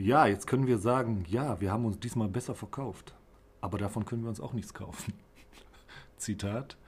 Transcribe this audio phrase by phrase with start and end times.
[0.00, 3.14] Ja, jetzt können wir sagen, ja, wir haben uns diesmal besser verkauft.
[3.60, 5.12] Aber davon können wir uns auch nichts kaufen.
[6.16, 6.78] Zitat.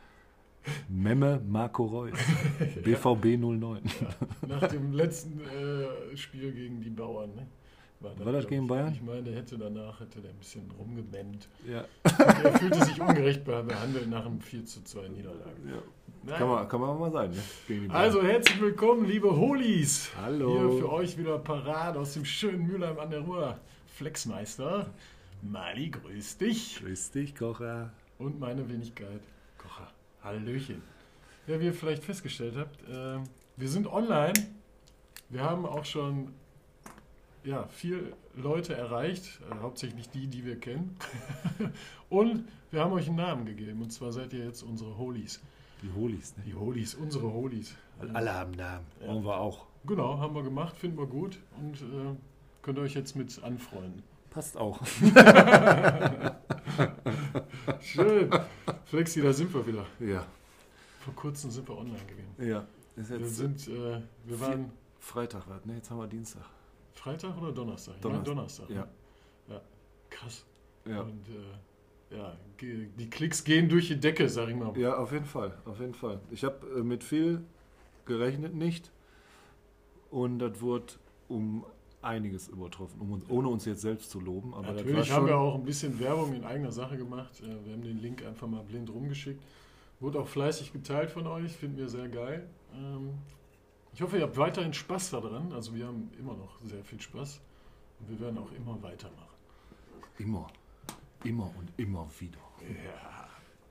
[0.88, 2.18] Memme Marco Reus,
[2.84, 3.82] BVB 09.
[4.48, 7.34] Nach dem letzten äh, Spiel gegen die Bauern.
[7.34, 7.46] Ne?
[8.00, 8.68] War das glaub gegen ich.
[8.68, 8.92] Bayern?
[8.94, 11.48] Ich meine, der hätte danach hätte der ein bisschen rumgememmt.
[11.68, 11.84] Ja.
[12.04, 15.82] Er fühlte sich ungerecht behandelt nach einem 4 zu 2 Niederlage.
[16.26, 17.92] Kann, man, kann man mal sein, ne?
[17.92, 20.08] Also herzlich willkommen, liebe Holis.
[20.16, 20.52] Hallo.
[20.52, 23.58] Hier für euch wieder parat aus dem schönen Mülheim an der Ruhr.
[23.96, 24.86] Flexmeister.
[25.42, 26.78] Mali, grüß dich.
[26.80, 27.92] Grüß dich, Kocher.
[28.18, 29.20] Und meine Wenigkeit,
[29.58, 29.90] Kocher.
[30.22, 30.80] Hallöchen.
[31.48, 33.18] Ja, wie ihr vielleicht festgestellt habt, äh,
[33.56, 34.34] wir sind online.
[35.28, 36.32] Wir haben auch schon
[37.42, 40.96] ja, viel Leute erreicht, äh, hauptsächlich die, die wir kennen.
[42.10, 43.82] und wir haben euch einen Namen gegeben.
[43.82, 45.40] Und zwar seid ihr jetzt unsere Holies.
[45.82, 46.44] Die Holis, ne?
[46.46, 47.74] Die Holies, unsere Holies.
[48.12, 48.86] Alle haben Namen.
[49.00, 49.06] Ja.
[49.06, 49.66] Brauchen wir auch.
[49.84, 52.16] Genau, haben wir gemacht, finden wir gut und äh,
[52.62, 54.02] könnt ihr euch jetzt mit anfreunden.
[54.30, 54.80] Passt auch.
[57.80, 58.30] Schön.
[58.84, 59.84] Flexi, da sind wir wieder.
[60.00, 60.24] Ja.
[61.00, 62.34] Vor kurzem sind wir online gegangen.
[62.38, 62.64] Ja.
[62.96, 64.70] Ist Wir jetzt sind, äh, wir waren
[65.00, 65.74] Freitag, was, ne?
[65.74, 66.44] Jetzt haben wir Dienstag.
[66.94, 67.96] Freitag oder Donnerstag?
[67.98, 68.68] Ich meine Donnerstag.
[68.68, 68.90] Donnerstag.
[69.48, 69.54] Ja.
[69.54, 69.60] ne?
[70.08, 70.46] Krass.
[70.86, 71.00] Ja.
[71.00, 71.32] Und äh,
[72.16, 74.76] ja, die Klicks gehen durch die Decke, sag ich mal.
[74.78, 76.20] Ja, auf jeden Fall, auf jeden Fall.
[76.30, 77.42] Ich habe äh, mit viel
[78.06, 78.90] gerechnet nicht
[80.10, 80.92] und das wurde
[81.28, 81.64] um
[82.02, 84.54] einiges übertroffen, um uns, ohne uns jetzt selbst zu loben.
[84.54, 87.40] Aber Natürlich haben wir auch ein bisschen Werbung in eigener Sache gemacht.
[87.40, 89.42] Äh, Wir haben den Link einfach mal blind rumgeschickt.
[90.00, 92.48] Wurde auch fleißig geteilt von euch, finden wir sehr geil.
[92.74, 93.10] Ähm,
[93.94, 95.52] Ich hoffe, ihr habt weiterhin Spaß daran.
[95.52, 97.40] Also wir haben immer noch sehr viel Spaß.
[98.00, 99.28] Und wir werden auch immer weitermachen.
[100.18, 100.48] immer,
[101.24, 102.38] immer und immer wieder.
[102.60, 103.28] Ja,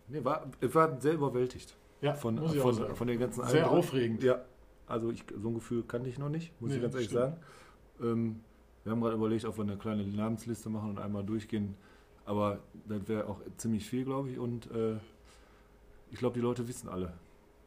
[0.08, 2.96] Nee, war, war sehr überwältigt ja von, muss ich auch von, sagen.
[2.96, 3.78] von den ganzen Sehr Eindrücken.
[3.78, 4.24] aufregend.
[4.24, 4.42] Ja,
[4.88, 7.22] also ich, so ein Gefühl kannte ich noch nicht, muss Nee, ich ganz ehrlich stimmt.
[7.22, 7.38] sagen.
[8.02, 8.40] Ähm,
[8.84, 11.76] wir haben gerade überlegt, ob wir eine kleine Namensliste machen und einmal durchgehen.
[12.26, 14.40] Aber das wäre auch ziemlich viel, glaube ich.
[14.40, 14.96] Und äh,
[16.12, 17.14] ich glaube, die Leute wissen alle.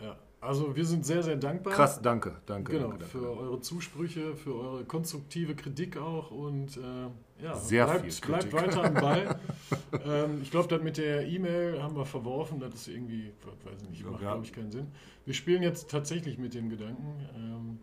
[0.03, 0.17] Ja.
[0.45, 1.73] Also wir sind sehr, sehr dankbar.
[1.73, 2.73] Krass, danke, danke.
[2.73, 3.19] Genau, danke, danke.
[3.19, 8.51] für eure Zusprüche, für eure konstruktive Kritik auch und äh, ja, Sehr bleibt, viel bleibt
[8.51, 8.69] Kritik.
[8.69, 9.41] weiter am Ball.
[10.07, 13.33] ähm, ich glaube, das mit der E-Mail haben wir verworfen, das ist irgendwie,
[13.65, 14.33] weiß ich nicht, macht ja.
[14.33, 14.87] glaube ich keinen Sinn.
[15.25, 17.79] Wir spielen jetzt tatsächlich mit dem Gedanken, ähm,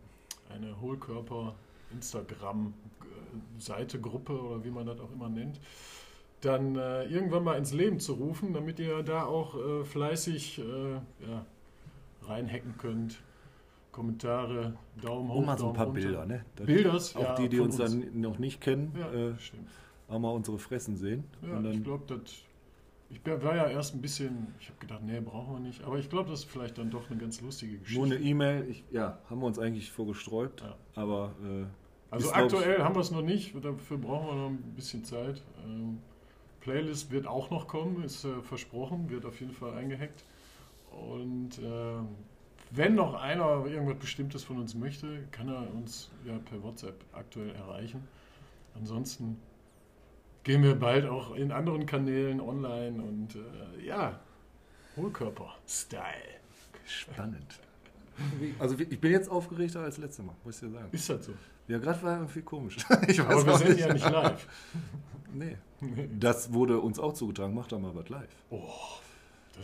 [0.50, 1.56] eine Hohlkörper
[1.92, 5.60] Instagram äh, Seite, Gruppe oder wie man das auch immer nennt,
[6.42, 10.94] dann äh, irgendwann mal ins Leben zu rufen, damit ihr da auch äh, fleißig äh,
[10.94, 11.46] ja,
[12.28, 13.22] reinhacken könnt.
[13.92, 16.00] Kommentare, Daumen hoch, Und mal so ein paar runter.
[16.02, 16.46] Bilder, ne?
[16.56, 19.68] Das- Bilders, Auch ja, die, die von uns dann noch nicht kennen, Ja, äh, stimmt.
[20.08, 21.26] auch mal unsere Fressen sehen.
[21.42, 22.32] Ja, und ich dann, glaube, das.
[23.10, 25.84] Ich war ja erst ein bisschen, ich habe gedacht, nee, brauchen wir nicht.
[25.84, 28.02] Aber ich glaube, das ist vielleicht dann doch eine ganz lustige Geschichte.
[28.02, 30.62] nur eine E-Mail, ja, haben wir uns eigentlich vorgesträubt.
[30.62, 30.76] Ja.
[30.96, 31.66] Aber äh,
[32.10, 35.44] also ich- aktuell haben wir es noch nicht, dafür brauchen wir noch ein bisschen Zeit.
[35.66, 35.98] Ähm,
[36.62, 40.24] Playlist wird auch noch kommen, ist äh, versprochen, wird auf jeden Fall eingehackt.
[40.92, 42.10] Und ähm,
[42.72, 47.54] wenn noch einer irgendwas Bestimmtes von uns möchte, kann er uns ja per WhatsApp aktuell
[47.56, 48.08] erreichen.
[48.76, 49.38] Ansonsten
[50.44, 54.20] gehen wir bald auch in anderen Kanälen online und äh, ja,
[54.98, 56.02] Hohlkörper-Style.
[56.86, 57.60] spannend.
[58.60, 60.90] Also ich bin jetzt aufgeregter als letztes Mal, muss ich dir sagen.
[60.92, 61.34] Ist das so?
[61.68, 62.78] Ja, gerade war irgendwie komisch.
[63.08, 64.48] Ich weiß Aber wir sind ja nicht live.
[65.34, 65.58] Nee.
[66.20, 67.54] Das wurde uns auch zugetragen.
[67.54, 68.28] Mach doch mal was live.
[68.50, 68.70] Oh,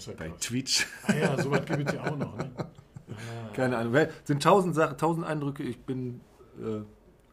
[0.06, 0.40] ja Bei krass.
[0.42, 0.88] Twitch.
[1.08, 2.38] Ah ja, sowas gibt es ja auch noch.
[2.38, 2.52] Ne?
[2.58, 2.66] Ah.
[3.54, 3.94] Keine Ahnung.
[3.94, 5.64] Weil- Sind tausend Sachen, tausend Eindrücke.
[5.64, 6.22] Ich bin,
[6.62, 6.82] äh,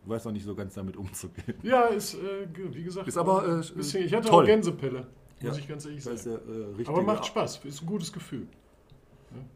[0.06, 1.54] weiß noch nicht so ganz damit umzugehen.
[1.62, 4.44] Ja, ist, äh, wie gesagt, Ist aber, äh, bisschen, ich hatte toll.
[4.44, 5.06] auch Gänsepelle,
[5.40, 5.48] Ja.
[5.50, 6.18] muss ich ganz ehrlich sagen.
[6.24, 6.34] ja,
[6.82, 6.86] äh.
[6.86, 8.46] Aber macht Spaß, ist ein gutes Gefühl.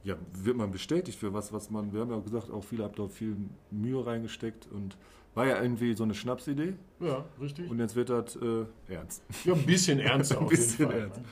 [0.02, 2.98] Ja, wird man bestätigt für was, was man, wir haben ja gesagt, auch viele habt
[2.98, 3.36] dort viel
[3.70, 4.96] Mühe reingesteckt und
[5.38, 7.71] war ja irgendwie so eine Schnapsidee Ja, richtig.
[7.71, 9.22] und jetzt wird das äh, ernst.
[9.44, 10.99] Ja, ein bisschen ernster Ein bisschen Fall.
[11.00, 11.21] ernst.
[11.21, 11.25] Ne?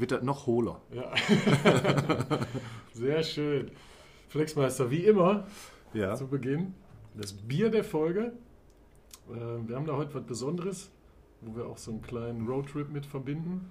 [0.00, 0.80] Wird das noch hohler.
[0.92, 1.10] ja.
[2.92, 3.70] Sehr schön.
[4.28, 5.46] Flexmeister, wie immer,
[5.92, 6.14] Ja.
[6.14, 6.74] zu Beginn,
[7.14, 8.32] das Bier der Folge.
[9.30, 10.90] Äh, wir haben da heute was Besonderes,
[11.40, 13.70] wo wir auch so einen kleinen Roadtrip mit verbinden.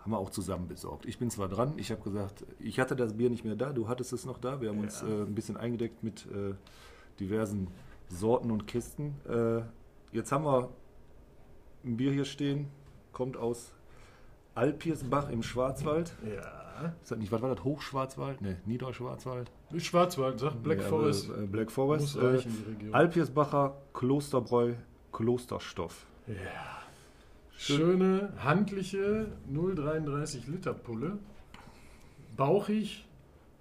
[0.00, 1.04] Haben wir auch zusammen besorgt.
[1.06, 3.86] Ich bin zwar dran, ich habe gesagt, ich hatte das Bier nicht mehr da, du
[3.88, 4.60] hattest es noch da.
[4.60, 5.08] Wir haben uns Ja.
[5.08, 6.54] äh, ein bisschen eingedeckt mit äh,
[7.20, 7.68] diversen
[8.10, 9.14] Sorten und Kisten.
[9.28, 9.62] Äh,
[10.14, 10.68] jetzt haben wir
[11.84, 12.68] ein Bier hier stehen,
[13.12, 13.72] kommt aus
[14.54, 16.12] Alpiersbach im Schwarzwald.
[16.24, 16.60] Ja.
[17.02, 17.62] Ist das nicht, was war das?
[17.62, 18.40] Hochschwarzwald?
[18.40, 19.50] Ne, Niederschwarzwald.
[19.76, 21.30] Schwarzwald, sagt Black Nee, Forest.
[21.30, 22.16] aber, äh, Black Forest.
[22.16, 22.94] Äh, reichen, die Region.
[22.94, 24.74] Alpiersbacher Klosterbräu
[25.12, 26.06] Klosterstoff.
[26.26, 26.34] Ja.
[27.56, 31.18] Schöne, handliche 0,33 Liter Pulle.
[32.36, 33.06] Bauchig,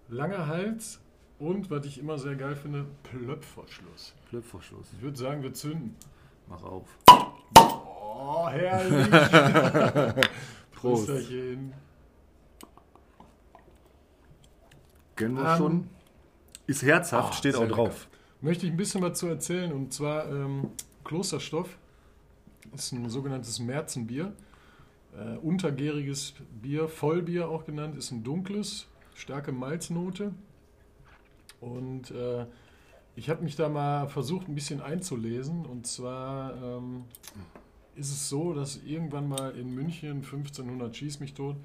[0.08, 1.02] langer Hals
[1.40, 4.16] und, was ich immer sehr geil finde, Plöpfverschluss.
[4.30, 4.88] Flipverschluss.
[4.96, 5.96] Ich würde sagen, wir zünden.
[6.48, 6.88] Mach auf.
[7.58, 9.10] Oh, herrlich.
[10.72, 11.08] Prost.
[11.08, 11.74] Prösterchen.
[15.16, 15.90] Kennen wir Ähm, schon.
[16.68, 18.08] Ist herzhaft, ah, steht auch drauf.
[18.42, 19.74] Möchte ich ein bisschen was zu erzählen.
[19.74, 20.70] Und zwar ähm,
[21.04, 21.80] Klosterstoff
[22.76, 24.32] ist ein sogenanntes Märzenbier.
[25.18, 30.36] Äh, untergäriges Bier, Vollbier auch genannt, ist ein dunkles, starke Malznote.
[31.60, 32.46] Und äh,
[33.20, 35.66] ich habe mich da mal versucht, ein bisschen einzulesen.
[35.66, 37.04] Und zwar ähm,
[37.96, 41.58] ist es so, dass irgendwann mal in München 1500 schieß mich tot,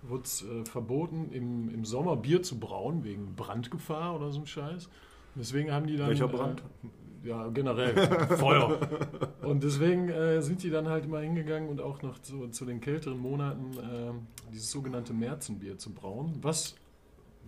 [0.00, 4.46] wurde es äh, verboten, im, im Sommer Bier zu brauen, wegen Brandgefahr oder so ein
[4.46, 4.88] Scheiß.
[5.34, 6.08] Deswegen haben die dann.
[6.08, 6.62] Welcher Brand?
[7.22, 7.94] Äh, ja, generell.
[8.38, 8.78] Feuer.
[9.42, 12.80] Und deswegen äh, sind die dann halt immer hingegangen und auch noch zu, zu den
[12.80, 16.76] kälteren Monaten äh, dieses sogenannte Märzenbier zu brauen, was,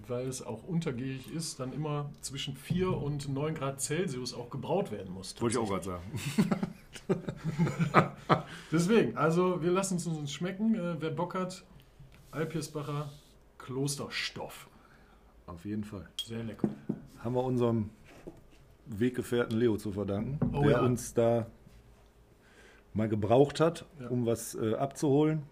[0.08, 4.90] weil es auch untergärig ist, dann immer zwischen 4 und 9 Grad Celsius auch gebraut
[4.92, 5.40] werden muss.
[5.40, 6.02] Wollte ich auch gerade sagen.
[8.72, 10.74] Deswegen, also wir lassen es uns schmecken.
[10.74, 11.64] Äh, wer Bock hat,
[12.30, 13.10] Alpirsbacher
[13.58, 14.68] Klosterstoff.
[15.46, 16.08] Auf jeden Fall.
[16.24, 16.68] Sehr lecker.
[17.20, 17.90] Haben wir unserem
[18.86, 20.80] Weggefährten Leo zu verdanken, Oh der ja.
[20.80, 21.46] uns da
[22.94, 24.08] mal gebraucht hat, Ja.
[24.08, 25.42] um was äh, abzuholen.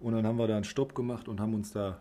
[0.00, 1.98] Und dann haben wir da einen Stopp gemacht und haben uns da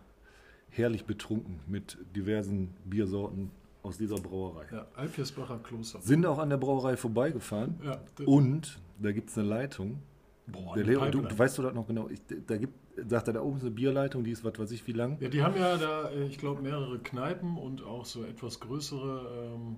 [0.75, 3.51] herrlich betrunken mit diversen Biersorten
[3.83, 4.65] aus dieser Brauerei.
[4.71, 5.99] Ja, Alpirsbacher Kloster.
[6.01, 9.99] Sind auch an der Brauerei vorbeigefahren Ja, und da gibt es eine Leitung.
[10.47, 12.09] boah, Der Leo, du, du weißt du das noch genau?
[12.09, 12.73] Ich, da gibt,
[13.09, 15.17] sagt er, da oben ist eine Bierleitung, die ist was weiß ich wie lang.
[15.19, 19.53] Ja, die haben ja da, äh, ich glaube, mehrere Kneipen und auch so etwas größere
[19.55, 19.75] ähm,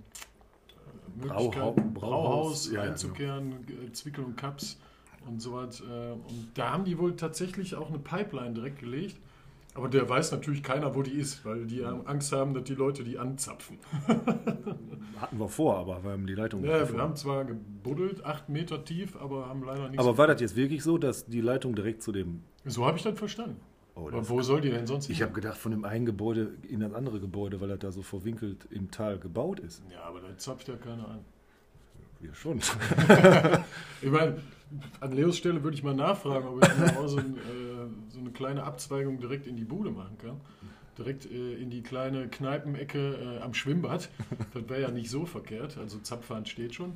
[1.18, 4.80] äh, Möglichkeiten, Brauhaus, Brauhaus ja, ja, einzukehren, äh, Zwickel und Cups
[5.28, 5.82] und sowas.
[5.82, 9.18] Äh, und da haben die wohl tatsächlich auch eine Pipeline direkt gelegt.
[9.76, 13.04] Aber der weiß natürlich keiner, wo die ist, weil die Angst haben, dass die Leute
[13.04, 13.78] die anzapfen.
[15.20, 18.86] Hatten wir vor, aber wir haben die Leitung Ja, wir haben zwar gebuddelt, acht Meter
[18.86, 22.04] tief, aber haben leider nicht Aber war das jetzt wirklich so, dass die Leitung direkt
[22.04, 22.44] zu dem.
[22.64, 23.60] So habe ich das verstanden.
[23.96, 26.80] Oh, das, wo soll die denn sonst ich habe gedacht, von dem einen Gebäude in
[26.80, 29.84] das andere Gebäude, weil das da so verwinkelt im Tal gebaut ist.
[29.92, 31.20] Ja, aber da zapft ja keiner an.
[32.22, 32.60] Wir schon.
[34.02, 34.38] Ich meine,
[35.00, 37.65] an Leos Stelle würde ich mal nachfragen, ob ich auch so, ein, äh,
[38.16, 40.42] so eine kleine Abzweigung direkt in die Bude machen kann.
[40.98, 44.10] Direkt äh, in die kleine Kneipenecke äh, am Schwimmbad.
[44.54, 45.78] Das wäre ja nicht so verkehrt.
[45.78, 46.94] Also Zapfhahn steht schon.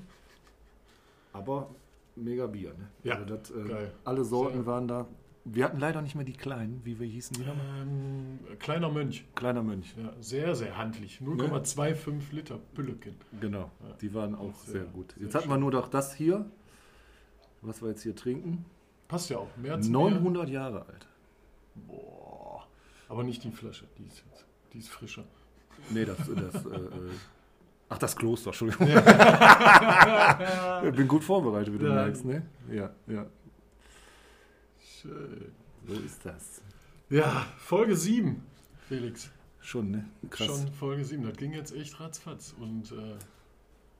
[1.34, 1.70] Aber
[2.16, 2.88] mega Bier, ne?
[3.04, 3.92] Ja, also das, äh, geil.
[4.06, 5.06] Alle Sorten waren da.
[5.46, 7.82] Wir hatten leider nicht mehr die kleinen, wie wir hießen die nochmal?
[7.82, 9.26] Ähm, kleiner Mönch.
[9.36, 9.94] Kleiner Mönch.
[9.98, 11.20] Ja, sehr, sehr handlich.
[11.24, 13.16] 0,25 Liter Pülleken.
[13.40, 13.72] Genau.
[13.82, 13.96] Ja.
[14.02, 15.14] Die waren auch Sehr- sehr, gut.
[15.14, 16.46] sehr Jetzt hatten wir nur noch das hier,
[17.62, 18.66] was wir jetzt hier trinken.
[19.08, 19.50] Passt ja auch.
[19.58, 21.08] März 900 Jahre alt.
[23.10, 23.86] Aber nicht die Flasche.
[23.98, 25.26] Die ist, jetzt, die ist frischer.
[25.90, 27.10] Nee, das, das äh, äh,
[27.90, 28.88] Ach, das Kloster, Entschuldigung.
[30.88, 31.96] Ich bin gut vorbereitet, wie du Ja.
[31.96, 32.46] merkst, ne?
[32.72, 33.26] Ja, ja.
[35.02, 35.52] Schön.
[35.88, 36.62] So ist das.
[37.10, 38.44] Ja, Folge 7,
[38.88, 39.30] Felix.
[39.62, 40.06] Schon, ne?
[40.30, 40.48] Krass.
[40.48, 41.24] Schon Folge 7.
[41.24, 42.54] Das ging jetzt echt ratzfatz.
[42.60, 43.16] Und äh,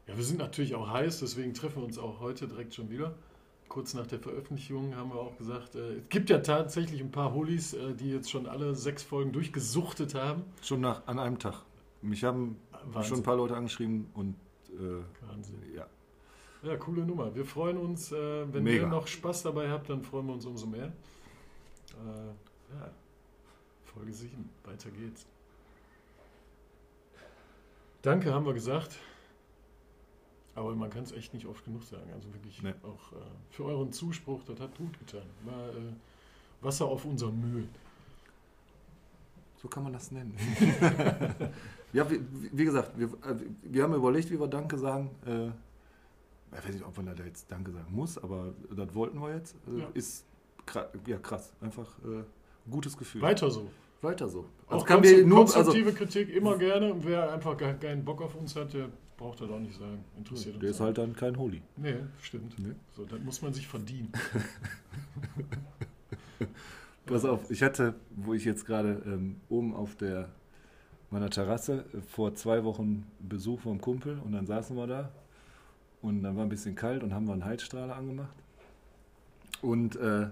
[0.08, 3.16] ja, wir sind natürlich auch heiß, deswegen treffen wir uns auch heute direkt schon wieder.
[3.70, 7.34] Kurz nach der Veröffentlichung haben wir auch gesagt, äh, es gibt ja tatsächlich ein paar
[7.34, 10.44] Holis, äh, die jetzt schon alle sechs Folgen durchgesuchtet haben.
[10.62, 11.62] Schon nach, an einem Tag.
[12.02, 13.04] Mich haben Wahnsinn.
[13.04, 14.36] schon ein paar Leute angeschrieben und
[14.70, 15.62] äh, Wahnsinn.
[15.76, 15.86] ja.
[16.62, 17.34] Ja, coole Nummer.
[17.36, 18.84] Wir freuen uns, äh, wenn Mega.
[18.84, 20.88] ihr noch Spaß dabei habt, dann freuen wir uns umso mehr.
[20.88, 22.92] Äh, ja,
[23.86, 25.26] Folge 7, weiter geht's.
[28.02, 28.98] Danke, haben wir gesagt.
[30.60, 32.12] Aber man kann es echt nicht oft genug sagen.
[32.14, 32.74] Also wirklich Nee.
[32.84, 35.22] auch äh, für euren Zuspruch, das hat gut getan.
[35.46, 35.94] War äh,
[36.62, 37.70] Wasser auf unseren Mühlen.
[39.62, 40.36] So kann man das nennen.
[41.94, 42.20] ja, wie,
[42.52, 45.12] wie gesagt, wir, äh, wir haben überlegt, wie wir Danke sagen.
[45.26, 45.48] Äh,
[46.58, 49.56] ich weiß nicht, ob man da jetzt Danke sagen muss, aber das wollten wir jetzt.
[49.68, 49.88] Äh, Ja.
[49.94, 50.26] Ist
[51.08, 51.54] ja, krass.
[51.62, 52.24] Einfach äh,
[52.70, 53.22] gutes Gefühl.
[53.22, 53.70] Weiter so.
[54.02, 54.46] Weiter so.
[54.68, 56.94] Auch Also kann wir nur, also, konstruktive Kritik immer gerne.
[56.94, 58.90] Und wer einfach keinen Bock auf uns hat, der
[59.20, 60.04] braucht das auch nicht sagen.
[60.18, 61.62] Interessiert uns der ist auch halt dann kein Holy.
[61.76, 62.58] Nee, stimmt.
[62.58, 62.74] Nee.
[62.94, 64.12] So, das muss man sich verdienen.
[67.06, 70.30] Pass auf, ich hatte, wo ich jetzt gerade ähm, oben auf der
[71.12, 75.12] meiner Terrasse äh, vor zwei Wochen Besuch vom Kumpel und dann saßen wir da
[76.02, 78.36] und dann war ein bisschen kalt und haben wir einen Heizstrahler angemacht.
[79.62, 80.28] Und äh,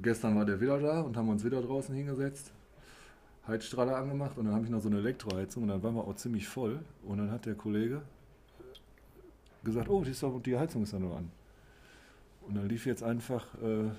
[0.00, 2.52] gestern war der wieder da und haben uns wieder draußen hingesetzt,
[3.48, 6.16] Heizstrahler angemacht und dann habe ich noch so eine Elektroheizung und dann waren wir auch
[6.16, 8.02] ziemlich voll und dann hat der Kollege
[9.64, 11.30] gesagt, oh, die, ist doch, die Heizung ist ja nur an.
[12.42, 13.90] Und dann lief jetzt einfach äh,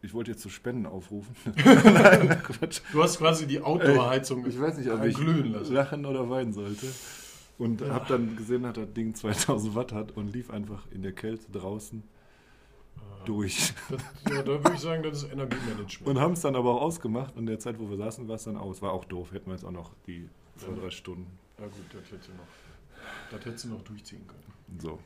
[0.00, 1.34] ich wollte jetzt zu Spenden aufrufen.
[1.56, 2.80] Nein, Quatsch.
[2.92, 4.46] Du hast quasi die Outdoor-Heizung.
[4.46, 5.74] Ich weiß nicht, ob ich lassen.
[5.74, 6.86] lachen oder weinen sollte.
[7.58, 7.94] Und Ja.
[7.94, 11.50] hab dann gesehen, dass das Ding 2000 Watt hat und lief einfach in der Kälte
[11.50, 12.04] draußen
[13.28, 13.74] durch.
[14.30, 16.06] Ja, da würde ich sagen, das ist Energiemanagement.
[16.06, 17.34] Und haben es dann aber auch ausgemacht.
[17.34, 18.80] Und in der Zeit, wo wir saßen, war es dann aus.
[18.82, 19.32] War auch doof.
[19.32, 21.26] Hätten wir jetzt auch noch die zwei, drei Stunden.
[21.58, 22.46] Ja gut, das hätte noch,
[23.30, 24.80] das hätte sie noch durchziehen können.
[24.80, 24.98] So.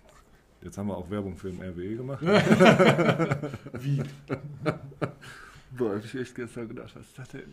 [0.63, 2.23] Jetzt haben wir auch Werbung für den RWE gemacht.
[3.81, 4.01] Wie?
[5.77, 7.53] Boah, hab ich echt gestern gedacht, was ist das denn?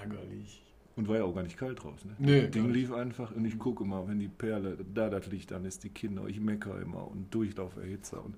[0.00, 0.62] Ärgerlich.
[0.96, 2.10] Und war ja auch gar nicht kalt draußen.
[2.10, 2.16] Ne?
[2.18, 5.50] Nee, das Ding lief einfach und ich gucke mal, wenn die Perle da das Licht
[5.52, 8.22] dann ist, die Kinder, ich mecker immer und Durchlauferhitzer.
[8.22, 8.34] Und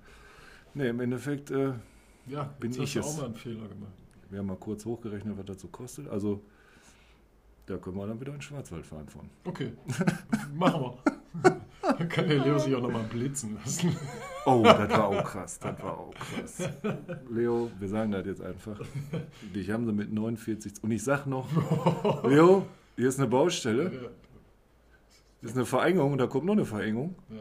[0.75, 1.73] ne, im Endeffekt, äh,
[2.27, 3.07] Ja, Bin ich hast du es.
[3.07, 3.93] auch mal einen Fehler gemacht.
[4.31, 6.09] wir haben mal kurz hochgerechnet, was das so kostet.
[6.09, 6.43] Also,
[7.67, 9.29] da können wir dann wieder in den Schwarzwald fahren von.
[9.45, 9.73] Okay,
[10.55, 10.99] machen wir.
[11.99, 13.95] Dann kann der Leo sich auch nochmal blitzen lassen.
[14.47, 16.69] Oh, das war auch krass, das war auch krass.
[17.31, 18.79] Leo, wir sagen das jetzt einfach.
[19.55, 20.75] Dich haben sie mit 49.
[20.83, 21.49] Und ich sag noch,
[22.25, 22.67] Leo,
[22.97, 23.91] hier ist eine Baustelle,
[25.41, 27.15] hier ist eine Verengung und da kommt noch eine Verengung.
[27.31, 27.37] ja.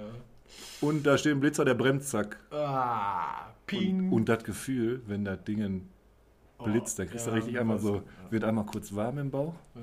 [0.81, 2.37] Und da steht ein Blitzer, der bremst, zack.
[2.51, 4.07] Ah, Ping.
[4.07, 5.87] Und, und das Gefühl, wenn das Ding
[6.59, 8.01] Oh, blitzt, dann kriegst du ja, richtig einmal so, ja.
[8.29, 9.81] wird einmal kurz warm im Bauch, Ja.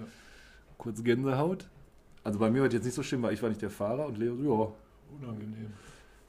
[0.79, 1.69] kurz Gänsehaut.
[2.25, 4.07] Also bei mir war das jetzt nicht so schlimm, weil ich war nicht der Fahrer
[4.07, 4.73] und Leo, ja,
[5.29, 5.73] Unangenehm.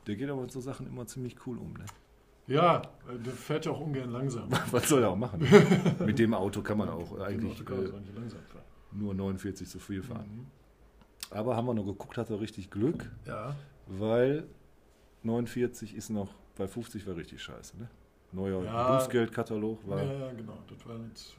[0.07, 1.73] der geht aber mit so Sachen immer ziemlich cool um.
[1.73, 1.85] Ne?
[2.47, 4.49] Ja, äh, der fährt ja auch ungern langsam.
[4.71, 5.47] Was soll er auch machen?
[6.05, 8.63] mit dem Auto kann man auch eigentlich kannst äh, langsam fahren.
[8.93, 10.27] nur 49 zu viel fahren.
[10.29, 10.47] Mhm.
[11.37, 13.55] Aber haben wir noch geguckt, hat er richtig Glück, Ja,
[13.99, 14.47] weil
[15.23, 17.77] 49 ist noch, bei 50 war richtig scheiße.
[17.77, 17.89] Ne?
[18.31, 18.97] Neuer Ja.
[18.97, 20.01] Bußgeldkatalog war.
[20.03, 20.57] ja, ja, genau.
[20.67, 21.35] Das war jetzt,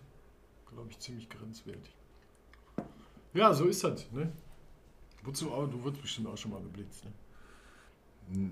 [0.67, 1.95] glaube ich, ziemlich grenzwertig.
[3.35, 4.11] Ja, so ist das.
[4.13, 4.31] Ne?
[5.25, 7.05] Wozu auch, du wirst bestimmt auch schon mal geblitzt.
[7.05, 8.51] Ne?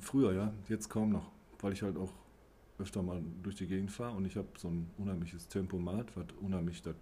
[0.00, 1.30] Früher, ja, jetzt kaum noch,
[1.60, 2.12] weil ich halt auch
[2.78, 6.82] öfter mal durch die Gegend fahre und ich habe so ein unheimliches Tempomat, was unheimlich
[6.82, 6.94] das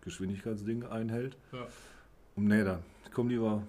[0.00, 1.36] Geschwindigkeitsding einhält.
[1.52, 1.66] Ja.
[2.36, 2.80] Und nee, da
[3.12, 3.62] komm lieber.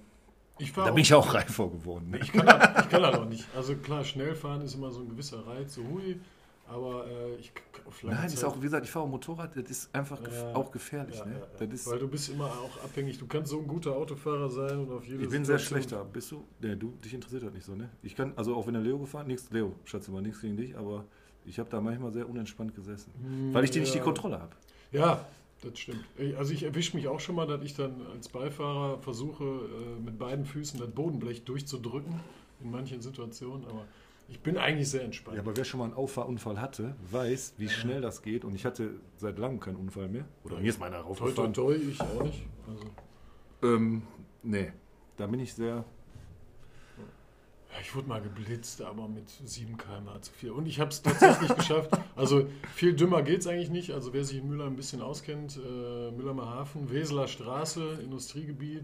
[0.76, 2.10] Da bin ich auch reifer geworden.
[2.12, 2.20] Ne?
[2.22, 3.46] Ich kann, das, ich kann auch nicht.
[3.56, 6.20] Also klar, schnell fahren ist immer so ein gewisser Reiz, so hui,
[6.68, 7.52] aber äh, ich
[7.86, 10.54] auf lange Nein, Zeit, ist auch, wie gesagt, ich fahre Motorrad, das ist einfach Ja.
[10.56, 11.18] auch gefährlich.
[11.18, 11.42] ja, ne?
[11.60, 13.18] ja, weil du bist immer auch abhängig.
[13.18, 16.06] Du kannst so ein guter Autofahrer sein und auf jede ich bin sehr Situation- schlechter.
[16.06, 16.44] Bist du?
[16.62, 17.90] Nee, du, dich interessiert das nicht so, ne?
[18.04, 20.78] Ich kann, also auch wenn der Leo gefahren, nichts, Leo, schätze mal, nichts gegen dich,
[20.78, 21.06] aber
[21.46, 23.12] ich habe da manchmal sehr unentspannt gesessen.
[23.24, 24.00] Hm, Weil ich die nicht die.
[24.00, 24.52] Kontrolle habe.
[24.92, 25.26] Ja,
[25.62, 26.04] das stimmt.
[26.38, 30.18] Also ich erwische mich auch schon mal, dass ich dann als Beifahrer versuche, äh, mit
[30.18, 32.20] beiden Füßen das Bodenblech durchzudrücken
[32.62, 33.86] in manchen Situationen, aber
[34.28, 35.38] ich bin eigentlich sehr entspannt.
[35.38, 38.46] Ja, aber wer schon mal einen Auffahrunfall hatte, weiß, wie schnell das geht.
[38.46, 40.26] Und ich hatte seit langem keinen Unfall mehr.
[40.44, 40.62] Oder Ja.
[40.62, 41.54] mir ist meiner toi, toi, raufgefahren.
[41.54, 42.44] toi, ich auch nicht.
[42.68, 42.84] Also,
[43.64, 44.04] Ähm,
[44.44, 44.72] nee,
[45.18, 45.84] da bin ich sehr.
[47.82, 50.52] Ich wurde mal geblitzt, aber mit 7 km/h zu viel.
[50.52, 51.92] Und ich habe es tatsächlich geschafft.
[52.16, 53.92] Also viel dümmer geht es eigentlich nicht.
[53.92, 58.84] Also wer sich in Müller ein bisschen auskennt, äh, Müllermer Hafen, Weseler Straße, Industriegebiet.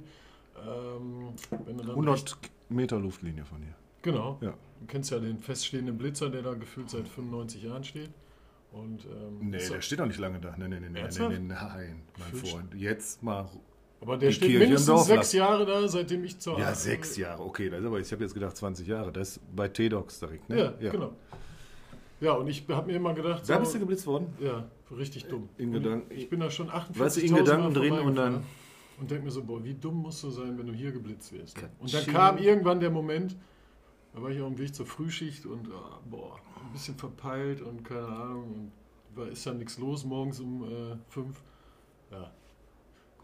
[0.65, 1.30] Ähm,
[1.65, 2.38] wenn du dann 100
[2.70, 3.75] Meter Luftlinie von hier.
[4.04, 4.38] Genau.
[4.42, 4.51] Ja.
[4.80, 8.12] Du kennst ja den feststehenden Blitzer, der da gefühlt seit 95 Jahren steht.
[8.72, 10.56] Und, ähm, Nee, ist- der steht doch nicht lange da.
[10.58, 11.32] Nee, nee, nee, Ernsthaft?
[11.32, 12.74] nee, nein, mein Freund.
[12.75, 13.50] Jetzt mal.
[14.02, 15.34] Aber der die steht Kirche mindestens sechs.
[15.34, 17.44] Jahre da, seitdem ich zur Ja, sechs Jahre.
[17.44, 19.12] Okay, das ist aber, ich habe jetzt gedacht 20 Jahre.
[19.12, 20.74] Das ist bei T-Docs direkt, Ja, ne?
[20.80, 21.14] genau.
[22.22, 24.28] Ja, und ich habe mir immer gedacht, Da bist du geblitzt worden?
[24.40, 25.50] ja, richtig dumm.
[25.58, 28.44] In Gedanken- Ich bin da schon 48 Weißt du, in Gedanken drin und dann.
[29.00, 31.58] Und denk mir so, boah, wie dumm musst du sein, wenn du hier geblitzt wirst.
[31.62, 31.70] ne?
[31.80, 33.36] Und dann kam irgendwann der Moment,
[34.14, 37.84] da war ich auf dem Weg zur Frühschicht und ah, boah, ein bisschen verpeilt und
[37.84, 38.44] keine Ahnung.
[39.14, 41.42] Und war, ist dann nichts los morgens um äh, fünf.
[42.12, 42.32] Ja,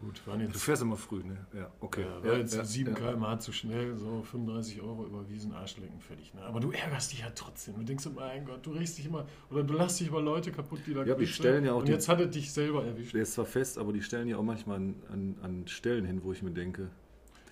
[0.02, 1.46] gut, waren Du jetzt, fährst immer früh, ne?
[1.54, 2.02] Ja, okay.
[2.02, 2.98] ja, war jetzt ja, 7 ja.
[2.98, 6.34] km/h zu schnell, so 35 Euro überwiesen, Arschlecken, fertig.
[6.34, 6.42] Ne?
[6.42, 7.76] Aber du ärgerst dich ja trotzdem.
[7.76, 10.52] Du denkst immer, mein Gott, du regst dich immer, oder du lässt dich über Leute
[10.52, 12.52] kaputt, die da Ja, die geblitzt stellen ja auch Und die- jetzt hat er dich
[12.52, 13.14] selber erwischt.
[13.14, 16.20] Der ist zwar fest, aber die stellen ja auch manchmal an, an, an Stellen hin,
[16.22, 16.90] wo ich mir denke,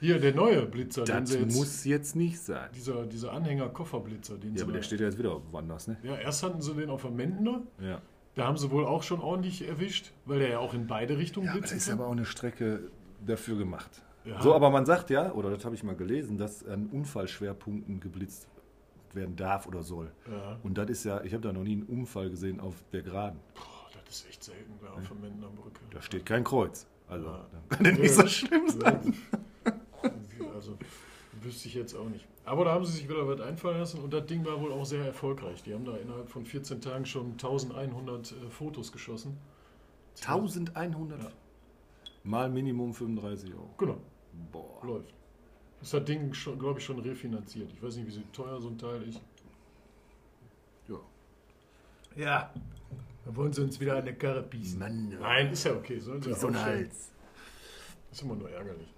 [0.00, 2.70] Hier, der neue Blitzer, den das sie jetzt, muss jetzt nicht sein.
[2.74, 5.98] dieser, dieser Anhänger-Kofferblitzer, den Ja, aber der steht ja jetzt wieder woanders, ne?
[6.02, 8.00] ja, erst hatten sie den auf der Mendner, Ja.
[8.34, 11.46] Da haben sie wohl auch schon ordentlich erwischt, weil der ja auch in beide Richtungen
[11.46, 12.90] Ja, aber das ist aber auch eine Strecke
[13.26, 14.02] dafür gemacht.
[14.24, 14.40] Ja.
[14.42, 18.46] So, aber man sagt ja, oder das habe ich mal gelesen, dass an Unfallschwerpunkten geblitzt
[19.14, 20.12] werden darf oder soll.
[20.30, 20.58] ja.
[20.62, 23.40] Und das ist ja, ich habe da noch nie einen Unfall gesehen auf der Geraden.
[23.54, 23.62] Boah,
[24.06, 25.80] das ist echt selten da auf der Mendner Brücke.
[25.90, 26.86] Da steht kein Kreuz.
[27.08, 27.46] Also, Ja.
[27.70, 28.72] dann kann das nicht so schlimm Ja.
[28.72, 29.14] sein.
[30.54, 30.78] Also,
[31.42, 32.26] wüsste ich jetzt auch nicht.
[32.44, 34.84] Aber da haben sie sich wieder was einfallen lassen und das Ding war wohl auch
[34.84, 35.62] sehr erfolgreich.
[35.62, 39.36] Die haben da innerhalb von 14 Tagen schon 1100 äh, Fotos geschossen.
[40.26, 41.30] 1100 Ja.
[42.24, 43.70] mal Minimum 35 Euro.
[43.78, 43.98] Genau,
[44.52, 44.84] Boah.
[44.84, 45.14] läuft.
[45.80, 47.70] Ist das Ding, schon, glaube ich, schon refinanziert.
[47.72, 49.20] Ich weiß nicht, wie so teuer so ein Teil ist.
[50.88, 50.96] Ja.
[52.16, 52.54] Ja,
[53.24, 54.78] da wollen sie uns wieder eine Karre pießen.
[54.78, 55.98] Mann, Nein, ist ja okay.
[56.00, 56.60] Sollen sie so ein.
[56.60, 57.12] Hals.
[58.10, 58.92] Ist immer nur ärgerlich.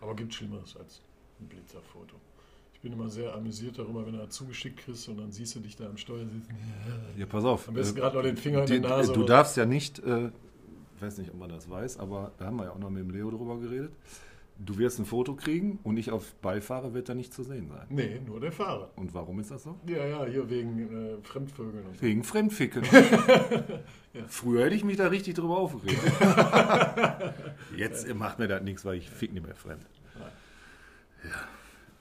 [0.00, 1.02] Aber gibt Schlimmeres als
[1.40, 2.16] ein Blitzerfoto.
[2.74, 5.60] Ich bin immer sehr amüsiert darüber, wenn du da zugeschickt kriegst und dann siehst du
[5.60, 6.54] dich da am Steuer sitzen.
[7.16, 7.68] Ja, pass auf.
[7.68, 9.12] Am besten äh, gerade noch den Finger in die, der Nase.
[9.12, 10.26] du darfst ja nicht, äh,
[10.96, 13.02] ich weiß nicht, ob man das weiß, aber da haben wir ja auch noch mit
[13.02, 13.92] dem Leo drüber geredet.
[14.58, 17.86] Du wirst ein Foto kriegen und ich auf Beifahrer wird da nicht zu sehen sein.
[17.88, 18.90] Nee, nur der Fahrer.
[18.94, 19.76] Und warum ist das so?
[19.86, 22.02] Ja, ja, hier wegen äh, Fremdvögeln und so.
[22.02, 22.84] Wegen Fremdficken.
[24.28, 26.00] Früher hätte ich mich da richtig drüber aufgeregt.
[27.76, 29.84] Jetzt macht mir das nichts, weil ich fick nicht mehr fremd.
[31.24, 31.48] Ja,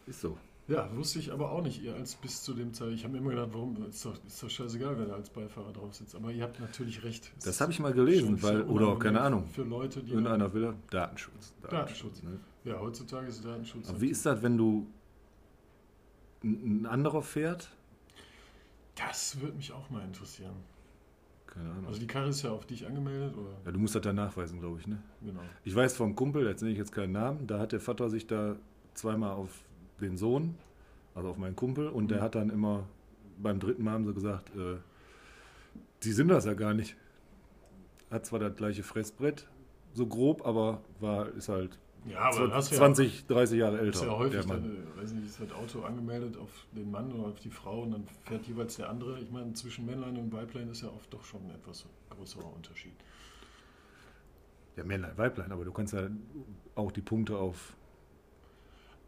[0.08, 0.38] ist so.
[0.68, 2.94] Ja, wusste ich aber auch nicht, ihr als bis zu dem Zeit.
[2.94, 5.74] Ich habe mir immer gedacht, warum, ist doch, ist doch scheißegal, wer da als Beifahrer
[5.74, 6.16] drauf sitzt.
[6.16, 7.34] Aber ihr habt natürlich recht.
[7.38, 10.14] Es Das habe ich mal gelesen, weil, oder keine Ahnung, Für Leute, die.
[10.14, 11.54] in einer Villa, Datenschutz.
[11.70, 12.24] Datenschutz.
[12.24, 12.40] ne?
[12.64, 13.90] Ja, heutzutage ist Datenschutz.
[13.90, 14.88] Aber wie ist das, wenn du
[16.44, 17.70] ein ein anderer fährt?
[18.96, 20.54] das würde mich auch mal interessieren.
[21.48, 21.88] Keine Ahnung.
[21.88, 23.50] Also die Karre ist ja auf dich angemeldet, oder?
[23.66, 25.02] Ja, du musst das dann nachweisen, glaube ich, ne?
[25.22, 25.42] Genau.
[25.64, 28.28] Ich weiß vom Kumpel, jetzt nenne ich jetzt keinen Namen, da hat der Vater sich
[28.28, 28.56] da
[28.94, 29.50] zweimal auf
[30.02, 30.56] den Sohn,
[31.16, 32.22] also auf meinen Kumpel, und der Mhm.
[32.24, 32.86] hat dann immer
[33.38, 34.78] beim dritten Mal haben sie gesagt, äh,
[36.04, 36.96] die sind das ja gar nicht.
[38.12, 39.48] Hat zwar das gleiche Fressbrett,
[39.94, 43.80] so grob, aber war, ist halt Ja, aber dann hast du ja, 20, 30 Jahre
[43.80, 44.00] älter.
[44.00, 44.64] ist ja häufig, der Mann.
[44.64, 47.82] dann, äh, weiß nicht, ist das Auto angemeldet auf den Mann oder auf die Frau
[47.84, 49.20] und dann fährt jeweils der andere.
[49.20, 52.94] Ich meine, zwischen Männlein und Weiblein ist ja oft doch schon ein etwas größerer Unterschied.
[54.76, 56.08] Ja, Männlein, Weiblein, aber du kannst ja
[56.76, 57.74] auch die Punkte auf.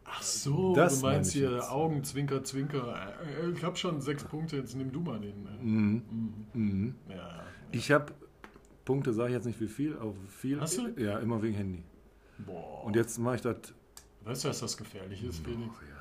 [0.08, 1.70] Ach so, Das du meinst hier jetzt.
[1.70, 2.96] Augen, Zwinker, Zwinker.
[3.44, 5.46] Äh, Ich habe schon sechs Punkte, jetzt nimm du mal den.
[5.48, 5.64] äh.
[5.64, 6.04] Mhm.
[6.54, 6.54] Mhm.
[6.54, 6.96] Mhm.
[7.10, 7.44] Ja, ja.
[7.72, 8.14] Ich habe
[8.86, 10.62] Punkte, sage ich jetzt nicht wie viel, aber viel.
[10.62, 10.90] Hast du?
[11.02, 11.84] Ja, immer wegen Handy.
[12.38, 12.84] Boah.
[12.86, 13.58] Und jetzt mache ich das.
[14.24, 15.62] weißt du, dass das gefährlich ist, Felix?
[15.68, 15.96] Oh, ja.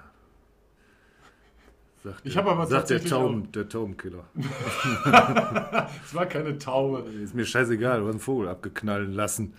[2.10, 4.24] Sagt Ich der- habe aber sagt der, tatsächlich Tauben, der Taubenkiller.
[6.04, 7.08] Es war keine Taube.
[7.10, 9.54] Ist mir scheißegal, du hast einen Vogel abgeknallen lassen.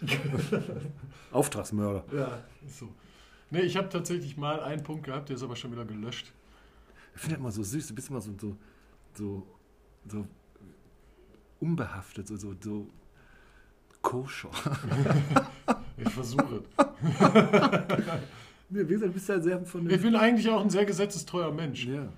[1.32, 2.04] Auftragsmörder.
[2.16, 2.90] Ja, ist so.
[3.52, 6.34] Nee, ich habe tatsächlich mal einen Punkt gehabt, der ist aber schon wieder gelöscht.
[7.16, 8.58] Ich finde das immer so süß, du bist immer so, so,
[9.14, 9.48] so,
[10.08, 10.28] so
[11.60, 12.88] unbehaftet, so, so, so
[14.02, 14.50] koscher.
[15.98, 16.62] Ich versuche.
[18.70, 21.52] Nee, wie gesagt, du bist ja sehr von Ich bin eigentlich auch ein sehr gesetzestreuer
[21.54, 21.86] Mensch.
[21.86, 22.10] Ja.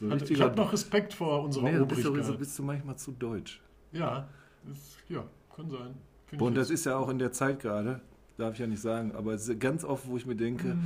[0.00, 2.26] So Hat- Ich habe noch Respekt vor unserer nee, du bist, Obrigkeit.
[2.26, 3.60] so bist du manchmal zu deutsch.
[3.92, 4.26] Ja,
[4.72, 5.94] ist, ja, kann sein.
[6.26, 8.00] Find Und das ist ja auch in der Zeit gerade,
[8.38, 10.84] darf ich ja nicht sagen, aber es ist ganz oft, wo ich mir denke, Mm.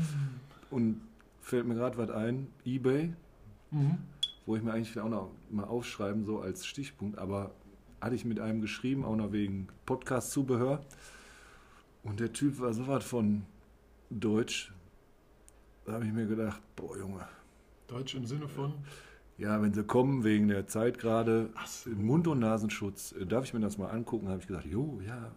[0.70, 1.00] und
[1.40, 3.12] fällt mir gerade was ein, Ebay,
[3.70, 3.98] Mhm.
[4.46, 7.52] wo ich mir eigentlich auch noch mal aufschreiben, so als Stichpunkt, aber
[8.00, 10.80] hatte ich mit einem geschrieben, auch noch wegen Podcast-Zubehör.
[12.02, 13.42] Und der Typ war so was von
[14.10, 14.72] Deutsch.
[15.84, 17.26] Da habe ich mir gedacht, boah Junge,
[17.88, 18.72] Deutsch im Sinne von.
[19.38, 21.90] ja, wenn sie kommen wegen der Zeit gerade, so.
[21.90, 24.28] Mund- und Nasenschutz, äh, darf ich mir das mal angucken?
[24.28, 25.30] Habe ich gesagt, jo, ja.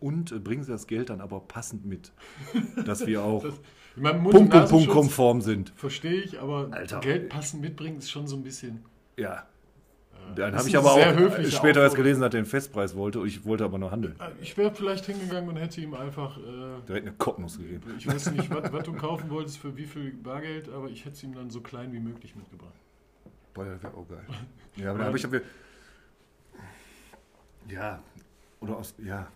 [0.00, 2.12] Äh, Und äh, bringen Sie das Geld dann aber passend mit,
[2.86, 3.60] dass wir auch Das-
[4.30, 5.72] Punkt und Punkt konform sind.
[5.76, 7.00] Verstehe ich, aber Alter.
[7.00, 8.84] Geld passend mitbringen ist schon so ein bisschen.
[9.16, 9.46] Ja.
[10.30, 13.18] äh, Dann habe ich aber auch höflicher später erst gelesen, dass er den Festpreis wollte.
[13.26, 14.14] Ich wollte aber noch handeln.
[14.20, 16.38] Äh, Ich wäre vielleicht hingegangen und hätte ihm einfach.
[16.38, 17.82] Äh, Direkt eine Kopfnuss gegeben.
[17.98, 21.16] ich weiß nicht, was, was du kaufen wolltest, für wie viel Bargeld, aber ich hätte
[21.16, 22.72] es ihm dann so klein wie möglich mitgebracht.
[23.52, 24.24] Boah, das wäre auch geil.
[24.76, 25.40] Ja, aber da habe ich aber.
[27.68, 28.02] Ja.
[28.60, 28.94] Oder aus.
[28.98, 29.26] Ja.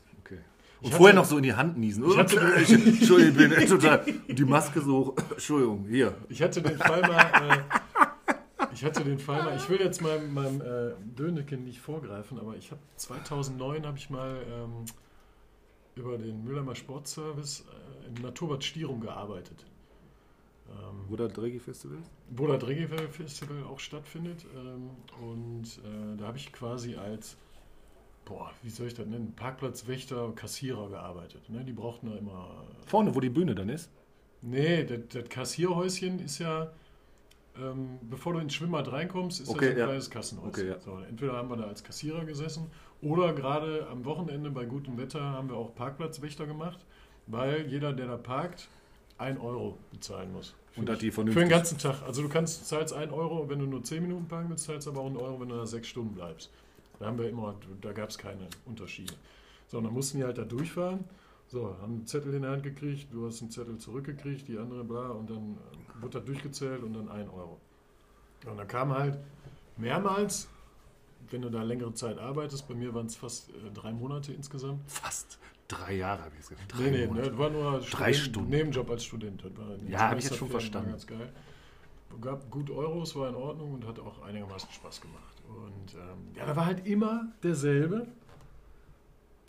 [0.85, 2.05] Und Ich vorher hatte- noch so in die Hand niesen.
[2.11, 4.05] Ich hatte- Ich- Entschuldigung, ich bin total.
[4.29, 5.15] Und die Maske so.
[5.31, 6.15] Entschuldigung, hier.
[6.29, 7.65] Ich hatte den Fall mal.
[8.59, 9.57] Äh, ich hatte den Fall mal.
[9.57, 14.11] Ich will jetzt meinem, meinem äh, Döneken nicht vorgreifen, aber ich habe 2009 habe ich
[14.11, 14.85] mal ähm,
[15.97, 19.65] über den Müllermer Sportservice äh, im Naturbad Stirum gearbeitet.
[20.69, 21.99] Ähm, Wo das Dreggy Festival
[22.31, 24.45] das Reggae Festival auch stattfindet.
[24.55, 24.91] Ähm,
[25.23, 27.37] und äh, da habe ich quasi als,
[28.25, 31.49] boah, wie soll ich das nennen, Parkplatzwächter, Kassierer gearbeitet.
[31.49, 31.65] Ne?
[31.65, 32.65] Die brauchten da immer.
[32.87, 33.91] Vorne, wo die Bühne dann ist.
[34.43, 36.71] Nee, das, das Kassierhäuschen ist ja,
[37.59, 39.85] ähm, bevor du ins Schwimmbad reinkommst, ist Okay, das ein ja.
[39.87, 40.51] kleines Kassenhäuschen.
[40.51, 40.81] Okay, ja.
[40.81, 45.21] so, entweder haben wir da als Kassierer gesessen oder gerade am Wochenende bei gutem Wetter
[45.23, 46.79] haben wir auch Parkplatzwächter gemacht,
[47.27, 48.69] weil jeder, der da parkt,
[49.19, 50.55] 1 Euro bezahlen muss.
[50.77, 51.51] Und Für hat die Für den vernünftig.
[51.51, 52.03] ganzen Tag.
[52.03, 55.01] Also du kannst zahlst 1 Euro, wenn du nur 10 Minuten parken willst, zahlst aber
[55.01, 56.51] auch 1 Euro, wenn du da 6 Stunden bleibst.
[56.99, 59.15] Da haben wir immer, da gab es keine Unterschiede.
[59.69, 61.05] So, und dann mussten die halt da durchfahren.
[61.49, 64.83] So, haben einen Zettel in der Hand gekriegt, du hast einen Zettel zurückgekriegt, die andere
[64.85, 65.59] bla, und dann
[65.99, 67.61] äh, wurde das durchgezählt und dann 1 Euro.
[68.47, 69.19] Und dann kam halt
[69.77, 70.49] mehrmals,
[71.31, 74.81] wenn du da längere Zeit arbeitest, bei mir waren es fast äh, drei Monate insgesamt.
[74.91, 76.75] Fast drei Jahre habe ich es gesagt.
[76.79, 78.51] Nee, nee, ne, das war nur Drei Student- Stunden.
[78.51, 79.45] Nebenjob als Student.
[79.89, 80.87] Ja, hab ich jetzt schon verstanden.
[80.89, 81.33] War ganz geil.
[82.21, 85.34] Gab gut Euros, war in Ordnung und hat auch einigermaßen Spaß gemacht.
[85.49, 88.07] Und ähm, ja, da war halt immer derselbe.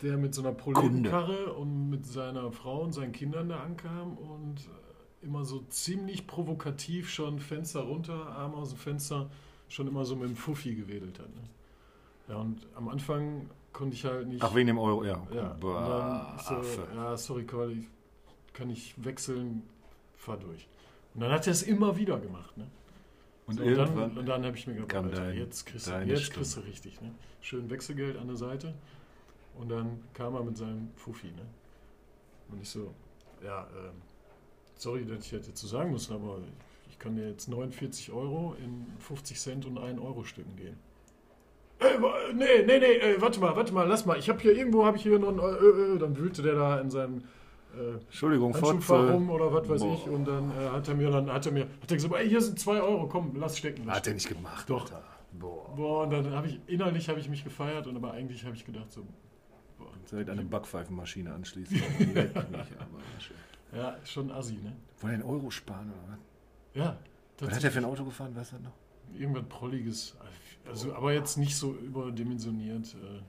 [0.02, 4.60] der mit so einer Proletenkarre und mit seiner Frau und seinen Kindern da ankam und
[4.60, 9.30] äh, immer so ziemlich provokativ schon Fenster runter, Arm aus dem Fenster,
[9.68, 11.28] schon immer so mit dem Fuffi gewedelt hat.
[11.34, 11.42] Ne?
[12.28, 14.42] Ja, und am Anfang konnte ich halt nicht.
[14.42, 15.26] Ach, wegen dem Euro, ja.
[15.34, 16.86] Ja, so, Affe.
[16.94, 17.86] ja, sorry, Carl, ich
[18.52, 19.62] kann ich wechseln,
[20.16, 20.68] fahr durch.
[21.14, 22.56] Und dann hat er es immer wieder gemacht.
[22.56, 22.66] Ne?
[23.46, 25.90] Und So, irgendwann dann, und dann habe ich mir gedacht, Alter, dein- jetzt, kriegst du,
[25.92, 26.32] jetzt Stunde.
[26.40, 27.00] kriegst du richtig.
[27.00, 27.12] Ne?
[27.40, 28.74] Schön Wechselgeld an der Seite.
[29.58, 31.28] Und dann kam er mit seinem Fuffi.
[31.28, 31.46] Ne?
[32.50, 32.92] Und ich so,
[33.44, 33.92] ja, ähm,
[34.76, 36.40] sorry, dass ich das jetzt so sagen muss, aber
[36.90, 40.76] ich kann dir jetzt 49 Euro in 50 Cent und 1 Euro Stücken gehen.
[41.78, 44.18] Ey, wa- nee, nee, nee, ey, warte mal, warte mal, lass mal.
[44.18, 46.80] Ich habe hier irgendwo, habe ich hier noch ein, äh, äh, dann wühlte der da
[46.80, 47.22] in seinem
[47.76, 49.12] äh, Entschuldigung, Handschuhfach Fotze.
[49.12, 49.94] rum oder was weiß Boah.
[49.94, 50.06] ich.
[50.08, 52.40] Und dann äh, hat er mir dann, hat er mir, hat er gesagt, ey, hier
[52.40, 53.82] sind 2 Euro, komm, lass stecken.
[53.86, 54.34] lass Hat er stecken.
[54.34, 54.70] nicht gemacht.
[54.70, 54.82] Doch.
[54.84, 55.02] Alter.
[55.32, 55.74] Boah.
[55.76, 58.64] Boah, und dann habe ich, innerlich habe ich mich gefeiert, und aber eigentlich habe ich
[58.64, 59.02] gedacht so,
[59.78, 61.80] boah, Direkt eine Backpfeifenmaschine anschließen.
[63.72, 64.72] Ja, schon assi, ne?
[65.00, 66.18] Wollen einen Euro sparen oder was?
[66.74, 66.96] Ja.
[67.40, 68.72] Was hat er für ein Auto gefahren, weißt du noch?
[69.18, 70.16] Irgendwas Prolliges.
[70.66, 72.94] Also, aber jetzt nicht so überdimensioniert.
[72.94, 73.22] Äh,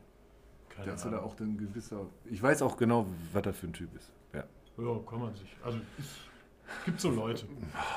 [0.73, 1.19] keine Der hat da Ahnung.
[1.21, 2.05] auch ein gewisser.
[2.25, 4.11] Ich weiß auch genau, was er für ein Typ ist.
[4.77, 4.99] Ja.
[5.09, 5.55] Kann man sich.
[5.63, 7.45] Also, es gibt so Leute.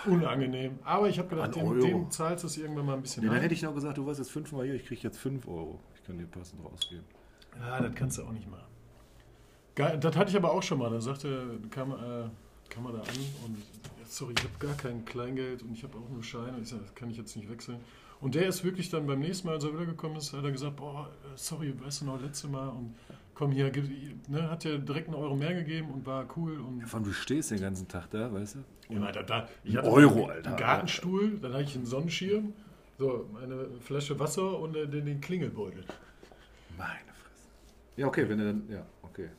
[0.07, 0.79] Unangenehm.
[0.85, 1.81] Aber ich habe gedacht, dem, Euro.
[1.81, 3.43] dem zahlst du es irgendwann mal ein bisschen Nee, dann ein.
[3.43, 5.81] hätte ich noch gesagt, du warst jetzt fünfmal hier, ich kriege jetzt 5 Euro.
[5.97, 7.05] Ich kann dir passend rausgeben.
[7.59, 8.65] Ja, das kannst du auch nicht machen.
[9.75, 10.91] Geil, das hatte ich aber auch schon mal.
[10.91, 12.29] Da sagte, kam, äh,
[12.69, 13.09] kam er da an
[13.45, 13.57] und
[13.99, 16.59] ja, sorry, ich habe gar kein Kleingeld und ich habe auch nur Scheine.
[16.61, 17.79] Ich sage, das kann ich jetzt nicht wechseln.
[18.21, 20.77] Und der ist wirklich dann beim nächsten Mal, als er wiedergekommen ist, hat er gesagt,
[20.77, 22.95] boah, sorry, weißt du noch, letzte Mal und
[23.35, 23.89] komm hier, gib,
[24.29, 27.07] ne, hat dir direkt einen Euro mehr gegeben und war cool und Ja, vor allem,
[27.07, 28.95] du stehst den ganzen Tag da, weißt du?
[28.95, 30.57] ja, da, da, ich Ein hatte Euro, einen Alter.
[30.57, 32.53] Gartenstuhl, dann hatte ich einen Sonnenschirm,
[32.99, 35.85] so eine Flasche Wasser und äh, den, den Klingelbeutel.
[36.77, 37.49] Meine Fresse.
[37.97, 38.69] Ja, okay, wenn er dann.
[38.69, 39.31] Ja, okay.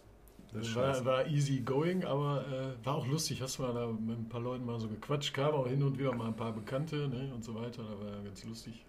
[0.53, 3.41] Das war, war easy going, aber äh, war auch lustig.
[3.41, 6.13] Hast mal da mit ein paar Leuten mal so gequatscht, kam auch hin und wieder
[6.13, 7.83] mal ein paar Bekannte ne, und so weiter.
[7.83, 8.85] Da war ja ganz lustig.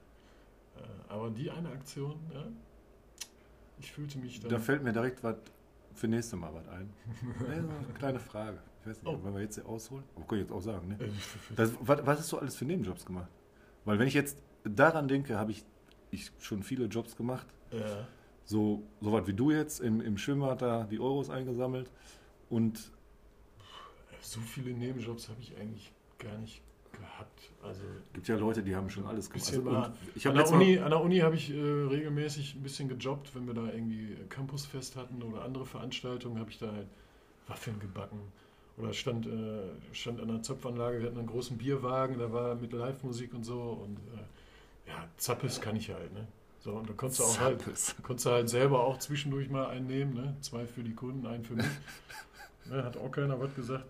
[0.77, 2.45] Äh, aber die eine Aktion, ja,
[3.79, 4.49] ich fühlte mich da.
[4.49, 5.37] Da fällt mir direkt was
[5.95, 6.91] für nächste Mal was ein.
[7.49, 8.59] Ja, so eine kleine Frage.
[8.81, 9.23] Ich weiß nicht, Oh.
[9.23, 10.03] wollen wir jetzt hier ausholen?
[10.17, 10.99] Oh, kann ich jetzt auch sagen, ne?
[11.57, 13.29] Das, was, was hast du alles für Nebenjobs gemacht?
[13.85, 15.65] Weil wenn ich jetzt daran denke, habe ich,
[16.11, 17.47] ich schon viele Jobs gemacht.
[17.71, 18.07] ja.
[18.45, 21.91] So, so was wie du jetzt im, im Schwimmbad da die Euros eingesammelt.
[22.51, 22.91] Und
[24.21, 26.61] so viele Nebenjobs habe ich eigentlich gar nicht
[26.93, 27.51] gehabt.
[27.63, 29.49] Also gibt ja Leute, die haben schon alles gemacht.
[29.49, 32.63] Also, mal- und ich an, der Uni, an der Uni habe ich äh, regelmäßig ein
[32.63, 36.89] bisschen gejobbt, wenn wir da irgendwie Campusfest hatten oder andere Veranstaltungen, habe ich da halt
[37.49, 38.21] Waffeln gebacken.
[38.79, 42.73] Oder stand, äh, stand an der Zapfanlage, wir hatten einen großen Bierwagen, da war mit
[42.73, 43.61] Live-Musik und so.
[43.61, 46.13] Und äh, ja, Zappes kann ich halt.
[46.15, 46.27] Ne?
[46.63, 47.65] So, und da konntest du auch halt,
[48.05, 50.15] konntest du halt selber auch zwischendurch mal einen nehmen.
[50.15, 50.37] Ne?
[50.43, 51.67] Zwei für die Kunden, einen für mich.
[52.71, 53.85] ne, hat auch keiner was gesagt.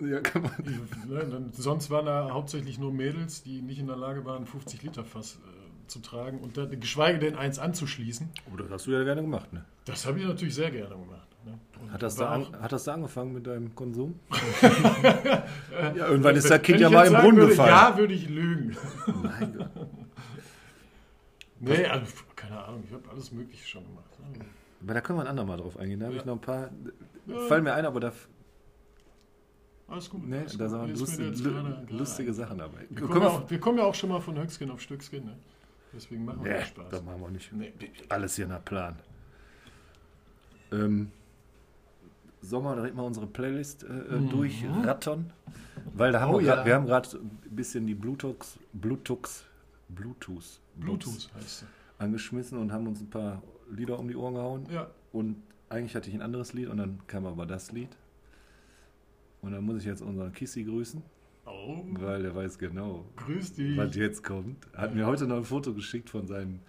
[0.00, 0.52] Ja, kann man.
[0.58, 4.46] Die, ne, dann, sonst waren da hauptsächlich nur Mädels, die nicht in der Lage waren,
[4.46, 8.28] 50 Liter Fass äh, zu tragen und da, geschweige denn eins anzuschließen.
[8.52, 9.64] Oh, das hast du ja gerne gemacht, ne?
[9.86, 11.28] Das habe ich natürlich sehr gerne gemacht.
[11.46, 11.58] Ne?
[11.90, 14.20] Hat das, da an, hat das da angefangen mit deinem Konsum?
[15.96, 17.70] Ja, irgendwann ist das Kind ich ja mal im Brunnen gefallen.
[17.70, 18.76] Ja, würde ich lügen.
[19.22, 19.70] Mein Gott.
[21.60, 24.18] Nee, also, keine Ahnung, ich habe alles Mögliche schon gemacht.
[24.18, 24.44] ne?
[24.82, 26.00] Aber da können wir ein andermal drauf eingehen.
[26.00, 26.20] Da habe Ja.
[26.22, 26.70] ich noch ein paar.
[27.26, 27.38] Ja.
[27.48, 28.12] Fallen mir ein, aber da,
[29.88, 30.26] Alles gut.
[30.26, 30.70] ne, alles da gut.
[30.70, 32.86] sind Ist mir lustige, jetzt lu- gerade- lustige Sachen dabei.
[32.88, 35.24] Wir kommen, ja auch, wir kommen ja auch schon mal von Höchskin auf Stückskin.
[35.26, 35.36] Ne?
[35.92, 36.88] Deswegen machen wir Nee, Spaß.
[36.90, 37.52] das machen wir nicht.
[37.52, 37.72] Nee.
[38.08, 38.96] Alles hier nach Plan.
[40.72, 41.10] Ähm,
[42.42, 44.30] sollen wir direkt mal unsere Playlist äh, Mhm.
[44.30, 45.32] durchrattern?
[45.94, 49.44] Weil da haben Oh wir, grad, wir haben gerade ein bisschen die Bluetooth, Bluetooth,
[49.88, 51.66] Bluetooth, Bluetooth heißt sie.
[51.98, 54.66] angeschmissen und haben uns ein paar Lieder um die Ohren gehauen.
[54.70, 54.90] Ja.
[55.12, 57.96] Und eigentlich hatte ich ein anderes Lied und dann kam aber das Lied.
[59.42, 61.02] Und dann muss ich jetzt unseren Kissy grüßen,
[61.46, 63.76] Oh, weil der weiß genau, grüß dich.
[63.76, 64.66] was jetzt kommt.
[64.72, 66.60] Er hat mir heute noch ein Foto geschickt von seinem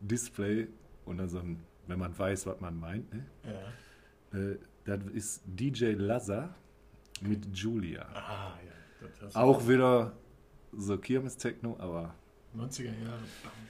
[0.00, 0.66] Display
[1.04, 3.12] und dann so ein, wenn man weiß, was man meint.
[3.14, 3.24] Ne?
[4.32, 4.38] Ja.
[4.38, 6.54] Äh, das ist DJ Lazar
[7.22, 8.02] mit Julia.
[8.14, 9.08] Ah, ja.
[9.20, 10.12] Das Auch wieder
[10.76, 12.14] so Kirmes-Techno, aber
[12.54, 13.18] 90er Jahre.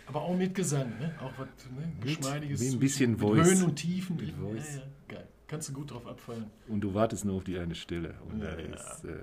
[0.06, 1.14] Aber auch mit Gesang, ne?
[1.20, 1.92] Auch was ne?
[2.00, 2.60] Geschmeidiges.
[2.60, 3.46] mit ein bisschen mit Voice.
[3.46, 4.16] Höhen und Tiefen.
[4.16, 4.76] Mit Ja, Voice.
[4.76, 5.28] ja, geil.
[5.48, 6.50] Kannst du gut drauf abfallen.
[6.68, 8.14] und du wartest nur auf die eine Stelle.
[8.28, 8.74] Und Ja, da ja.
[8.74, 9.16] ist äh,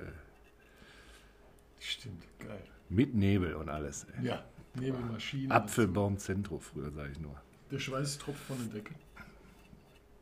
[1.79, 2.63] Stimmt, geil.
[2.89, 4.05] mit Nebel und alles.
[4.17, 4.27] Ey.
[4.27, 4.43] Ja,
[4.75, 5.53] Nebelmaschine.
[5.53, 7.35] Apfelbaum Zentro früher, sage ich nur.
[7.71, 8.93] Der Schweiß tropft von der Decke.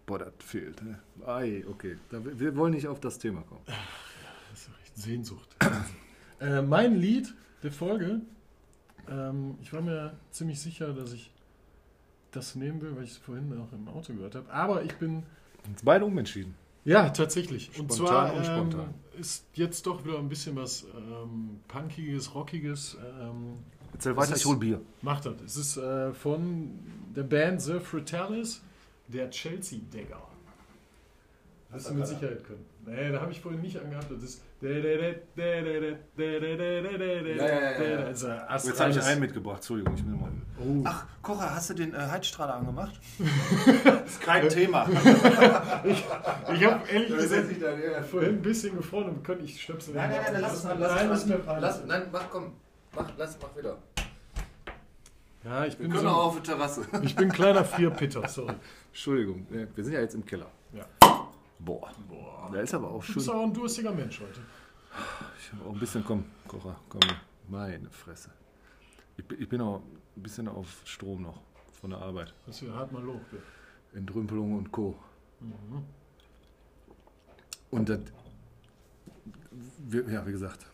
[0.08, 0.82] Boah, das fehlt.
[0.84, 1.00] Ne?
[1.26, 1.98] Ei, okay.
[2.10, 3.62] Da, wir wollen nicht auf das Thema kommen.
[3.66, 5.56] Das ist ja recht Sehnsucht.
[6.40, 8.22] äh, mein Lied der Folge,
[9.10, 11.32] ähm, ich war mir ziemlich sicher, dass ich
[12.32, 14.52] das nehmen will, weil ich es vorhin auch im Auto gehört habe.
[14.52, 15.24] Aber ich bin
[15.68, 16.56] Uns beide umentschieden.
[16.86, 17.70] Ja, tatsächlich.
[17.80, 18.94] Und Spontan zwar und ähm, spontan.
[19.20, 22.98] ist jetzt doch wieder ein bisschen was ähm, Punkiges, Rockiges.
[23.20, 23.60] Ähm,
[23.94, 24.82] Erzähl Das weiter, ich hol Bier.
[25.02, 25.36] macht das.
[25.46, 26.80] Es ist äh, von
[27.16, 28.62] der Band The Fratellis,
[29.10, 30.28] der Chelsea Dagger.
[31.72, 32.66] Hast du mit Sicherheit können.
[32.86, 34.12] Nee, da habe ich vorhin nicht angehabt.
[34.12, 34.42] Das ist.
[34.60, 34.92] Ja, ja,
[37.82, 38.06] ja.
[38.06, 38.28] Also,
[38.70, 40.32] Jetzt habe ich einen mitgebracht, Entschuldigung, ich bin mal.
[40.60, 40.84] Oh.
[40.84, 43.00] Ach, Kocher, hast du den äh, Heizstrahler angemacht?
[43.84, 44.88] das ist kein Thema.
[45.84, 46.04] Ich
[46.66, 50.42] habe ehrlich Das gesagt vorhin ein bisschen gefroren und könnte ich stöpsel Nein, nein, nein,
[50.42, 50.78] lass es mal.
[50.78, 51.60] Lass Nein, es mal.
[51.60, 52.54] Lass, nein, mach, komm.
[52.96, 53.78] Mach, lass, mach wieder.
[55.44, 56.82] Ja, ich Wir bin, können so, auch auf der Terrasse.
[57.02, 58.54] ich bin ein kleiner Frierpitter, sorry.
[58.90, 60.48] Entschuldigung, wir sind ja jetzt im Keller.
[60.74, 60.86] Ja.
[61.64, 62.50] Boah, Boah.
[62.52, 63.16] da ist aber auch Du schön.
[63.16, 64.42] bist auch ein durstiger Mensch heute.
[65.40, 67.02] Ich habe auch ein bisschen, komm, Kocher, komm,
[67.48, 68.32] meine Fresse.
[69.18, 69.82] Ich, bin- ich bin auch
[70.18, 71.40] ein bisschen auf Strom noch
[71.80, 72.34] von der Arbeit.
[72.46, 73.22] Das hier hart mal Lob.
[73.94, 74.96] Entrümpelung und Co.
[75.40, 75.84] Mhm.
[77.70, 78.00] Und das,
[80.10, 80.66] ja, wie gesagt,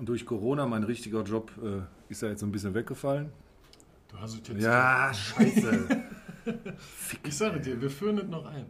[0.00, 3.30] durch Corona, mein richtiger Job äh, ist ja jetzt so ein bisschen weggefallen.
[4.08, 4.62] Du hast es jetzt.
[4.62, 6.02] Ja, scheiße.
[7.24, 8.66] Ich sage dir, wir führen es noch ein.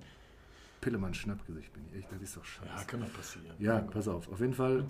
[0.80, 2.86] Pillemann Schnappgesicht bin ich echt, das ist doch Ja, scheiße.
[2.86, 3.46] kann doch passieren.
[3.58, 4.84] Ja, pass auf, auf jeden Fall,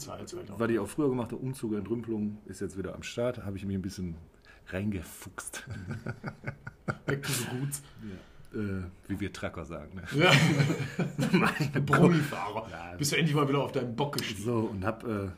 [0.58, 3.64] weil ich auch früher gemacht habe, Umzug, Entrümpelung ist jetzt wieder am Start, habe ich
[3.64, 4.16] mich ein bisschen
[4.68, 5.66] reingefuchst,
[7.06, 7.82] Back to the roots.
[8.54, 9.96] äh, wie wir Tracker sagen.
[9.96, 10.02] Ne?
[10.16, 10.32] Ja,
[11.32, 12.68] Meine Brummi-Fahrer.
[12.70, 14.42] Ja, Bist du endlich mal wieder auf deinen Bock gestiegen.
[14.42, 15.32] So, und habe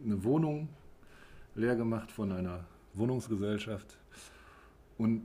[0.00, 0.68] äh, eine Wohnung
[1.54, 3.98] leer gemacht von einer Wohnungsgesellschaft.
[4.96, 5.22] Und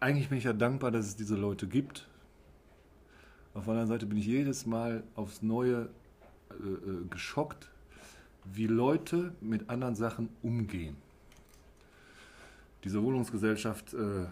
[0.00, 2.08] eigentlich bin ich ja dankbar, dass es diese Leute gibt.
[3.56, 5.88] Auf der anderen Seite bin ich jedes Mal aufs Neue
[6.50, 7.70] äh, äh, geschockt,
[8.44, 10.94] wie Leute mit anderen Sachen umgehen.
[12.84, 14.26] Diese Wohnungsgesellschaft, äh,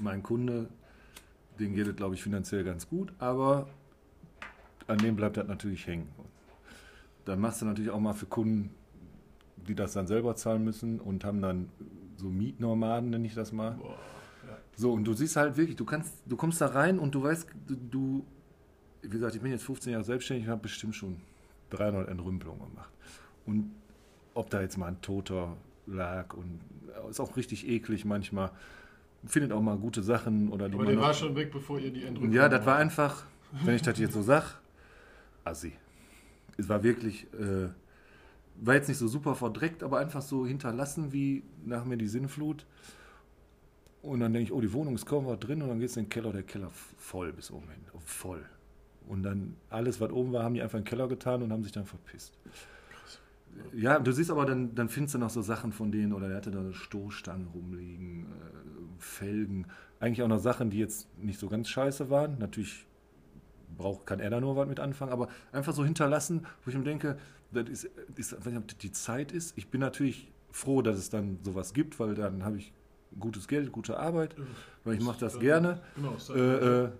[0.00, 0.68] mein Kunde,
[1.58, 3.66] den geht es, glaube ich, finanziell ganz gut, aber
[4.86, 6.08] an dem bleibt das natürlich hängen.
[7.24, 8.70] Dann machst du natürlich auch mal für Kunden,
[9.56, 11.70] die das dann selber zahlen müssen und haben dann
[12.16, 13.72] so Mietnomaden, nenne ich das mal.
[13.72, 13.98] Boah.
[14.76, 17.46] So, und du siehst halt wirklich, du kannst, du kommst da rein und du weißt,
[17.66, 18.26] du, du
[19.02, 21.16] wie gesagt, ich bin jetzt 15 Jahre selbstständig und habe bestimmt schon
[21.70, 22.90] 300 Entrümpelungen gemacht.
[23.46, 23.72] Und
[24.34, 25.56] ob da jetzt mal ein Toter
[25.86, 26.60] lag und
[27.10, 28.50] ist auch richtig eklig manchmal.
[29.26, 31.92] Findet auch mal gute Sachen oder die Aber der noch- war schon weg, bevor ihr
[31.92, 33.24] die Entrückung ja, das war einfach,
[33.64, 34.60] wenn ich das jetzt so sag,
[35.44, 35.72] assi.
[36.56, 37.68] Es war wirklich, äh,
[38.60, 42.66] war jetzt nicht so super verdreckt, aber einfach so hinterlassen wie nach mir die Sinnflut.
[44.02, 46.00] Und dann denke ich, oh, die Wohnung ist kaum was drin und dann gehst du
[46.00, 48.44] in den Keller, der Keller voll bis oben hin, voll.
[49.06, 51.62] Und dann alles, was oben war, haben die einfach in den Keller getan und haben
[51.62, 52.36] sich dann verpisst.
[53.74, 56.38] Ja, du siehst aber, dann, dann findest du noch so Sachen von denen, oder der
[56.38, 59.66] hatte da eine Stoßstange rumliegen, äh, Felgen,
[60.00, 62.38] eigentlich auch noch Sachen, die jetzt nicht so ganz scheiße waren.
[62.38, 62.86] Natürlich
[63.76, 66.84] braucht, kann er da nur was mit anfangen, aber einfach so hinterlassen, wo ich mir
[66.84, 67.18] denke,
[67.52, 69.56] das ist, ist, das die Zeit ist.
[69.56, 72.72] Ich bin natürlich froh, dass es dann sowas gibt, weil dann habe ich
[73.18, 74.34] gutes Geld, gute Arbeit,
[74.84, 75.80] weil ich mache das Dann- gerne.
[75.96, 76.90] Genau, Äh, äh,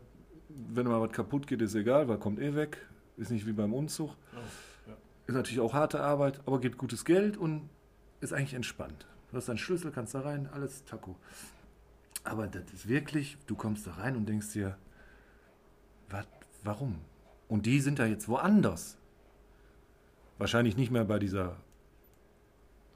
[0.48, 2.78] wenn mal was kaputt geht, ist egal, weil kommt eh weg.
[3.16, 4.10] Ist nicht wie beim Umzug.
[4.86, 4.94] ja.
[5.26, 7.68] Ist natürlich auch harte Arbeit, aber gibt gutes Geld und
[8.20, 9.06] ist eigentlich entspannt.
[9.30, 11.16] Du hast deinen Schlüssel, kannst da rein, alles Taco.
[12.24, 14.76] Aber das ist wirklich, du kommst da rein und denkst dir,
[16.10, 16.26] was,
[16.64, 16.98] warum?
[17.48, 18.96] Und die sind da jetzt woanders.
[20.38, 21.56] Wahrscheinlich nicht mehr bei dieser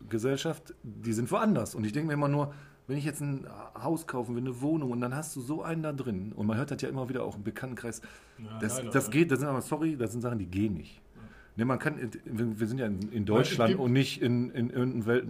[0.09, 1.75] Gesellschaft, die sind woanders.
[1.75, 2.55] Und ich denke mir immer nur,
[2.87, 3.47] wenn ich jetzt ein
[3.83, 6.57] Haus kaufen will, eine Wohnung und dann hast du so einen da drin und man
[6.57, 8.01] hört das ja immer wieder auch im Bekanntenkreis,
[8.39, 11.01] Ja, das, leider, das geht, das sind aber, sorry, das sind Sachen, die gehen nicht.
[11.57, 15.25] Ne, man kann, wir sind ja in, es Deutschland und nicht in, in irgendeinem Welt,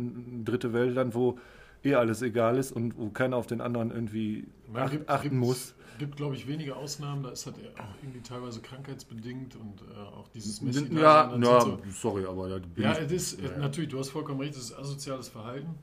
[0.45, 1.39] dritte Weltland, wo
[1.85, 5.75] eh alles egal ist und wo keiner auf den anderen irgendwie ach, gibt- achten muss.
[5.99, 7.23] gibt, glaube ich, wenige Ausnahmen.
[7.23, 12.09] Da ist halt auch irgendwie teilweise krankheitsbedingt und äh, auch dieses Messi-Dasein, ja, sind so-
[12.11, 13.57] sorry, aber da bin Ja, ich, es ist, ja.
[13.59, 15.77] natürlich, du hast vollkommen recht, es ist asoziales Verhalten,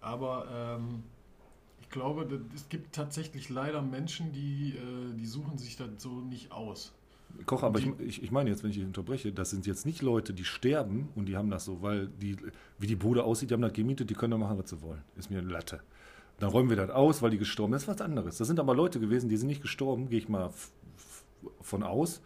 [0.00, 1.02] aber ähm,
[1.90, 6.52] ich glaube, es gibt tatsächlich leider Menschen, die, äh, die suchen sich das so nicht
[6.52, 6.92] aus.
[7.46, 9.84] Koch, aber ich, die- ich, ich meine jetzt, wenn ich dich unterbreche, das sind jetzt
[9.86, 12.36] nicht Leute, die sterben und die haben das so, weil die,
[12.78, 15.02] wie die Bude aussieht, die haben das gemietet, die können da machen, was sie wollen.
[15.16, 15.80] Ist mir eine Latte.
[16.38, 17.88] Dann räumen wir das aus, weil die gestorben sind.
[17.88, 18.38] Das ist was anderes.
[18.38, 20.52] Das sind aber Leute gewesen, die sind nicht gestorben, gehe ich mal
[21.60, 22.20] von aus.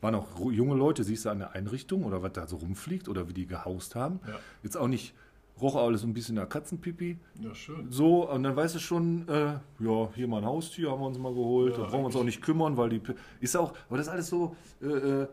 [0.00, 3.28] Waren auch junge Leute, siehst du an der Einrichtung oder was da so rumfliegt oder
[3.28, 4.20] wie die gehaust haben.
[4.26, 5.12] Ja, Jetzt auch nicht,
[5.60, 7.18] roch alles ein bisschen nach Katzenpipi.
[7.40, 7.90] ja schön.
[7.90, 11.18] So, und dann weißt du schon, äh, ja, hier mal ein Haustier haben wir uns
[11.18, 13.00] mal geholt, Ja, da brauchen wir uns auch nicht kümmern, weil die,
[13.40, 15.28] ist auch, aber das ist alles so, äh, äh,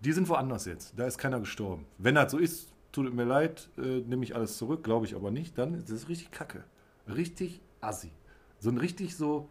[0.00, 1.86] die sind woanders jetzt, da ist keiner gestorben.
[1.98, 5.14] Wenn das so ist, tut es mir leid, äh, nehme ich alles zurück, glaube ich
[5.14, 6.64] aber nicht, dann ist das richtig kacke.
[7.08, 8.10] Richtig assi.
[8.58, 9.48] So ein richtig so,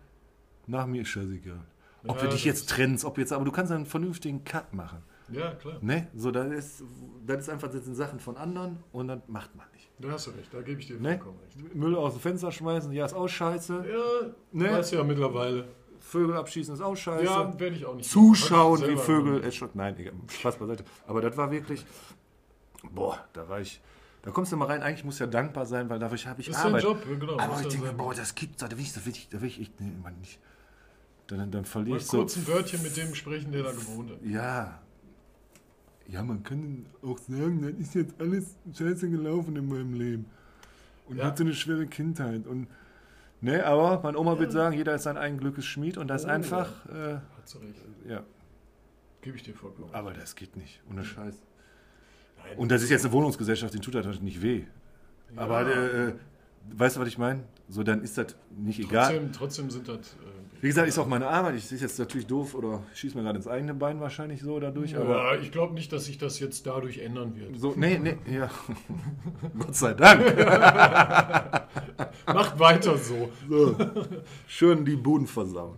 [0.68, 1.62] nach mir ist scheißegal.
[2.08, 5.00] Ob Ja, wir dich jetzt trennst, ob jetzt, aber du kannst einen vernünftigen Cut machen.
[5.32, 5.78] Ja, klar.
[5.82, 6.08] Ne?
[6.16, 6.84] So, das ist,
[7.26, 9.66] das ist einfach, das sind Sachen von anderen und das macht man.
[9.98, 11.10] Da hast du recht, da gebe ich dir Ne?
[11.18, 11.76] vollkommen recht.
[11.76, 13.86] Müll aus dem Fenster schmeißen, ja, ist auch scheiße.
[13.90, 14.72] Ja, Ne?
[14.74, 15.68] weiß ja mittlerweile.
[16.02, 17.24] Vögel abschießen ist auch scheiße.
[17.26, 18.10] Ja, werde ich auch nicht.
[18.10, 19.50] Zuschauen, wie Vögel.
[19.52, 20.84] schon, nein, egal, Spaß beiseite.
[21.08, 21.86] Aber das war wirklich.
[22.92, 23.82] Boah, da war ich.
[24.22, 26.58] Da kommst du mal rein, eigentlich muss ja dankbar sein, weil dafür habe ich Das
[26.58, 26.84] ist Arbeit.
[26.84, 27.38] Job, ja, genau.
[27.40, 27.98] Aber ich denke, sein.
[27.98, 30.18] boah, das gibt's da will ich, da will ich, da will ich echt, nee, Mann,
[30.20, 30.40] nicht.
[31.28, 32.18] Dann, dann verliere ich so.
[32.18, 34.18] kurz ein Wörtchen mit dem sprechen, der da gewohnt hat.
[34.24, 34.80] Ja.
[36.08, 40.26] Ja, man kann auch sagen, das ist jetzt alles scheiße gelaufen in meinem Leben.
[41.08, 41.26] Und Ja.
[41.26, 42.46] hatte eine schwere Kindheit.
[42.48, 42.68] Und,
[43.42, 46.30] ne, aber mein Oma wird sagen, jeder ist sein eigen Glückes Schmied und das Oh,
[46.30, 47.82] einfach, äh, Hat sie recht.
[48.08, 48.24] ja,
[49.22, 49.90] Gebe ich dir vollkommen.
[49.94, 50.82] aber das geht nicht.
[50.90, 51.42] Ohne Scheiß.
[52.38, 52.58] Nein.
[52.58, 54.64] Und das ist jetzt eine Wohnungsgesellschaft, den tut das natürlich nicht weh.
[55.36, 55.42] Ja.
[55.42, 56.14] Aber, äh, äh,
[56.76, 57.44] weißt du, was ich meine?
[57.68, 59.08] So, dann ist das nicht egal.
[59.12, 60.16] Trotzdem, trotzdem sind das.
[60.62, 61.56] Wie gesagt, ist auch meine Arbeit.
[61.56, 64.96] Ich sehe jetzt natürlich doof oder schieße mir gerade ins eigene Bein wahrscheinlich so dadurch.
[64.96, 67.60] Aber ja, ich glaube nicht, dass sich das jetzt dadurch ändern wird.
[67.60, 68.50] so, nee, nee, ja.
[69.60, 70.24] Gott sei Dank.
[72.28, 73.30] Macht weiter so.
[73.50, 73.76] So.
[74.48, 75.78] Schön die Buden versauen.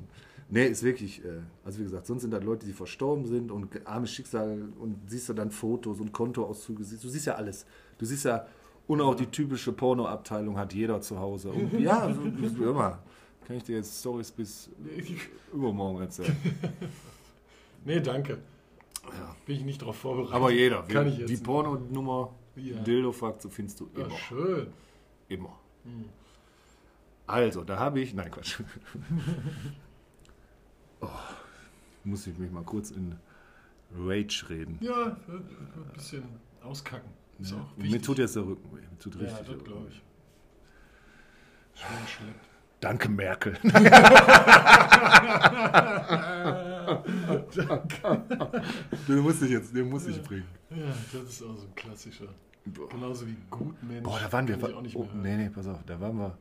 [0.50, 3.68] Nee, ist wirklich, äh, also wie gesagt, sonst sind da Leute, die verstorben sind und
[3.86, 7.66] armes Schicksal und siehst du dann Fotos und Kontoauszüge, du siehst ja alles.
[7.98, 8.46] Du siehst ja,
[8.88, 11.52] und auch die typische Pornoabteilung hat jeder zu Hause.
[11.52, 12.10] Und ja,
[12.58, 13.00] so immer.
[13.48, 14.70] Kann ich dir jetzt Stories bis
[15.54, 16.36] übermorgen erzählen.
[17.86, 18.40] Nee, danke.
[19.06, 19.36] Ja.
[19.46, 20.34] Bin ich nicht darauf vorbereitet.
[20.36, 21.44] Aber jeder, Kann ich die jetzt nicht.
[21.46, 22.78] Pornonummer, Ja.
[22.82, 24.18] Dildo so findest du Ja, immer.
[24.18, 24.68] schön.
[25.30, 25.58] Immer.
[25.86, 26.10] Hm.
[27.28, 28.14] Also, da habe ich.
[28.14, 28.60] Nein, Quatsch.
[31.02, 31.08] oh,
[32.04, 33.16] muss ich mich mal kurz in
[33.98, 34.80] Rage reden.
[34.82, 36.24] Ja, ein bisschen
[36.62, 37.10] auskacken.
[37.40, 37.66] Ist Ja.
[37.78, 38.82] Mir tut jetzt der Rücken weh.
[38.82, 40.02] Mir tut ja, richtig das der Rücken glaube ich.
[41.80, 42.47] Schön geschleppt.
[42.80, 43.58] Danke, Merkel.
[49.08, 50.46] den muss ich jetzt, den muss ich bringen.
[50.70, 52.28] Ja, das ist auch so ein klassischer.
[52.90, 54.04] Genauso wie Gutmensch.
[54.04, 54.58] Boah, da waren wir.
[54.82, 55.80] nicht oh, nee, nee, pass auf.
[55.86, 56.38] Da waren wir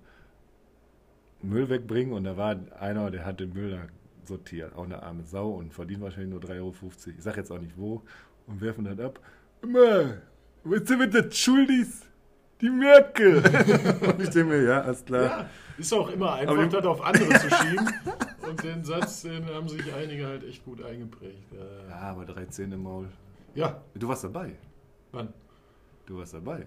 [1.42, 3.86] Müll wegbringen und da war einer, der hat den Müll da
[4.26, 4.74] sortiert.
[4.74, 6.72] Auch eine arme Sau und verdient wahrscheinlich nur 3,50 Euro.
[7.16, 8.02] Ich sag jetzt auch nicht wo.
[8.46, 9.20] Und werfen das ab.
[9.62, 10.18] Immer,
[10.64, 12.02] weißt du, mit der Schuldis?
[12.60, 13.36] Die Merkel.
[14.06, 15.22] und ich denke mir, ja, alles klar.
[15.22, 17.88] Ja, ist auch immer einfach, das auf andere zu schieben.
[18.48, 21.52] Und den Satz, den haben sich einige halt echt gut eingeprägt.
[21.52, 23.08] Äh, Ja, aber 13 im Maul.
[23.54, 24.52] Ja, Du warst dabei.
[25.12, 25.32] Mann,
[26.06, 26.66] Du warst dabei.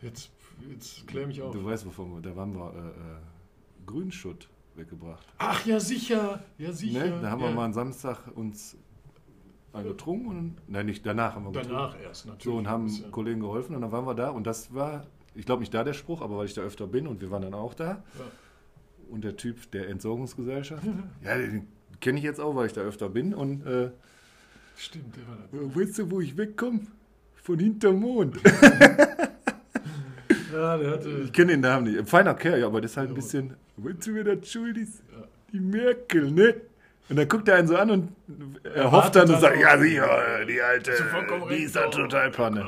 [0.00, 0.30] jetzt,
[0.70, 1.52] jetzt klär mich auf.
[1.52, 5.26] Du weißt, wovon wir, da waren wir äh, äh, Grünschutt weggebracht.
[5.38, 6.42] Ach ja, sicher.
[6.58, 7.04] Ja, sicher.
[7.04, 7.20] Ne?
[7.22, 7.48] Da haben ja.
[7.48, 8.76] wir mal am Samstag uns
[9.74, 11.72] einen getrunken und nein, nicht danach haben wir getrunken.
[11.74, 12.44] Danach erst natürlich.
[12.44, 15.44] So und haben ja- Kollegen geholfen und dann waren wir da und das war, ich
[15.46, 17.54] glaube nicht da der Spruch, aber weil ich da öfter bin und wir waren dann
[17.54, 17.84] auch da.
[17.90, 18.02] Ja.
[19.10, 20.82] Und der Typ der Entsorgungsgesellschaft,
[21.24, 21.66] ja, den
[22.00, 23.90] kenne ich jetzt auch, weil ich da öfter bin und äh,
[24.76, 25.80] Stimmt, der war da.
[25.80, 26.80] weißt du, wo ich wegkomme?
[27.36, 28.36] Von hinterm Mond.
[30.52, 31.08] Ja, der hatte.
[31.24, 31.98] Ich kenne den Namen nicht.
[31.98, 34.76] Ein feiner Kerl, ja, aber das ist halt ein bisschen, weißt du, wer das schuld
[34.78, 35.02] ist?
[35.12, 35.24] Ja.
[35.52, 36.54] Die Merkel, ne?
[37.08, 38.12] Und dann guckt er einen so an und
[38.64, 40.92] er hofft dann und dann sagt, ja sicher, die alte,
[41.50, 41.90] die ist da oh.
[41.90, 42.66] total Panne.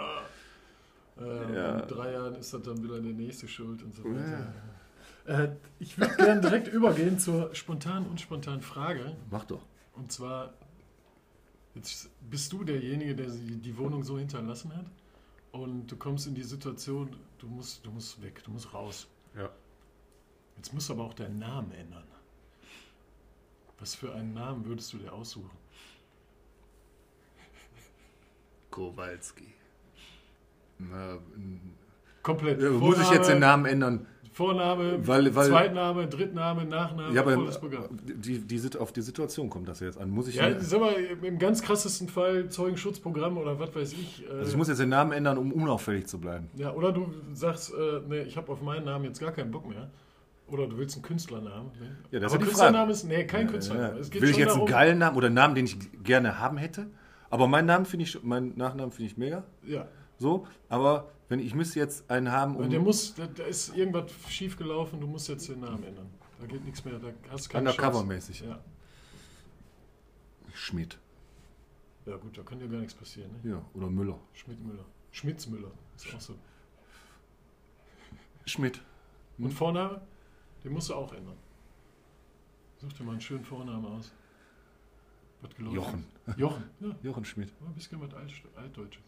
[1.18, 1.78] Äh, Ja.
[1.80, 4.14] In drei Jahren ist das dann wieder der nächste Schuld und so Ja.
[4.14, 5.44] weiter.
[5.44, 9.16] Äh, ich würde gerne direkt übergehen zur spontanen und spontanen Frage.
[9.30, 9.62] Mach doch.
[9.94, 10.52] Und zwar,
[11.74, 14.86] jetzt bist du derjenige, der die Wohnung so hinterlassen hat.
[15.52, 19.08] Und du kommst in die Situation, du musst, du musst weg, du musst raus.
[19.34, 19.48] Ja.
[20.56, 22.04] Jetzt musst du aber auch deinen Namen ändern.
[23.78, 25.50] Was für einen Namen würdest du dir aussuchen?
[28.70, 29.46] Kowalski.
[30.78, 31.18] Na,
[32.22, 32.60] Komplett.
[32.60, 34.06] ja, muss ich jetzt den Namen ändern?
[34.32, 37.36] Vorname, Weil- weil- Zweitname, Drittname, Nachname, Ja, aber
[38.02, 40.10] die, die, auf die Situation kommt das jetzt an.
[40.10, 44.26] Muss ich, Ja, sag mal, im ganz krassesten Fall Zeugenschutzprogramm oder was weiß ich.
[44.28, 46.50] Äh, also ich muss jetzt den Namen ändern, um unauffällig zu bleiben.
[46.54, 49.66] ja, oder du sagst, äh, nee, ich habe auf meinen Namen jetzt gar keinen Bock
[49.66, 49.88] mehr.
[50.48, 51.72] Oder du willst einen Künstlernamen.
[51.80, 51.96] Ne?
[52.12, 54.00] Ja, das ist Aber ja die Künstlername ist, nee, kein Ja, Künstlername.
[54.00, 54.14] ja.
[54.20, 56.88] Will ich jetzt einen darum, geilen Namen oder einen Namen, den ich gerne haben hätte?
[57.30, 59.44] Aber meinen Namen finde ich, meinen Nachnamen finde ich mega.
[59.64, 63.76] Ja, So, aber wenn ich müsste jetzt einen haben, um der muss, da, da ist
[63.76, 66.08] irgendwas schief gelaufen, du musst jetzt den Namen ändern.
[66.40, 68.44] Da geht nichts mehr, da hast du keine undercover-mäßig.
[68.44, 68.60] Ja.
[70.54, 70.98] Schmidt.
[72.06, 73.30] ja, gut, da kann dir gar nichts passieren.
[73.42, 73.50] Ne?
[73.50, 74.18] Ja, oder Müller.
[74.32, 74.84] Schmidt-Müller.
[75.10, 76.34] Schmitz-Müller ist auch so.
[78.46, 78.80] Schmidt.
[79.38, 80.00] Und Vorname?
[80.66, 81.36] Den musst du auch ändern.
[82.78, 84.10] Such dir mal einen schönen Vornamen aus.
[85.40, 86.04] Was geläufig Jochen.
[86.26, 86.38] ist.
[86.38, 86.64] Jochen.
[86.80, 87.52] Ja, Jochen Schmidt.
[87.64, 89.04] ein bisschen was Alt, Altdeutsches.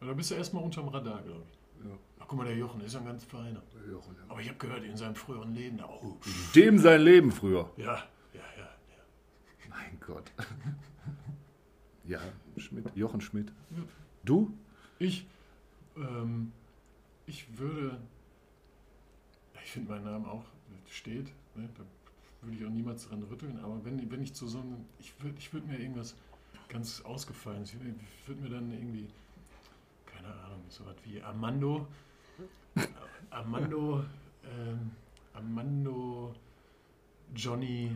[0.00, 1.84] Aber Da bist du erstmal unterm Radar, glaube ich.
[1.86, 1.92] Ja.
[2.20, 3.60] Ach, guck mal, der Jochen ist ja ein ganz feiner.
[3.86, 4.22] Jochen, ja.
[4.30, 6.16] Aber ich habe gehört, in seinem früheren Leben, oh,
[6.54, 7.70] Dem sein Leben früher.
[7.76, 7.84] ja,
[8.32, 9.68] ja, ja, ja.
[9.68, 10.32] Mein Gott.
[12.08, 12.20] Ja,
[12.56, 13.52] Schmidt, Jochen Schmidt.
[14.24, 14.56] Du?
[15.00, 15.26] Ich,
[15.96, 16.52] ähm,
[17.26, 17.98] ich würde,
[19.66, 20.44] ich finde meinen Namen auch,
[20.88, 21.82] steht, ne, da
[22.40, 25.34] würde ich auch niemals dran rütteln, aber wenn, wenn ich zu so einem, ich würde
[25.38, 26.14] ich würd mir irgendwas
[26.68, 27.96] ganz Ausgefallenes, ich würde
[28.26, 29.08] würd mir dann irgendwie,
[30.06, 31.88] keine Ahnung, so was wie Armando,
[33.30, 34.04] Armando,
[34.44, 34.92] ähm,
[35.34, 36.32] Armando,
[37.34, 37.86] Johnny,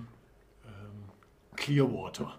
[0.64, 1.04] ähm,
[1.54, 2.36] Clearwater.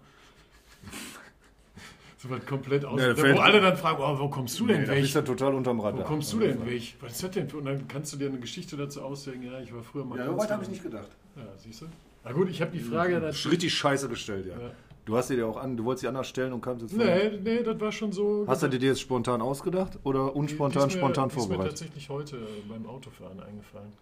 [2.22, 3.00] So was komplett aus.
[3.00, 5.00] Ja, wo fällt- alle dann fragen, oh, wo kommst du denn da weg?
[5.02, 6.04] bist du total unterm Wo Radar.
[6.04, 6.94] kommst du denn weg?
[7.00, 7.48] Was ist das denn?
[7.48, 9.42] für- Und dann kannst du dir eine Geschichte dazu ausdenken.
[9.50, 10.18] Ja, ich war früher mal.
[10.18, 11.08] Ja, so weit habe ich nicht gedacht.
[11.34, 11.86] Ja, siehst du?
[12.24, 13.48] Na gut, ich habe die Frage dazu.
[13.48, 14.52] Richtig scheiße gestellt, ja.
[14.52, 14.70] Ja.
[15.04, 17.30] Du hast dir ja auch an, du wolltest sie anders stellen und kamst jetzt Nee,
[17.42, 18.44] nee, das war schon so.
[18.46, 21.48] Hast du dir das spontan ausgedacht oder Die- unspontan, die mir- spontan die ist mir
[21.48, 21.70] vorbereitet?
[21.78, 23.92] tatsächlich heute äh, beim Autofahren eingefallen.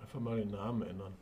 [0.00, 1.12] Einfach mal den Namen ändern.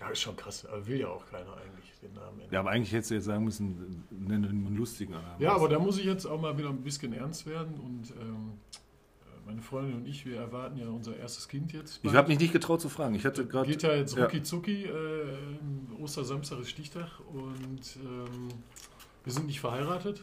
[0.00, 0.66] Ja, ist schon krass.
[0.66, 2.52] Aber will ja auch keiner eigentlich den Namen ändern.
[2.52, 5.40] Ja, aber eigentlich hättest du jetzt sagen müssen, nenne einen lustigen Namen.
[5.40, 7.74] Ja, aber da muss ich jetzt auch mal wieder ein bisschen ernst werden.
[7.80, 8.52] Und ähm,
[9.22, 11.96] äh, meine Freundin und ich, wir erwarten ja unser erstes Kind jetzt.
[11.96, 12.16] Ich bald.
[12.16, 13.14] habe mich nicht getraut zu fragen.
[13.14, 13.68] Ich hatte gerade.
[13.68, 14.84] Geht ja jetzt rucki zucki.
[14.84, 18.48] Äh, Ostersamstag ist Stichtag und ähm,
[19.24, 20.22] wir sind nicht verheiratet.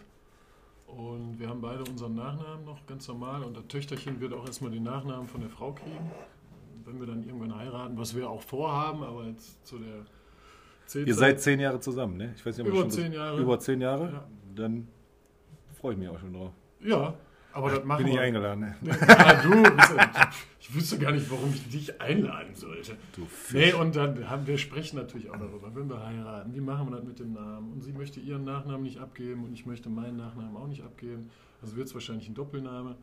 [0.85, 3.43] Und wir haben beide unseren Nachnamen noch ganz normal.
[3.43, 6.11] Und das Töchterchen wird auch erstmal den Nachnamen von der Frau kriegen.
[6.85, 10.05] Wenn wir dann irgendwann heiraten, was wir auch vorhaben, aber jetzt zu der
[10.85, 12.33] Zehnzeit- Ihr seid zehn Jahre zusammen, ne?
[12.35, 13.39] Ich weiß nicht, ob Über zehn Jahre.
[13.41, 14.03] Über zehn Jahre?
[14.11, 14.27] Ja.
[14.55, 14.87] Dann
[15.79, 16.51] freue ich mich auch schon drauf.
[16.81, 17.13] Ja,
[17.53, 18.75] aber das machen Bin ich eingeladen, ne?
[19.07, 19.63] Ah, du,
[20.59, 22.97] ich wüsste gar nicht, warum ich dich einladen sollte.
[23.15, 23.53] Du Fisch.
[23.53, 26.97] Nee, und dann haben wir sprechen natürlich auch darüber, wenn wir heiraten, wie machen wir
[26.97, 27.71] das mit dem Namen?
[27.73, 31.29] Und sie möchte ihren Nachnamen nicht abgeben und ich möchte meinen Nachnamen auch nicht abgeben.
[31.61, 32.95] Also wird es wahrscheinlich ein Doppelname.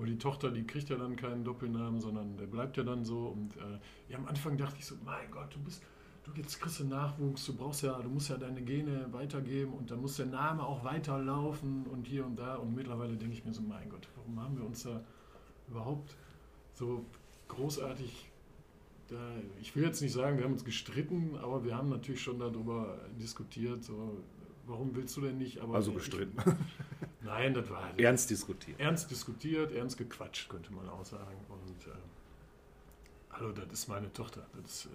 [0.00, 3.26] Aber die Tochter, die kriegt ja dann keinen Doppelnamen, sondern der bleibt ja dann so.
[3.26, 3.78] Und äh,
[4.08, 5.82] ja, am Anfang dachte ich so, mein Gott, du bist,
[6.24, 9.90] du jetzt kriegst du Nachwuchs, du brauchst ja, du musst ja deine Gene weitergeben und
[9.90, 12.54] dann muss der Name auch weiterlaufen und hier und da.
[12.54, 15.04] Und mittlerweile denke ich mir so, mein Gott, warum haben wir uns da
[15.68, 16.16] überhaupt
[16.72, 17.04] so
[17.48, 18.30] großartig
[19.60, 22.96] ich will jetzt nicht sagen, wir haben uns gestritten, aber wir haben natürlich schon darüber
[23.20, 24.22] diskutiert, so,
[24.70, 25.60] warum willst du denn nicht?
[25.60, 26.36] Aber Also ich- gestritten.
[27.22, 28.80] Nein, das war Ernst diskutiert.
[28.80, 31.36] ernst diskutiert, ernst gequatscht, könnte man auch sagen.
[31.48, 31.96] Und äh,
[33.30, 34.46] hallo, das ist meine Tochter.
[34.62, 34.88] Das, äh,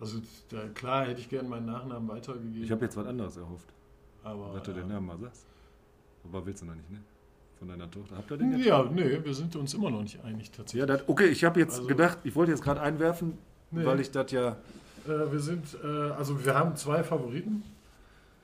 [0.00, 2.62] also da, klar hätte ich gerne meinen Nachnamen weitergegeben.
[2.62, 3.68] Ich habe jetzt was anderes erhofft,
[4.22, 5.46] aber, dass du den äh, Namen mal sagst.
[6.24, 7.00] Aber willst du noch nicht, ne?
[7.58, 8.16] Von deiner Tochter.
[8.16, 8.66] Habt ihr den jetzt?
[8.66, 10.80] Ja, nee, wir sind uns immer noch nicht einig tatsächlich.
[10.80, 13.36] Ja, das, okay, ich habe jetzt Also- gedacht, ich wollte jetzt gerade einwerfen,
[13.72, 13.84] Nee.
[13.84, 14.56] weil ich das ja.
[15.06, 17.62] Äh, wir sind, äh, also wir haben zwei Favoriten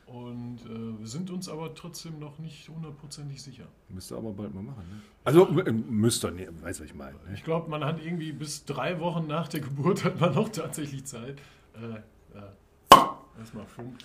[0.07, 3.65] und äh, wir sind uns aber trotzdem noch nicht hundertprozentig sicher.
[3.89, 5.01] Müsst ihr aber bald mal machen, ne?
[5.25, 6.31] Also, m- müsst ihr?
[6.63, 7.15] Weißt du, was ich meine.
[7.27, 7.35] Ne?
[7.35, 11.05] Ich glaube, man hat irgendwie bis drei Wochen nach der Geburt hat man noch tatsächlich
[11.07, 11.39] Zeit.
[11.75, 12.01] Äh.
[13.39, 13.97] Erstmal Funk.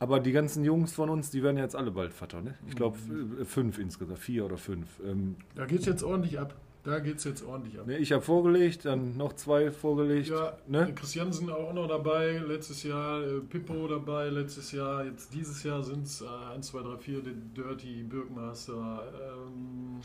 [0.00, 2.54] Aber die ganzen Jungs von uns, die werden jetzt alle bald Vater, ne?
[2.68, 3.44] Ich glaube, Mhm.
[3.46, 4.88] fünf insgesamt, vier oder fünf.
[5.04, 6.54] Ähm, Da geht es jetzt ordentlich ab.
[6.88, 7.86] Da geht es jetzt ordentlich ab.
[7.86, 10.28] ne, ich habe vorgelegt, dann noch zwei vorgelegt.
[10.28, 10.90] Ja, ne?
[10.94, 16.06] Christiansen auch noch dabei, letztes Jahr äh, Pippo dabei, letztes Jahr, jetzt dieses Jahr sind
[16.06, 20.00] es äh, 1, 2, 3, 4, der Dirty, Birkmaster, ähm,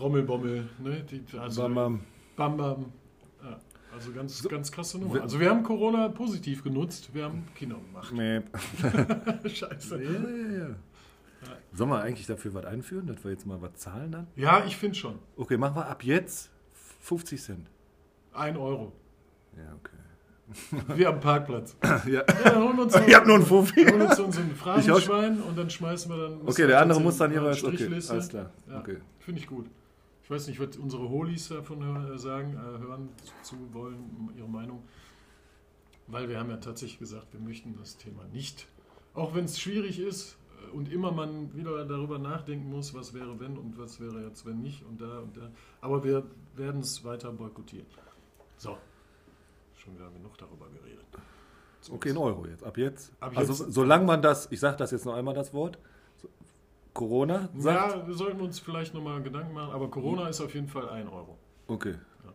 [0.00, 1.06] Rommelbommel, ne?
[1.08, 2.00] Die, also Bam, bam.
[2.34, 2.92] Bam Bam.
[3.44, 3.60] Ja,
[3.94, 5.22] also ganz, So, ganz krasse Nummer.
[5.22, 8.12] Also wir haben Corona positiv genutzt, wir haben Kinder gemacht.
[8.12, 8.40] Nee.
[9.48, 10.02] Scheiße.
[10.02, 10.74] Ja, ja, ja.
[11.72, 14.26] Sollen wir eigentlich dafür was einführen, dass wir jetzt mal was zahlen dann?
[14.36, 15.18] Ja, ich finde schon.
[15.36, 16.50] Okay, machen wir ab jetzt
[17.00, 17.70] 50 Cent.
[18.32, 18.92] Ein Euro.
[19.56, 20.84] Ja, okay.
[20.96, 21.74] Wir am Parkplatz.
[22.06, 22.22] ja.
[22.44, 23.84] Ja, holen uns Ich habe nur einen Fuffi.
[23.86, 26.40] holen uns Ich Phrasenschwein und dann schmeißen wir dann.
[26.46, 27.64] Okay, der andere muss dann jeweils.
[27.64, 28.12] Okay, Strichliste.
[28.12, 28.50] alles klar.
[28.68, 28.80] Ja.
[28.80, 28.98] Okay.
[29.20, 29.66] Finde ich gut.
[30.22, 33.08] Ich weiß nicht, was unsere Holis davon hör- sagen, äh, hören
[33.42, 34.82] zu wollen, ihre Meinung.
[36.06, 38.66] Weil wir haben ja tatsächlich gesagt, wir möchten das Thema nicht.
[39.14, 43.38] Auch wenn es schwierig ist äh, und immer man wieder darüber nachdenken muss, was wäre
[43.40, 45.50] wenn und was wäre jetzt wenn nicht und da und da.
[45.80, 46.24] Aber wir
[46.56, 47.86] werden es weiter boykottieren.
[48.56, 48.76] So.
[49.76, 51.04] Schon wieder genug darüber geredet.
[51.90, 52.64] Okay, ein Euro jetzt.
[52.64, 53.12] Ab jetzt.
[53.20, 53.74] Ab also jetzt.
[53.74, 55.78] solange man das, ich sage das jetzt noch einmal das Wort,
[56.94, 57.96] Corona sagt.
[57.96, 61.08] Ja, wir sollten uns vielleicht nochmal Gedanken machen, aber Corona ist auf jeden Fall ein
[61.08, 61.36] Euro.
[61.66, 61.94] Okay.
[62.24, 62.32] Ja.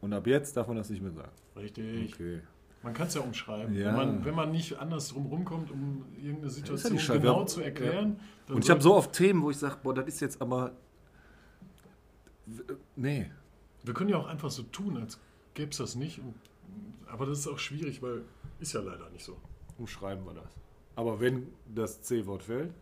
[0.00, 1.32] Und ab jetzt darf man das nicht mehr sagen.
[1.56, 2.12] Richtig.
[2.12, 2.40] Okay.
[2.84, 3.74] Man kann es ja umschreiben.
[3.74, 3.86] Ja.
[3.88, 7.46] Wenn, man, wenn man nicht anders drum rumkommt, um irgendeine ja Situation genau Ja.
[7.46, 8.20] zu erklären.
[8.46, 10.72] dann Und ich habe so oft Themen, wo ich sage, boah, das ist jetzt aber.
[12.96, 13.30] Nee.
[13.82, 15.18] Wir können ja auch einfach so tun, als
[15.54, 16.18] gäbe es das nicht.
[16.18, 16.34] Und,
[17.10, 18.22] aber das ist auch schwierig, weil
[18.60, 19.36] ist ja leider nicht so.
[19.78, 20.48] Umschreiben wir das.
[20.96, 22.72] Aber wenn das C-Wort fällt,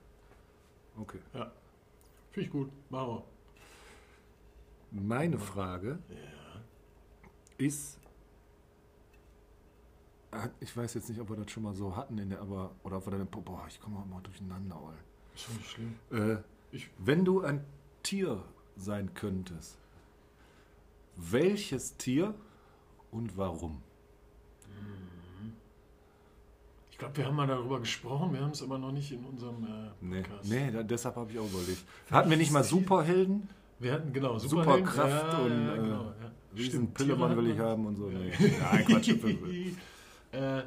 [0.99, 1.19] okay.
[1.33, 2.71] Finde ich gut.
[2.91, 3.25] Machen wir.
[4.91, 6.17] Meine Frage Ja.
[7.67, 7.99] ist,
[10.61, 12.97] ich weiß jetzt nicht, ob wir das schon mal so hatten, in der, aber, oder
[12.99, 14.77] ob wir dann, boah, ich komme mal durcheinander.
[14.77, 15.35] Ey.
[15.35, 15.95] Ist doch nicht schlimm.
[16.11, 16.37] Äh,
[16.75, 17.63] Ich, wenn du ein
[18.03, 18.43] Tier
[18.77, 19.77] sein könntest,
[21.17, 22.35] welches Tier
[23.11, 23.83] und warum?
[26.91, 29.65] ich glaube, wir haben mal darüber gesprochen, wir haben es aber noch nicht in unserem
[29.65, 30.49] äh, Nee, Podcast.
[30.49, 31.85] nee da, deshalb habe ich auch überlegt.
[32.11, 32.63] Hatten wir nicht mal?
[32.63, 33.49] Superhelden?
[33.81, 34.87] Wir hatten, genau, Superhelden.
[34.87, 36.33] Superkraft und, ja, äh, genau, ja.
[36.57, 38.09] Riesen Pillemann will ich haben und so.
[38.09, 38.19] Ja.
[38.19, 38.33] Nee.
[38.61, 39.09] Nein, Quatsch.
[40.33, 40.63] äh,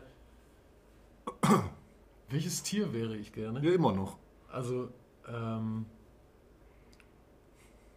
[2.29, 3.63] welches Tier wäre ich gerne?
[3.63, 4.17] ja, immer noch.
[4.51, 4.89] Also,
[5.27, 5.85] ähm,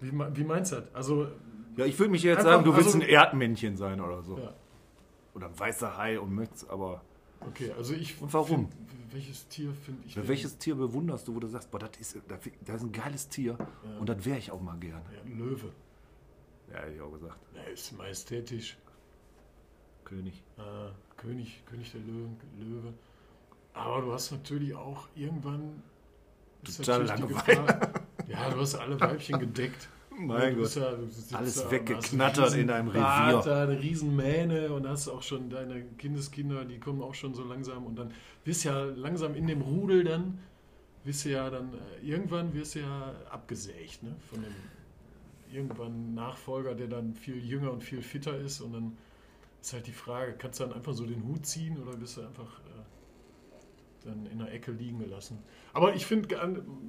[0.00, 0.94] wie, wie meinst du das?
[0.94, 1.28] Also,
[1.76, 4.38] Ja, ich würde mich jetzt Einfach, sagen, du willst also- ein Erdmännchen sein oder so.
[4.38, 4.52] ja,
[5.34, 7.02] Oder ein weißer Hai und möchtest, aber
[7.40, 8.20] okay, also ich.
[8.20, 8.68] Und warum?
[8.68, 10.14] Find, welches Tier finde ich.
[10.16, 13.28] Ja, welches Tier bewunderst du, wo du sagst, boah, das ist, das ist ein geiles
[13.28, 13.98] Tier Ja.
[14.00, 15.02] und das wäre ich auch mal gern.
[15.14, 15.72] Ja, ein Löwe.
[16.72, 17.38] Ja, hätte ich auch gesagt.
[17.54, 18.76] Er ist majestätisch.
[20.04, 20.42] König.
[20.58, 20.62] Äh,
[21.18, 22.94] König, König der Löwen, Löwe.
[23.74, 25.82] Aber du hast natürlich auch irgendwann.
[26.62, 27.92] ist Total natürlich die Langeweile.
[28.28, 29.88] Ja, du hast alle Weibchen gedeckt.
[30.10, 30.82] Mein du bist Gott.
[30.82, 33.00] ja, du Alles da weggeknattert hast in deinem Revier.
[33.00, 37.34] Bart, da eine riesen Mähne und hast auch schon deine Kindeskinder, die kommen auch schon
[37.34, 38.12] so langsam und dann
[38.44, 40.40] wirst ja langsam in dem Rudel dann,
[41.04, 44.54] wirst du ja dann, äh, irgendwann wirst du ja abgesägt, ne, von dem
[45.50, 48.98] irgendwann Nachfolger, der dann viel jünger und viel fitter ist und dann
[49.60, 52.22] ist halt die Frage, kannst du dann einfach so den Hut ziehen oder wirst du
[52.22, 55.38] einfach äh, dann in der Ecke liegen gelassen?
[55.72, 56.34] Aber ich finde,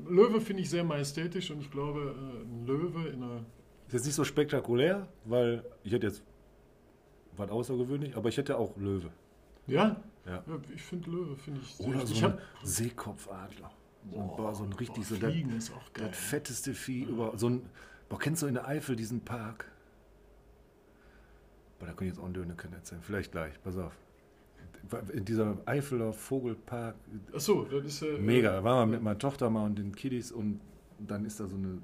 [0.07, 3.45] Löwe finde ich sehr majestätisch und ich glaube, äh, ein Löwe in einer
[3.87, 6.23] Ist jetzt nicht so spektakulär, weil ich hätte jetzt
[7.35, 9.09] was außergewöhnlich, aber ich hätte auch Löwe.
[9.67, 9.97] Ja?
[10.25, 10.43] Ja.
[10.45, 11.73] Ja, ich finde Löwe, finde ich.
[11.75, 13.71] sehr- Oder so ich ein Seekopfadler.
[14.11, 16.07] So Boah, so ein richtig so boah, das, Fliegen ist auch geil.
[16.07, 17.69] das fetteste Vieh über so ein.
[18.07, 19.71] Boah, kennst du in der Eifel diesen Park?
[21.79, 23.01] Boah, da kann ich jetzt auch einen Döneken erzählen.
[23.01, 23.93] Vielleicht gleich, pass auf.
[25.13, 26.95] In dieser Eifeler Vogelpark,
[27.33, 30.31] Achso, das ist äh, Mega, da waren wir mit meiner Tochter mal und den Kiddies
[30.31, 30.61] und
[30.99, 31.79] dann ist da so eine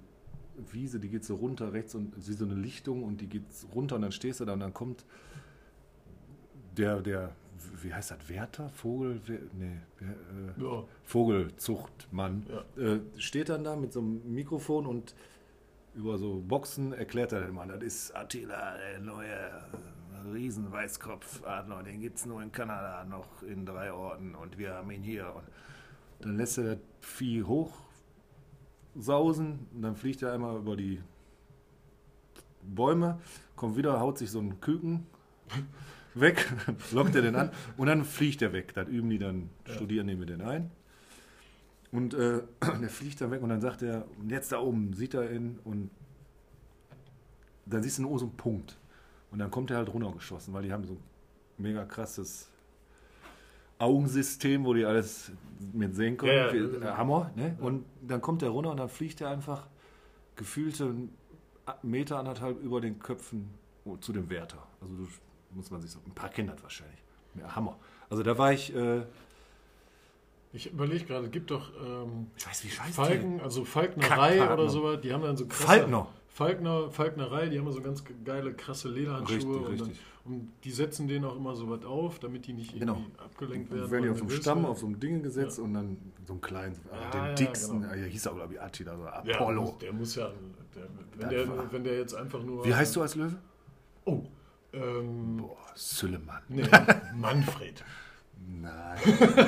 [0.71, 3.43] Wiese, die geht so runter rechts und sie so eine Lichtung und die geht
[3.75, 5.05] runter und dann stehst du da und dann kommt
[6.77, 7.31] der, der,
[7.81, 8.69] wie heißt das, Wärter?
[8.69, 9.19] Vogel?
[9.25, 12.45] Wer- Nee, äh, Ja, Vogelzuchtmann.
[12.77, 12.81] ja.
[12.95, 15.15] Äh, steht dann da mit so einem Mikrofon und
[15.95, 19.37] über so Boxen erklärt er dann mal, das ist Attila, der neue
[20.33, 25.03] Riesenweißkopfadler, den gibt es nur in Kanada noch in drei Orten und wir haben ihn
[25.03, 25.33] hier.
[25.35, 25.43] Und
[26.19, 27.43] dann lässt er das Vieh
[28.93, 31.01] hochsausen und dann fliegt er einmal über die
[32.63, 33.19] Bäume,
[33.55, 35.05] kommt wieder, haut sich so einen Küken
[36.15, 36.51] weg,
[36.91, 38.73] lockt er den an und dann fliegt er weg.
[38.73, 39.73] Das üben die dann, Ja.
[39.75, 40.71] studieren die mit den ein.
[41.95, 42.41] Und äh,
[42.81, 45.59] der fliegt dann weg und dann sagt er, und jetzt da oben sieht er ihn
[45.63, 45.89] und
[47.65, 48.77] dann siehst du nur so einen Punkt.
[49.31, 51.03] Und dann kommt er halt runtergeschossen, weil die haben so ein
[51.57, 52.49] mega krasses
[53.77, 55.31] Augensystem, wo die alles
[55.73, 56.31] mit sehen können.
[56.31, 56.93] Ja, ja.
[56.93, 57.57] Äh, Hammer, ne?
[57.59, 59.67] Und dann kommt er runter und dann fliegt er einfach
[60.35, 60.93] gefühlte
[61.81, 63.49] Meter, anderthalb über den Köpfen
[64.01, 64.65] zu dem Wärter.
[64.81, 65.07] Also du,
[65.51, 66.99] muss man sich so, ein paar das wahrscheinlich.
[67.35, 67.77] Ja, Hammer.
[68.09, 69.03] Also da war ich, äh,
[70.55, 74.53] Ich überlege gerade, es gibt doch ähm, ich weiß, wie scheiße Falken, also Falknerei Kackpartner.
[74.53, 75.63] oder sowas, die haben dann so krasse...
[75.65, 76.07] Falkner.
[76.29, 79.99] Falkner, Falknerei, die haben so ganz geile, krasse Lederhandschuhe Richtig, und, dann, richtig.
[80.25, 83.01] und die setzen denen auch immer so was auf, damit die nicht irgendwie Genau.
[83.23, 83.91] abgelenkt Dann werden.
[83.91, 85.63] werden die auf so einem Stamm, auf so einem Ding gesetzt Ja.
[85.63, 87.93] und dann so einen kleinen, Ja, den ja, dicksten, genau.
[87.93, 89.77] ja, hieß er glaube ich Attila, so ja, Apollo.
[89.81, 90.29] der muss ja,
[90.75, 90.83] der,
[91.17, 92.65] wenn, der, war- wenn der jetzt einfach nur...
[92.65, 93.35] Wie heißt du als Löwe?
[94.05, 94.23] Oh,
[94.73, 96.41] ähm, Boah, Süllemann.
[96.49, 96.63] nee,
[97.15, 97.83] Manfred.
[98.47, 98.99] Nein,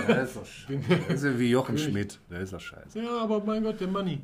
[0.07, 0.79] der ist doch scheiße.
[0.89, 1.77] Der ist ja wie Jochen.
[1.77, 2.19] Schmidt.
[2.29, 2.99] Der ist doch scheiße.
[3.01, 4.21] Ja, aber mein Gott, der Manni.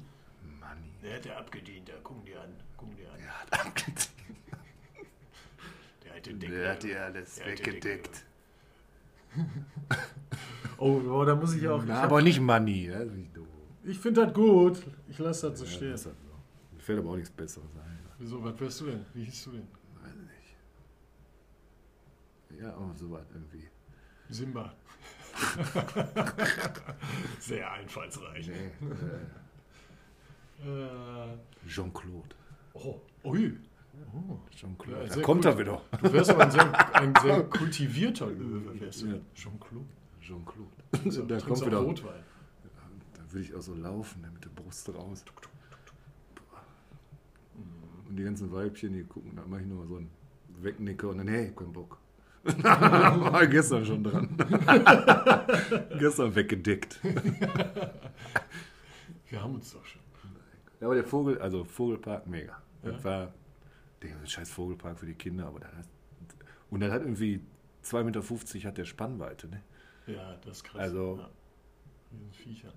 [0.60, 0.90] Manni.
[1.02, 3.18] Der hat ja abgedient, der guck dir an, guck dir an.
[3.20, 4.10] Der hat abgedeckt.
[6.04, 6.58] Der alte Deckel.
[6.60, 8.24] Der hat dir alles Der weggedeckt.
[10.78, 11.84] Oh, boah, da muss ich auch...
[11.86, 12.88] Na, ich aber nicht Manni.
[12.88, 13.48] Das ist nicht doof.
[13.84, 14.84] ich finde das gut.
[15.08, 15.92] Ich lasse das so Ja, stehen.
[15.92, 16.32] das halt so.
[16.76, 18.00] Mir fällt aber auch nichts Besseres ein.
[18.18, 19.06] Wieso, was wärst du denn?
[19.14, 19.68] Wie hieß du denn?
[20.02, 20.14] Weiß
[22.50, 22.62] nicht.
[22.62, 23.68] Ja, auch so was irgendwie.
[24.30, 24.74] Simba.
[27.40, 28.48] Sehr einfallsreich.
[28.48, 28.72] Nee,
[30.66, 32.36] äh, Äh, Jean-Claude.
[32.74, 33.58] oh, ui.
[34.14, 34.38] Oh.
[34.56, 35.08] Jean-Claude.
[35.08, 35.82] Ja, da kommt er wieder.
[36.02, 39.08] Du wärst aber ein sehr, ein sehr kultivierter Löwe, wärst du.
[39.08, 39.18] Ja.
[39.36, 39.86] Jean-Claude.
[40.22, 40.70] Jean-Claude.
[41.12, 41.80] So, da kommt wieder.
[41.80, 42.24] Rotwein.
[43.14, 45.26] Da will ich auch so laufen, mit der Brust raus.
[48.08, 50.10] Und die ganzen Weibchen, die gucken, da mache ich nur so einen
[50.62, 51.98] Wegnicker und dann, hey, kein Bock.
[52.44, 54.30] War gestern schon dran.
[56.00, 57.00] gestern weggedeckt.
[59.30, 60.02] Wir haben uns doch schon.
[60.80, 62.62] Ja, aber der Vogel, also Vogelpark, mega.
[62.82, 63.04] Das Ja.
[63.04, 63.34] war,
[64.02, 65.88] das ist ein scheiß Vogelpark für die Kinder, aber das hat,
[66.70, 67.40] und dann hat irgendwie
[67.84, 69.64] 2,50 Meter hat der Spannweite, ne?
[70.08, 70.82] Ja, das ist krass.
[70.82, 71.30] Also- ja.
[72.32, 72.72] Viecher.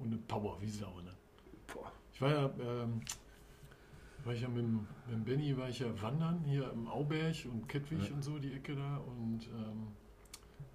[0.00, 1.12] Und eine Power wie Sau, ne?
[1.72, 1.92] Boah.
[2.12, 3.00] Ich war ja, ähm,
[4.24, 7.34] war ich ja mit, dem- mit dem Benny, war ich ja wandern hier im Auberg
[7.50, 8.14] und Kettwig Ja.
[8.14, 8.96] und so, die Ecke da.
[8.98, 9.88] Und ähm,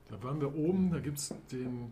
[0.09, 1.91] da waren wir oben, da gibt es den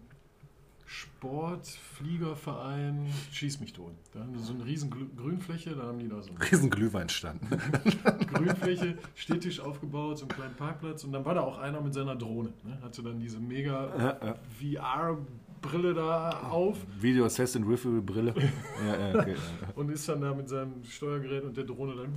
[0.86, 3.92] Sportfliegerverein Schieß mich tot.
[4.14, 7.42] Da haben die so eine riesen Grünfläche, da haben die da so eine Riesen Glühweinstand.
[8.34, 11.04] Grünfläche, Stehtisch aufgebaut, so einen kleinen Parkplatz.
[11.04, 12.54] Und dann war da auch einer mit seiner Drohne.
[12.64, 12.78] Ne?
[12.82, 14.36] Hatte dann diese mega Ja, ja.
[15.62, 18.34] VR-Brille da auf Video Assassin Riffle Brille.
[18.86, 19.32] Ja, ja, okay.
[19.34, 19.68] ja.
[19.76, 22.14] und ist dann da mit seinem Steuergerät und der Drohne dann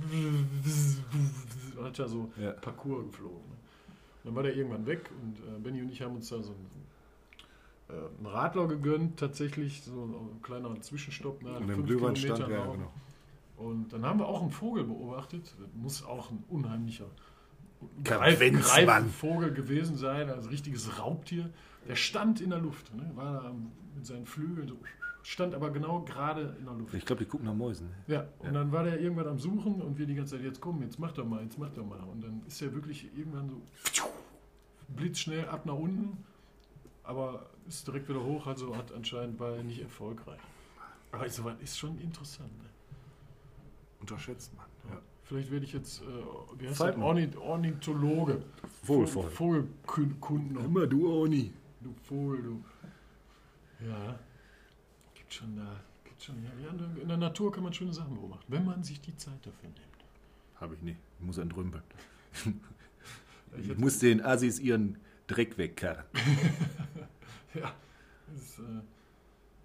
[1.77, 2.51] und hat ja so Ja.
[2.51, 3.37] Parcours geflogen.
[3.37, 3.55] Ne?
[4.23, 7.99] Dann war der irgendwann weg und äh, Benny und ich haben uns da so einen,
[7.99, 12.57] äh, einen Radler gegönnt, tatsächlich, so ein kleiner Zwischenstopp nach Und im fünf Kilometern ja,
[12.57, 12.73] Lauf.
[12.75, 12.91] genau.
[13.57, 15.53] Und dann haben wir auch einen Vogel beobachtet.
[15.75, 17.05] Muss auch ein unheimlicher
[18.03, 19.09] Kavenzmann.
[19.09, 21.49] Vogel gewesen sein, also richtiges Raubtier.
[21.87, 23.11] Der stand in der Luft, ne?
[23.15, 23.53] war da
[23.95, 24.77] mit seinen Flügeln so,
[25.23, 26.93] stand aber genau gerade in der Luft.
[26.93, 27.87] Ich glaube, die gucken nach Mäusen.
[27.87, 27.95] ne?
[28.15, 30.81] Ja, und dann war der irgendwann am Suchen und wir die ganze Zeit, jetzt komm,
[30.83, 31.99] jetzt mach doch mal, jetzt mach doch mal.
[31.99, 33.61] Und dann ist er wirklich irgendwann so
[34.89, 36.17] blitzschnell ab nach unten,
[37.03, 40.39] aber ist direkt wieder hoch, also hat anscheinend war er nicht erfolgreich.
[41.11, 42.51] Aber so was ist schon interessant.
[42.59, 42.69] Ne?
[43.99, 44.65] Unterschätzt man.
[44.89, 44.99] Ja.
[45.23, 46.05] Vielleicht werde ich jetzt, äh,
[46.59, 47.37] wie heißt Zeit das?
[47.37, 48.43] Ornithologe.
[48.83, 49.31] Vogelvolk.
[49.31, 50.57] Vogelkunden.
[50.63, 51.53] Immer du, Oni.
[51.83, 52.63] Du Vogel, du.
[53.87, 54.19] Ja.
[55.15, 55.79] Gibt schon da.
[56.03, 56.69] Gibt schon, ja, ja,
[57.01, 60.05] in der Natur kann man schöne Sachen beobachten, wenn man sich die Zeit dafür nimmt.
[60.55, 60.99] Habe ich nicht.
[61.19, 61.83] Ich muss entrümpeln.
[63.53, 66.05] Ich Ich hätte- muss den Assis ihren Dreck wegkarren.
[67.53, 67.73] Ja,
[68.31, 68.81] das ist, äh,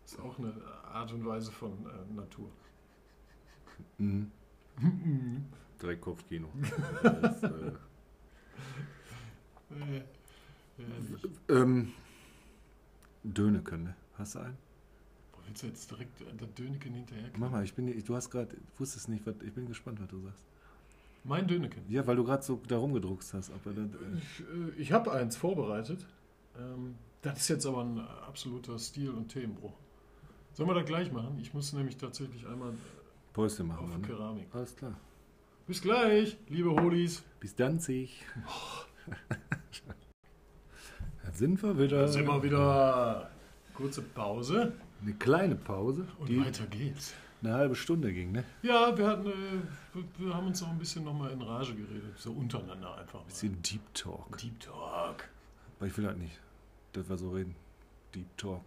[0.04, 0.52] ist auch eine
[0.92, 2.50] Art und Weise von äh, Natur.
[3.98, 4.32] Mhm.
[4.80, 5.44] Mhm.
[5.78, 6.48] Dreckkopfkino.
[9.70, 10.02] Äh,
[10.78, 11.28] herrlich.
[11.48, 11.92] ähm,
[13.34, 13.94] Döne können, ne?
[14.18, 14.56] Hast du einen?
[15.32, 17.30] Boah, willst du jetzt direkt äh, der Döneken hinterher?
[17.36, 20.20] Mach mal, ich bin, du hast gerade, wusstest nicht, was, ich bin gespannt, was du
[20.20, 20.44] sagst.
[21.24, 21.82] Mein Döneken.
[21.88, 23.50] Ja, weil du gerade so da rumgedruckst hast.
[23.50, 26.06] Aber das, äh, Ich, äh, ich habe eins vorbereitet.
[26.58, 29.72] Ähm, das ist jetzt aber ein absoluter Stil- und Themenbruch.
[30.52, 31.38] Sollen wir das gleich machen?
[31.40, 32.72] Ich muss nämlich tatsächlich einmal
[33.32, 34.06] Päuschen machen auf wir, ne?
[34.06, 34.46] Keramik.
[34.52, 34.96] Alles klar.
[35.66, 37.24] Bis gleich, liebe Holis.
[37.40, 38.24] Bis Danzig.
[41.26, 42.00] da sind wir wieder.
[42.02, 43.30] Da sind wir wieder.
[43.74, 44.72] Kurze Pause
[45.02, 47.12] Eine kleine Pause, und die weiter geht's.
[47.42, 48.42] eine halbe Stunde ging, ne?
[48.62, 49.32] Ja, wir hatten, äh,
[50.18, 53.20] wir- haben uns auch ein bisschen nochmal in Rage geredet, so untereinander einfach.
[53.20, 53.26] Mal.
[53.26, 54.38] Bisschen Deep Talk.
[54.38, 55.28] Deep Talk.
[55.78, 56.40] Aber ich will halt nicht,
[56.94, 57.54] dass wir so reden.
[58.14, 58.62] Deep Talk.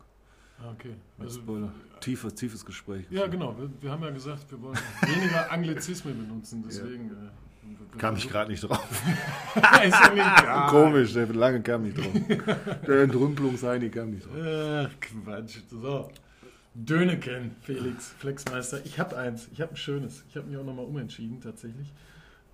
[0.73, 0.93] Okay.
[1.17, 1.71] Also, Spoiler.
[2.01, 3.05] Tiefes, tiefes Gespräch.
[3.09, 3.57] ja, genau.
[3.57, 6.63] Wir, wir haben ja gesagt, wir wollen weniger Anglizismen benutzen.
[6.67, 7.31] Deswegen äh, wir- wir
[7.97, 8.87] Kam ich gerade nicht drauf.
[9.83, 10.67] ist ja.
[10.69, 12.13] Komisch, der lange kam nicht drauf.
[12.87, 14.35] der Entrümpelungsheini kam nicht drauf.
[14.37, 15.59] Ach, Quatsch.
[15.69, 16.09] So.
[16.73, 18.85] Döneken, Felix, Flexmeister.
[18.85, 19.49] Ich habe eins.
[19.51, 20.23] Ich habe ein schönes.
[20.29, 21.91] Ich habe mich auch nochmal umentschieden, tatsächlich.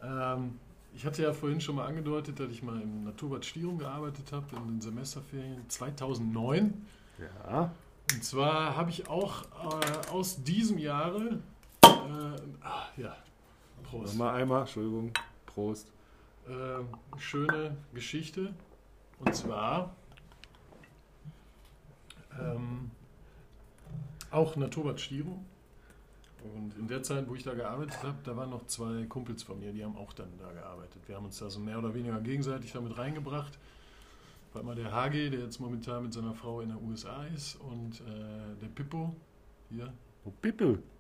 [0.01, 0.60] Ähm,
[0.95, 4.56] ich hatte ja vorhin schon mal angedeutet, dass ich mal im Naturbad Stierung gearbeitet habe
[4.56, 6.74] in den Semesterferien 2009.
[7.20, 7.72] Ja.
[8.14, 11.39] Und zwar habe ich auch äh, aus diesem Jahre.
[11.84, 11.88] Äh,
[12.62, 13.16] ah, ja.
[13.90, 14.14] Prost.
[14.14, 15.12] Nochmal einmal, Entschuldigung.
[15.46, 15.92] Prost.
[16.48, 18.54] ähm, schöne Geschichte.
[19.20, 19.96] Und zwar
[22.40, 22.92] ähm,
[24.32, 25.46] auch Naturbad Stierung.
[26.56, 29.60] Und in der Zeit, wo ich da gearbeitet habe, da waren noch zwei Kumpels von
[29.60, 31.02] mir, die haben auch dann da gearbeitet.
[31.08, 33.58] Wir haben uns da so mehr oder weniger gegenseitig damit reingebracht.
[34.54, 38.02] War mal der HG, der jetzt momentan mit seiner Frau in den USA ist, und
[38.02, 39.16] äh, der Pippo,
[39.70, 39.92] hier,
[40.26, 40.32] Oh,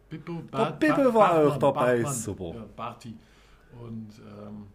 [0.09, 0.35] Pippel.
[0.35, 2.53] Pippo, Der Pippo war auch dabei, super.
[2.55, 3.15] Ja, Barti.
[3.81, 4.67] Und ähm,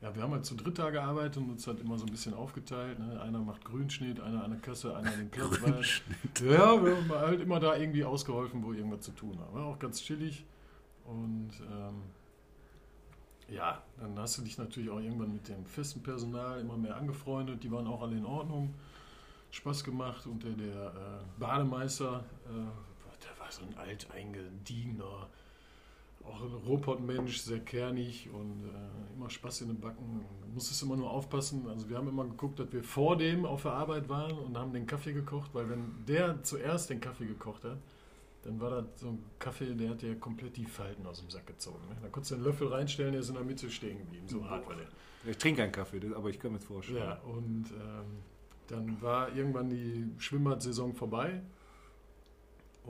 [0.00, 2.34] ja, wir haben halt zu dritt da gearbeitet und uns halt immer so ein bisschen
[2.34, 2.98] aufgeteilt.
[2.98, 3.20] Ne?
[3.20, 5.30] Einer macht Grünschnitt, einer an der Kasse, einer den.
[5.30, 6.40] Grünschnitt.
[6.40, 9.52] Ja, wir haben halt immer da irgendwie ausgeholfen, wo irgendwas zu tun war.
[9.52, 10.44] War auch ganz chillig.
[11.04, 12.02] Und ähm,
[13.48, 17.64] ja, dann hast du dich natürlich auch irgendwann mit dem festen Personal immer mehr angefreundet.
[17.64, 18.74] Die waren auch alle in Ordnung.
[19.50, 22.87] Spaß gemacht und der, der äh, Bademeister, äh,
[23.52, 25.28] so ein alt eingediegener,
[26.24, 30.24] auch ein Robotmensch, sehr kernig und äh, immer Spaß in den Backen.
[30.42, 31.66] Du musstest immer nur aufpassen.
[31.68, 34.72] Also wir haben immer geguckt, dass wir vor dem auf der Arbeit waren und haben
[34.72, 37.78] den Kaffee gekocht, weil wenn der zuerst den Kaffee gekocht hat,
[38.42, 41.46] dann war das so ein Kaffee, der hat ja komplett die Falten aus dem Sack
[41.46, 41.80] gezogen.
[41.88, 41.96] Ne?
[42.02, 44.28] Da konntest du einen Löffel reinstellen, der ist in der Mitte stehen geblieben.
[44.28, 44.86] So hart war der.
[45.30, 46.98] Ich trinke keinen Kaffee, aber ich kann mir das vorstellen.
[46.98, 48.22] Ja, und ähm,
[48.68, 51.42] dann war irgendwann die Schwimmbad-Saison vorbei.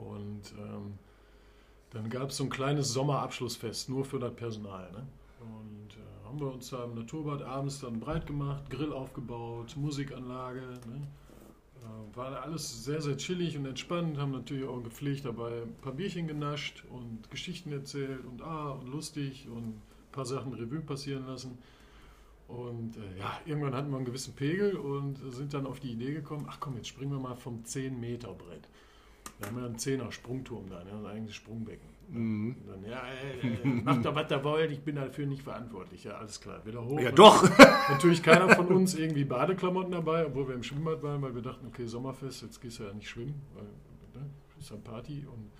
[0.07, 0.97] Und ähm,
[1.91, 4.91] dann gab es so ein kleines Sommerabschlussfest, nur für das Personal.
[4.91, 5.07] Ne?
[5.41, 10.61] Und äh, haben wir uns da im Naturbad abends dann breit gemacht, Grill aufgebaut, Musikanlage.
[10.61, 11.07] Ne?
[11.81, 15.93] Äh, war alles sehr, sehr chillig und entspannt, haben natürlich auch gepflegt dabei ein paar
[15.93, 19.81] Bierchen genascht und Geschichten erzählt und ah und lustig und ein
[20.11, 21.57] paar Sachen Revue passieren lassen.
[22.47, 26.13] Und äh, ja, irgendwann hatten wir einen gewissen Pegel und sind dann auf die Idee
[26.13, 28.67] gekommen, ach komm, jetzt springen wir mal vom 10-Meter-Brett.
[29.39, 31.87] Da haben wir einen 10er Sprungturm da, ne, ein eigenes Sprungbecken.
[32.09, 32.55] Mhm.
[32.67, 36.03] Dann, ja, äh, äh, macht doch, was ihr wollt, ich bin dafür nicht verantwortlich.
[36.03, 36.99] Ja, alles klar, wieder hoch.
[36.99, 37.47] Ja, doch.
[37.89, 41.67] Natürlich keiner von uns irgendwie Badeklamotten dabei, obwohl wir im Schwimmbad waren, weil wir dachten,
[41.67, 43.63] okay, Sommerfest, jetzt gehst du ja nicht schwimmen, weil
[44.21, 44.29] ne,
[44.59, 45.25] ist dann Party.
[45.31, 45.51] Und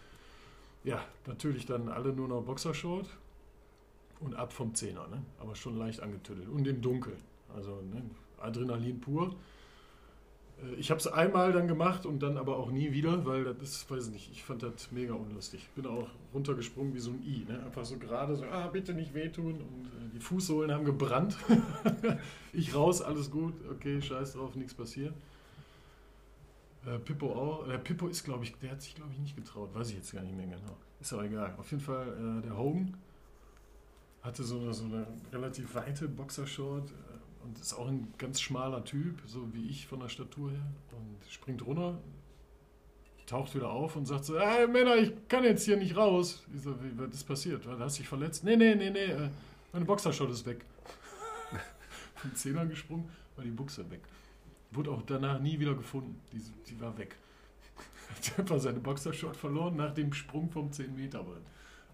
[0.83, 3.07] ja, natürlich dann alle nur noch Boxershort
[4.19, 5.21] und ab vom Zehner, ne?
[5.39, 7.17] aber schon leicht angetüdelt und im Dunkeln.
[7.55, 8.03] Also ne,
[8.39, 9.35] Adrenalin pur.
[10.63, 13.69] Äh, Ich habe es einmal dann gemacht und dann aber auch nie wieder, weil das
[13.69, 15.67] ist, weiß ich nicht, ich fand das mega unlustig.
[15.75, 17.63] Bin auch runtergesprungen wie so ein I, ne?
[17.63, 21.37] einfach so gerade so, ah, bitte nicht wehtun und äh, die Fußsohlen haben gebrannt.
[22.53, 25.13] ich raus, alles gut, okay, scheiß drauf, nichts passiert.
[26.85, 29.73] Äh, Pippo auch, der Pippo ist, glaube ich, der hat sich, glaube ich, nicht getraut,
[29.73, 30.77] weiß ich jetzt gar nicht mehr genau.
[31.01, 31.53] Ist aber egal.
[31.57, 32.95] Auf jeden Fall, äh, der Hogan
[34.21, 36.93] hatte so eine, so eine relativ weite Boxershort äh,
[37.43, 40.65] und ist auch ein ganz schmaler Typ, so wie ich von der Statur her.
[40.91, 41.97] Und springt runter,
[43.25, 46.43] taucht wieder auf und sagt so: Hey Männer, ich kann jetzt hier nicht raus.
[46.53, 47.65] Ich so: Wie, was ist passiert?
[47.65, 48.43] Du hast dich verletzt?
[48.43, 49.29] Nee, nee, nee, nee, äh,
[49.71, 50.65] meine Boxershort ist weg.
[52.15, 54.01] Von Zehnern gesprungen, war die Buchse weg.
[54.71, 56.19] Wurde auch danach nie wieder gefunden.
[56.31, 57.15] Die, die war weg.
[58.09, 61.25] Hat einfach seine Boxershort verloren nach dem Sprung vom 10 Meter.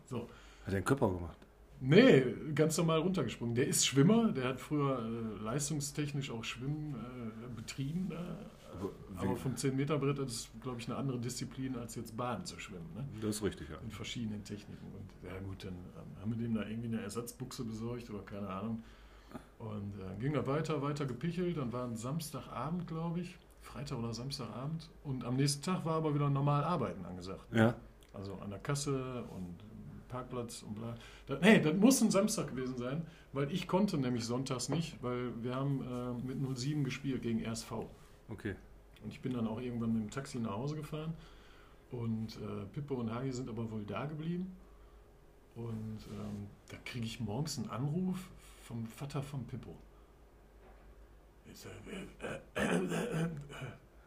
[0.06, 0.30] So.
[0.66, 1.45] Hat er einen Körper gemacht.
[1.82, 2.24] Nee,
[2.54, 3.56] ganz normal runtergesprungen.
[3.56, 8.12] Der ist Schwimmer, der hat früher äh, leistungstechnisch auch Schwimmen äh, betrieben.
[8.12, 12.90] Äh, Aber vom 10-Meter-Brett ist glaube ich, eine andere Disziplin, als jetzt Bahn zu schwimmen.
[12.96, 13.06] Ne?
[13.22, 13.78] Das ist richtig, ja.
[13.84, 14.86] In verschiedenen Techniken.
[14.88, 18.48] Und ja gut, dann ähm, haben wir dem da irgendwie eine Ersatzbuchse besorgt oder keine
[18.50, 18.84] Ahnung.
[19.60, 21.58] Und äh, ging da weiter, weiter gepichelt.
[21.58, 23.38] Dann war ein Samstagabend, glaube ich.
[23.62, 24.90] Freitag oder Samstagabend.
[25.04, 27.46] Und am nächsten Tag war aber wieder normal arbeiten angesagt.
[27.54, 27.76] Ja.
[28.14, 29.56] Also an der Kasse und
[30.16, 30.96] Parkplatz und bla.
[31.28, 35.32] Das, nee, das muss ein Samstag gewesen sein, weil ich konnte nämlich sonntags nicht, weil
[35.44, 37.72] wir haben äh, mit 07 gespielt gegen RSV.
[38.30, 38.56] Okay.
[39.04, 41.14] Und ich bin dann auch irgendwann mit dem Taxi nach Hause gefahren.
[41.92, 44.56] Und äh, Pippo und Hagi sind aber wohl da geblieben.
[45.56, 48.18] Und ähm, da kriege ich morgens einen Anruf
[48.64, 49.76] vom Vater von Pippo.
[51.54, 51.70] Ich äh,
[52.26, 53.30] äh, äh, äh, äh,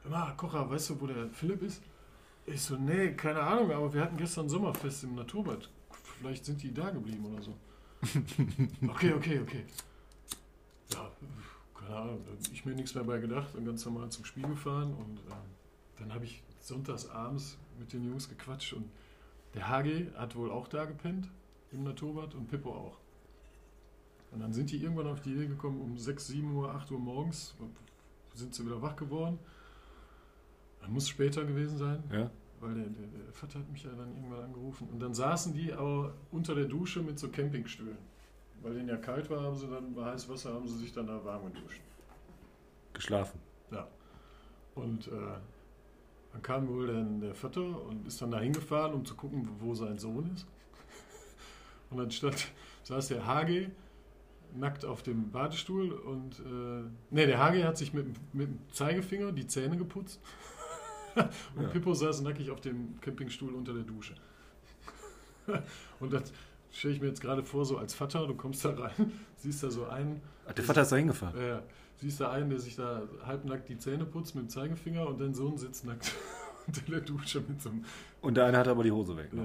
[0.08, 1.82] Ma, Kocher, weißt du, wo der Philipp ist?
[2.46, 5.68] Ich so, nee, keine Ahnung, aber wir hatten gestern Sommerfest im Naturbad.
[6.18, 7.54] Vielleicht sind die da geblieben oder so.
[8.88, 9.64] okay, okay, okay.
[10.92, 11.10] Ja,
[11.74, 12.20] keine Ahnung,
[12.52, 15.36] ich mir nichts mehr bei gedacht und ganz normal zum Spiel gefahren und ähm,
[15.98, 18.88] dann habe ich sonntags abends mit den Jungs gequatscht und
[19.54, 21.28] der HG hat wohl auch da gepennt
[21.72, 22.98] im Naturbad und Pippo auch.
[24.30, 26.98] Und dann sind die irgendwann auf die Idee gekommen, um 6, 7 Uhr, 8 Uhr
[26.98, 27.54] morgens
[28.34, 29.38] sind sie wieder wach geworden.
[30.80, 32.30] Dann muss später gewesen sein, Ja.
[32.60, 34.88] Weil der, der, der Vater hat mich ja dann irgendwann angerufen.
[34.90, 37.98] Und dann saßen die aber unter der Dusche mit so Campingstühlen.
[38.62, 41.06] Weil denen ja kalt war, haben sie dann bei heißem Wasser haben sie sich dann
[41.06, 41.80] da warm geduscht.
[42.92, 43.38] Geschlafen.
[44.78, 45.10] Und äh,
[46.32, 49.74] dann kam wohl dann der Vater und ist dann da hingefahren, um zu gucken, wo
[49.74, 50.46] sein Sohn ist.
[51.90, 52.52] Und dann stand,
[52.84, 53.68] saß der HG
[54.54, 59.30] nackt auf dem Badestuhl und äh, ne, der HG hat sich mit, mit dem Zeigefinger
[59.32, 60.22] die Zähne geputzt.
[61.56, 61.68] und Ja.
[61.68, 64.14] Pippo saß nackig auf dem Campingstuhl unter der Dusche.
[66.00, 66.32] und das
[66.70, 69.70] stelle ich mir jetzt gerade vor, so als Vater, du kommst da rein, siehst da
[69.70, 71.38] so einen, Ach, der Vater ist da hingefahren.
[71.38, 71.62] ja, ja.
[72.00, 75.34] Siehst du einen, der sich da halbnackt die Zähne putzt mit dem Zeigefinger und dein
[75.34, 76.12] Sohn sitzt nackt
[76.68, 77.84] unter der Dusche mit so einem.
[78.20, 79.30] Und der eine hat aber die Hose weg.
[79.32, 79.42] Ja.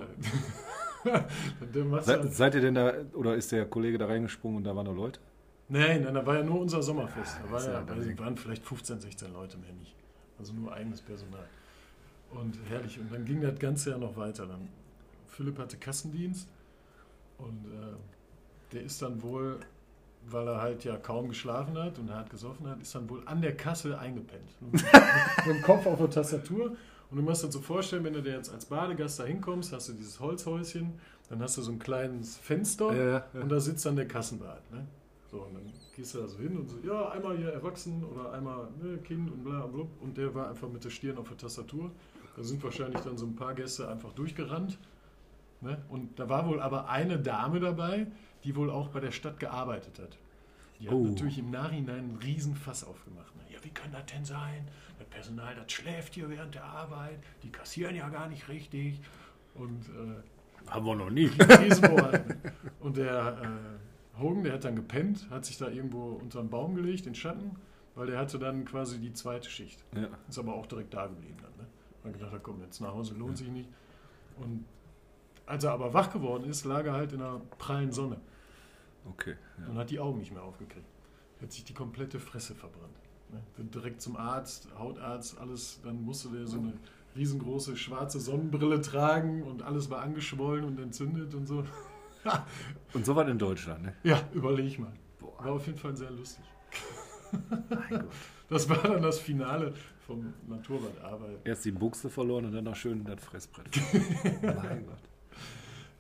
[1.12, 1.84] Ne?
[1.86, 4.86] macht Se, seid ihr denn da, oder ist der Kollege da reingesprungen und da waren
[4.86, 5.20] noch Leute?
[5.68, 7.38] nein, nein, da war ja nur unser Sommerfest.
[7.38, 9.96] Ja, Da war ist ja ja, waren vielleicht 15, 16 Leute mehr nicht.
[10.40, 11.48] Also nur eigenes Personal.
[12.32, 13.00] Und herrlich.
[13.00, 14.46] Und dann ging das Ganze ja noch weiter.
[14.48, 14.68] Dann
[15.28, 16.48] Philipp hatte Kassendienst
[17.38, 19.60] und äh, der ist dann wohl,
[20.28, 23.42] weil er halt ja kaum geschlafen hat und hart gesoffen hat, ist dann wohl an
[23.42, 24.62] der Kasse eingepennt.
[24.62, 24.74] mit,
[25.46, 26.76] mit dem Kopf auf der Tastatur.
[27.12, 29.90] Und du musst dir so vorstellen, wenn du dir jetzt als Badegast da hinkommst, hast
[29.90, 30.94] du dieses Holzhäuschen,
[31.30, 34.70] dann hast du so ein kleines Fenster ja, und da sitzt dann der Kassenwart.
[34.72, 34.88] Ne?
[35.30, 38.32] So, und dann gehst du da so hin und so, ja, einmal hier erwachsen oder
[38.34, 39.86] einmal ne, Kind und bla bla.
[40.02, 41.92] Und der war einfach mit der Stirn auf der Tastatur.
[42.36, 44.78] Da sind wahrscheinlich dann so ein paar Gäste einfach durchgerannt.
[45.62, 45.82] Ne?
[45.90, 48.08] Und da war wohl aber eine Dame dabei,
[48.44, 50.18] die wohl auch bei der Stadt gearbeitet hat.
[50.80, 51.06] Die hat Oh.
[51.06, 53.36] natürlich im Nachhinein einen riesen Fass aufgemacht.
[53.36, 53.44] Ne?
[53.54, 54.68] Ja, wie kann das denn sein?
[54.98, 57.20] Das Personal, das schläft hier während der Arbeit.
[57.44, 59.00] Die kassieren ja gar nicht richtig.
[59.56, 61.28] Und äh, Haben wir noch nie.
[61.28, 62.36] Riesenbohrhalten.
[62.80, 66.76] Und der äh, Hogan, der hat dann gepennt, hat sich da irgendwo unter einen Baum
[66.76, 67.56] gelegt, in Schatten,
[67.96, 69.84] weil der hatte dann quasi die zweite Schicht.
[69.96, 70.08] Ja.
[70.30, 71.52] Ist aber auch direkt da geblieben dann.
[71.58, 71.68] Ne?
[72.04, 73.70] Hat gedacht, komm, jetzt nach Hause lohnt sich nicht.
[74.38, 74.66] Und
[75.46, 78.18] als er aber wach geworden ist, lag er halt in einer prallen Sonne
[79.10, 79.36] Okay.
[79.60, 79.68] Ja.
[79.70, 80.86] und hat die Augen nicht mehr aufgekriegt.
[81.42, 82.96] Hat sich die komplette Fresse verbrannt.
[83.32, 83.66] Ne?
[83.66, 85.82] Direkt zum Arzt, Hautarzt, alles.
[85.84, 86.74] Dann musste der so eine
[87.16, 91.64] riesengroße schwarze Sonnenbrille tragen und alles war angeschwollen und entzündet und so.
[92.94, 93.94] Und so was in Deutschland, ne?
[94.04, 94.94] Ja, überleg mal.
[95.20, 95.38] Boah.
[95.46, 96.44] War auf jeden Fall sehr lustig.
[97.70, 98.06] Mein Gott.
[98.50, 99.74] Das war dann das Finale
[100.06, 101.40] vom Naturbadarbeit.
[101.44, 103.68] Erst die Buchse verloren und dann noch schön das Fressbrett.
[104.44, 105.00] mein Gott.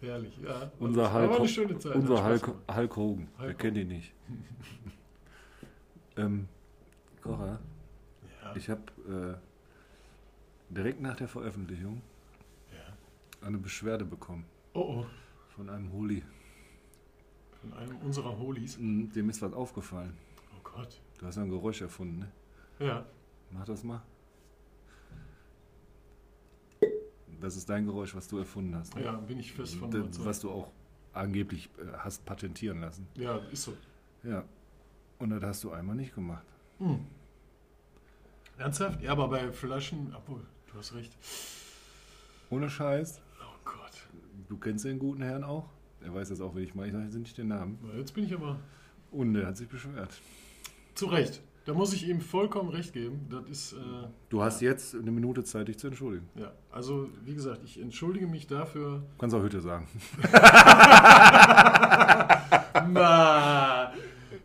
[0.01, 0.69] Herrlich, ja.
[0.77, 1.95] Unser Aber war eine Hulk, schöne Zeit.
[1.95, 2.51] unser Hulk.
[2.71, 3.27] Hulk Hogan.
[3.37, 4.13] Wer Hulk kennt ihn nicht?
[6.17, 6.47] ähm,
[7.21, 7.59] Cora,
[8.43, 12.01] Ja, ich habe äh, direkt nach der Veröffentlichung
[12.71, 13.47] ja.
[13.47, 15.05] eine Beschwerde bekommen Oh oh,
[15.55, 16.23] von einem Holi.
[17.61, 18.77] von einem unserer Holies.
[18.77, 20.17] Mhm, Dem ist was aufgefallen.
[20.57, 20.99] Oh Gott.
[21.19, 22.31] Du hast ja ein Geräusch erfunden, ne?
[22.79, 23.05] Ja,
[23.51, 24.01] Mach das mal.
[27.39, 28.95] Das ist dein Geräusch, was du erfunden hast.
[28.95, 29.03] Ne?
[29.03, 30.25] ja, bin ich fest von überzeugt.
[30.25, 30.71] Was du auch
[31.11, 33.07] angeblich äh, hast patentieren lassen.
[33.15, 33.77] Ja, ist so.
[34.23, 34.43] Ja.
[35.19, 36.45] Und das hast du einmal nicht gemacht.
[36.79, 37.05] Hm.
[38.57, 39.01] Ernsthaft?
[39.01, 40.41] Ja, aber bei Flaschen, obwohl,
[40.71, 41.15] du hast recht.
[42.49, 43.21] Ohne Scheiß.
[44.49, 45.69] Du kennst den guten Herrn auch.
[46.01, 46.85] Er weiß das auch, wenn ich mal.
[46.87, 47.77] Ich sage jetzt nicht den Namen.
[47.81, 48.57] Na, Jetzt bin ich aber
[49.11, 50.11] Und er hat sich beschwert.
[50.95, 51.41] zu Recht.
[51.65, 53.25] Da muss ich ihm vollkommen recht geben.
[53.29, 56.27] Das ist, äh, Du hast jetzt eine Minute Zeit, dich zu entschuldigen.
[56.35, 56.51] ja.
[56.71, 58.97] Also, wie gesagt, ich entschuldige mich dafür.
[59.13, 59.87] Du kannst auch Hütte sagen.
[62.91, 63.93] Na,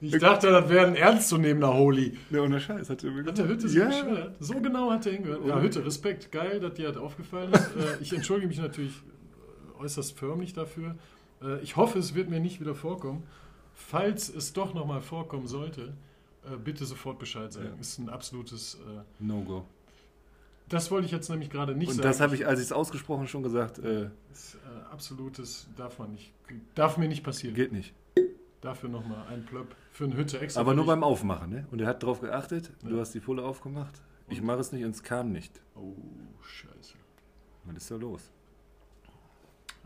[0.01, 2.16] ich dachte, das wäre ein ernstzunehmender Holy.
[2.30, 2.88] Ja, ohne Scheiß.
[2.88, 3.86] Hat, er mir Hat der Hütte sich ja.
[3.86, 4.36] beschwert?
[4.38, 5.44] So genau hat er hingehört.
[5.44, 5.61] Ja?
[5.61, 7.66] Hütte, Respekt, geil, dass dir das aufgefallen ist.
[7.76, 8.92] Äh, ich entschuldige mich natürlich
[9.79, 10.97] äußerst förmlich dafür.
[11.43, 13.22] Äh, ich hoffe, es wird mir nicht wieder vorkommen.
[13.74, 15.95] Falls es doch nochmal vorkommen sollte,
[16.45, 17.70] äh, bitte sofort Bescheid sagen.
[17.74, 17.81] Ja.
[17.81, 18.74] Ist ein absolutes.
[18.74, 19.64] Äh, No-Go.
[20.68, 22.07] das wollte ich jetzt nämlich gerade nicht Und sagen.
[22.09, 26.12] das habe ich, als ich es ausgesprochen schon gesagt, äh, Ist, äh, absolutes darf man
[26.12, 26.33] nicht.
[26.74, 27.55] Darf mir nicht passieren.
[27.55, 27.95] geht nicht.
[28.61, 30.61] Dafür nochmal ein Plöpp für eine Hütte extra.
[30.61, 31.66] Aber nur beim Aufmachen, ne?
[31.70, 33.01] Und er hat darauf geachtet, du Ja.
[33.01, 33.95] hast die Pulle aufgemacht.
[34.29, 34.47] Ich Und?
[34.47, 35.61] mache es nicht und es kam nicht.
[35.76, 35.95] Oh,
[36.43, 36.95] Scheiße.
[37.66, 38.33] Was ist da los?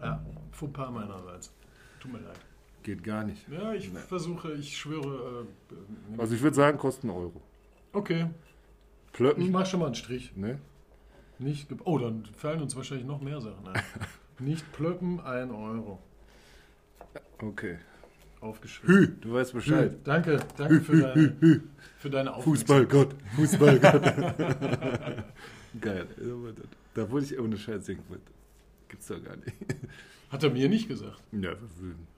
[0.02, 1.52] Ja, Fauxpas meinerseits.
[2.00, 2.38] Tut mir leid.
[2.82, 3.48] Geht gar nicht.
[3.48, 3.98] Ja, ich Nee.
[4.00, 5.46] versuche, ich schwöre.
[5.70, 7.40] Äh, Also ich würde sagen, kosten einen Euro.
[7.92, 8.26] okay,
[9.06, 10.34] ich Plöppen, mach schon mal einen Strich.
[10.36, 10.58] ne?
[11.38, 13.82] Nicht ge- oh, dann fallen uns wahrscheinlich noch mehr Sachen ein.
[14.38, 15.98] Nicht plöppen, ein Euro.
[17.40, 17.78] Okay.
[18.40, 18.96] Aufgeschrieben.
[18.96, 19.96] Hü, du weißt Bescheid.
[20.02, 21.60] Danke, danke für deine,
[21.98, 24.02] für deine Fußballgott, Fußballgott.
[25.80, 26.06] Geil.
[26.94, 28.16] Da wurde ich ohne Scheiß denken.
[28.92, 29.52] Gibt's doch gar nicht.
[30.30, 31.20] Hat er mir nicht gesagt.
[31.32, 31.54] Ja,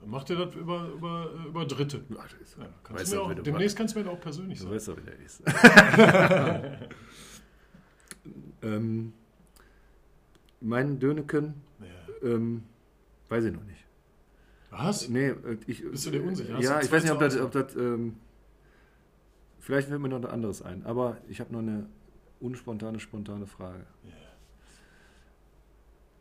[0.05, 2.03] Macht er das über, über, über Dritte?
[2.09, 4.59] ja, das Ja, kannst du mir auch, du demnächst kannst du mir das auch persönlich
[4.59, 4.75] du sagen.
[4.75, 5.41] weißt doch, wie der ist.
[8.61, 9.13] ähm,
[10.61, 12.29] mein Döneken, Ja.
[12.29, 12.63] ähm,
[13.29, 13.83] weiß ich noch nicht.
[14.69, 15.09] Was?
[15.09, 16.59] Nee, äh, ich, Bist du dir unsicher?
[16.59, 18.17] Ja, du ich weiß nicht, ob das, ob das ähm,
[19.59, 21.85] vielleicht fällt mir noch ein anderes ein, aber ich habe noch eine
[22.39, 23.85] unspontane, spontane Frage.
[24.03, 24.11] Ja.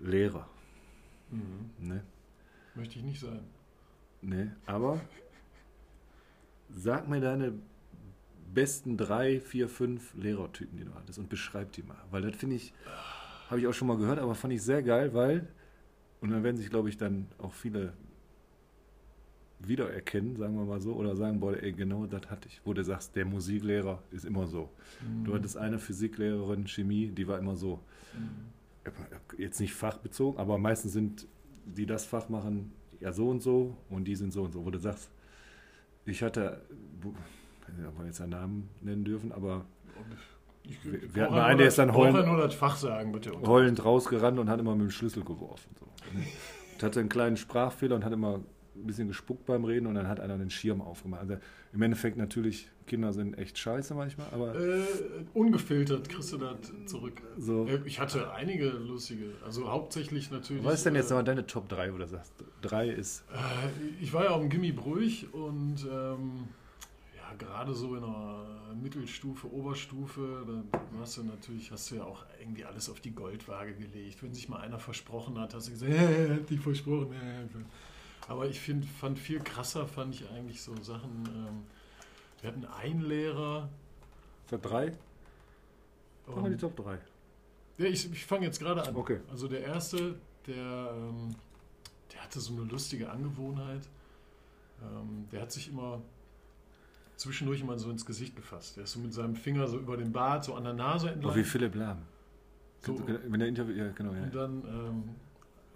[0.05, 0.49] Lehrer,
[1.31, 1.71] Mhm.
[1.89, 2.05] ne?
[2.75, 3.41] Möchte ich nicht sein.
[4.23, 5.01] Ne, aber
[6.75, 7.53] sag mir deine
[8.53, 11.97] besten drei, vier, fünf Lehrertypen, die du hattest und beschreib die mal.
[12.11, 12.73] Weil das finde ich,
[13.51, 15.49] habe ich auch schon mal gehört, aber fand ich sehr geil, weil,
[16.21, 17.93] und dann werden sich, glaube ich, dann auch viele
[19.61, 22.61] wiedererkennen, sagen wir mal so, oder sagen, boah, ey, genau das hatte ich.
[22.65, 24.71] Wo du sagst, der Musiklehrer ist immer so.
[25.01, 25.25] Mhm.
[25.25, 27.81] Du hattest eine Physiklehrerin, Chemie, die war immer so.
[28.15, 28.53] Mhm.
[29.39, 31.27] Jetzt nicht fachbezogen, aber meistens sind,
[31.65, 34.65] die das Fach machen, ja so und so und die sind so und so.
[34.65, 35.11] Wo du sagst,
[36.05, 36.61] ich hatte,
[37.01, 37.15] wo-
[37.63, 39.65] ich weiß nicht, ob wir jetzt einen Namen nennen dürfen, aber
[40.67, 43.13] Ich, Wir- ich wir hatten einen, der ist dann brauche heulen- nur das Fach sagen,
[43.13, 43.33] bitte.
[43.43, 45.71] Heulend rausgerannt und hat immer mit dem Schlüssel geworfen.
[45.79, 45.87] So.
[46.75, 48.41] Und hatte einen kleinen Sprachfehler und hat immer
[48.77, 51.21] ein bisschen gespuckt beim Reden und dann hat einer den Schirm aufgemacht.
[51.23, 51.37] Also
[51.73, 54.83] im Endeffekt natürlich, Kinder sind echt scheiße manchmal, aber Äh,
[55.33, 56.57] ungefiltert kriegst du das
[56.87, 57.23] zurück.
[57.39, 57.67] so.
[57.67, 60.65] Äh, Ich hatte einige lustige, also hauptsächlich natürlich.
[60.65, 64.13] Was ist denn jetzt äh, deine Top 3, wo du sagst, 3 ist Äh, Ich
[64.13, 66.49] war ja auf dem Gimmi Brüch und ähm,
[67.17, 68.47] ja, gerade so in der
[68.83, 73.75] Mittelstufe, Oberstufe, da hast du natürlich, hast du ja auch irgendwie alles auf die Goldwaage
[73.75, 74.23] gelegt.
[74.23, 77.13] Wenn sich mal einer versprochen hat, hast du gesagt, er hat dich versprochen.
[77.13, 77.61] ja.
[78.29, 81.29] Aber ich find, fand viel krasser, fand ich eigentlich so Sachen.
[81.29, 81.65] Ähm,
[82.41, 83.69] wir hatten einen Lehrer.
[84.51, 84.93] Ist 3?
[86.27, 86.99] Mach mal die Top 3.
[87.79, 88.97] ja, ich ich fange jetzt gerade an.
[88.97, 89.21] Okay.
[89.31, 90.17] Also der erste,
[90.47, 91.35] der, ähm,
[92.13, 93.83] der hatte so eine lustige Angewohnheit.
[94.83, 96.01] Ähm, der hat sich immer
[97.17, 98.77] zwischendurch immer so ins Gesicht gefasst.
[98.77, 101.33] Der ist so mit seinem Finger so über den Bart, so an der Nase entlang.
[101.33, 102.03] Oh, wie Philipp Lahm.
[102.81, 103.01] So.
[103.07, 104.23] Wenn der Interview, ja, genau, ja.
[104.25, 105.05] Und dann, ähm,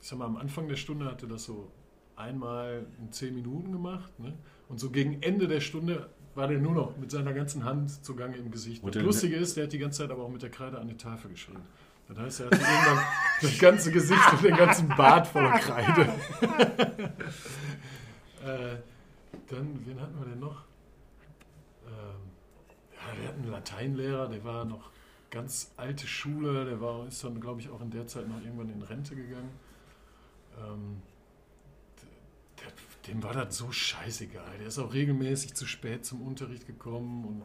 [0.01, 1.71] ich sag mal, am Anfang der Stunde hatte das so
[2.19, 4.19] einmal in zehn Minuten gemacht.
[4.19, 4.35] Ne?
[4.69, 8.37] Und so gegen Ende der Stunde war der nur noch mit seiner ganzen Hand zugange
[8.37, 8.83] im Gesicht.
[8.83, 10.89] Und Das Lustige ist, der hat die ganze Zeit aber auch mit der Kreide an
[10.89, 11.63] die Tafel geschrieben.
[12.09, 13.05] Das heißt, er hatte irgendwann
[13.43, 16.03] das ganze Gesicht und den ganzen Bart voller Kreide.
[18.45, 18.77] äh,
[19.49, 20.65] dann, wen hatten wir denn noch?
[21.87, 22.31] Ähm,
[22.95, 24.91] ja, wir hatten einen Lateinlehrer, der war noch
[25.31, 28.71] ganz alte Schule, der war, ist dann, glaube ich, auch in der Zeit noch irgendwann
[28.71, 29.51] in Rente gegangen.
[30.59, 31.03] Ähm,
[33.09, 34.59] dem war das so scheißegal.
[34.59, 37.43] Der ist auch regelmäßig zu spät zum Unterricht gekommen und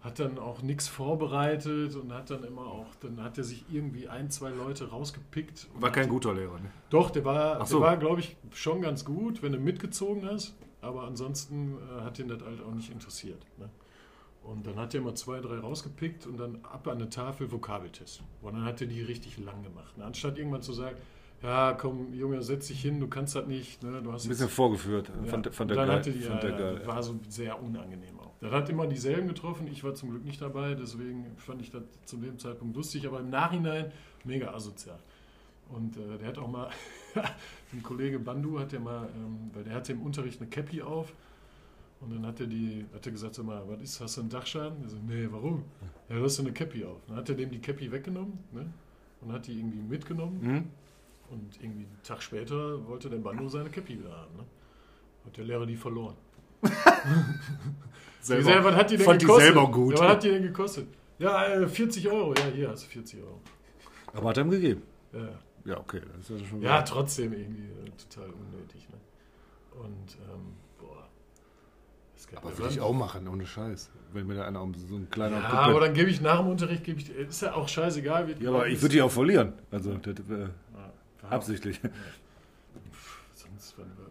[0.00, 4.08] hat dann auch nichts vorbereitet und hat dann immer auch, dann hat er sich irgendwie
[4.08, 5.68] ein, zwei Leute rausgepickt.
[5.74, 6.70] und War kein guter Lehrer, ne?
[6.90, 7.80] Doch, der war, der so.
[7.80, 10.54] war glaube ich, schon ganz gut, wenn du mitgezogen hast.
[10.80, 13.44] Aber ansonsten äh, hat ihn das halt auch nicht interessiert.
[13.58, 13.68] Ne?
[14.42, 18.22] Und dann hat er mal zwei, drei rausgepickt und dann ab an eine Tafel Vokabeltest.
[18.40, 19.98] Und dann hat er die richtig lang gemacht.
[19.98, 20.04] Ne?
[20.04, 20.96] Anstatt irgendwann zu sagen,
[21.42, 23.82] ja, komm, Junge, setz dich hin, du kannst das nicht.
[23.82, 24.02] Ne?
[24.02, 25.10] Du hast Ein jetzt- bisschen vorgeführt.
[25.24, 25.30] ja.
[25.30, 25.96] Fand, fand der dann geil.
[25.98, 26.86] hatte die, fand ja, der geil.
[26.86, 28.32] war so sehr unangenehm auch.
[28.40, 29.66] Das hat immer dieselben getroffen.
[29.68, 33.20] Ich war zum Glück nicht dabei, deswegen fand ich das zu dem Zeitpunkt lustig, aber
[33.20, 33.92] im Nachhinein
[34.24, 34.98] mega asozial.
[35.70, 36.70] Und äh, der hat auch mal,
[37.72, 41.12] ein Kollege Bandu hat ja mal, ähm, weil der hatte im Unterricht eine Cappy auf
[42.00, 44.30] und dann hat er die, hat er gesagt, sag mal, was ist, hast du einen
[44.30, 44.82] Dachschaden?
[44.84, 45.64] Er so, nee, warum?
[46.08, 47.00] Ja, du hast eine Cappy auf.
[47.06, 48.66] Dann hat er dem die Cappy weggenommen ne?
[49.20, 50.64] und hat die irgendwie mitgenommen Hm?
[51.30, 54.36] Und irgendwie einen Tag später wollte der Bandu seine Cappy wieder haben.
[54.36, 54.44] Ne?
[55.26, 56.16] Hat der Lehrer die verloren.
[58.20, 58.44] Selber.
[58.44, 59.52] Selber, was hat die denn fand die gekostet?
[59.54, 59.94] selber gut.
[59.94, 60.88] Ja, was hat die denn gekostet?
[61.18, 62.34] Ja, äh, 40 Euro.
[62.34, 63.40] Ja, hier hast du 40 Euro.
[64.12, 64.82] Aber hat er ihm gegeben.
[65.12, 65.28] Ja,
[65.64, 66.00] Ja, okay.
[66.16, 68.88] Das ist ja schon ja trotzdem irgendwie äh, total unnötig.
[68.88, 68.96] Ne?
[69.82, 71.08] Und, ähm, boah.
[72.36, 73.90] Aber würde ich auch machen, ohne Scheiß.
[74.12, 76.38] Wenn mir da einer um so ein kleiner Ja, Kumpel- aber dann gebe ich nach
[76.40, 78.26] dem Unterricht, gebe ich, ist ja auch scheißegal.
[78.28, 79.52] Wie Ja, aber ich würde die auch verlieren.
[79.70, 80.48] Also, das, äh,
[81.22, 81.80] Ja, absichtlich.
[83.34, 84.06] sonst waren wir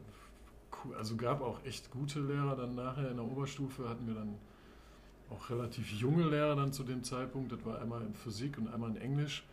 [0.84, 0.96] cool.
[0.96, 4.36] Also gab auch echt gute Lehrer dann nachher in der Oberstufe hatten wir dann
[5.30, 7.52] auch relativ junge Lehrer dann zu dem Zeitpunkt.
[7.52, 9.44] Das war einmal in Physik und einmal in Englisch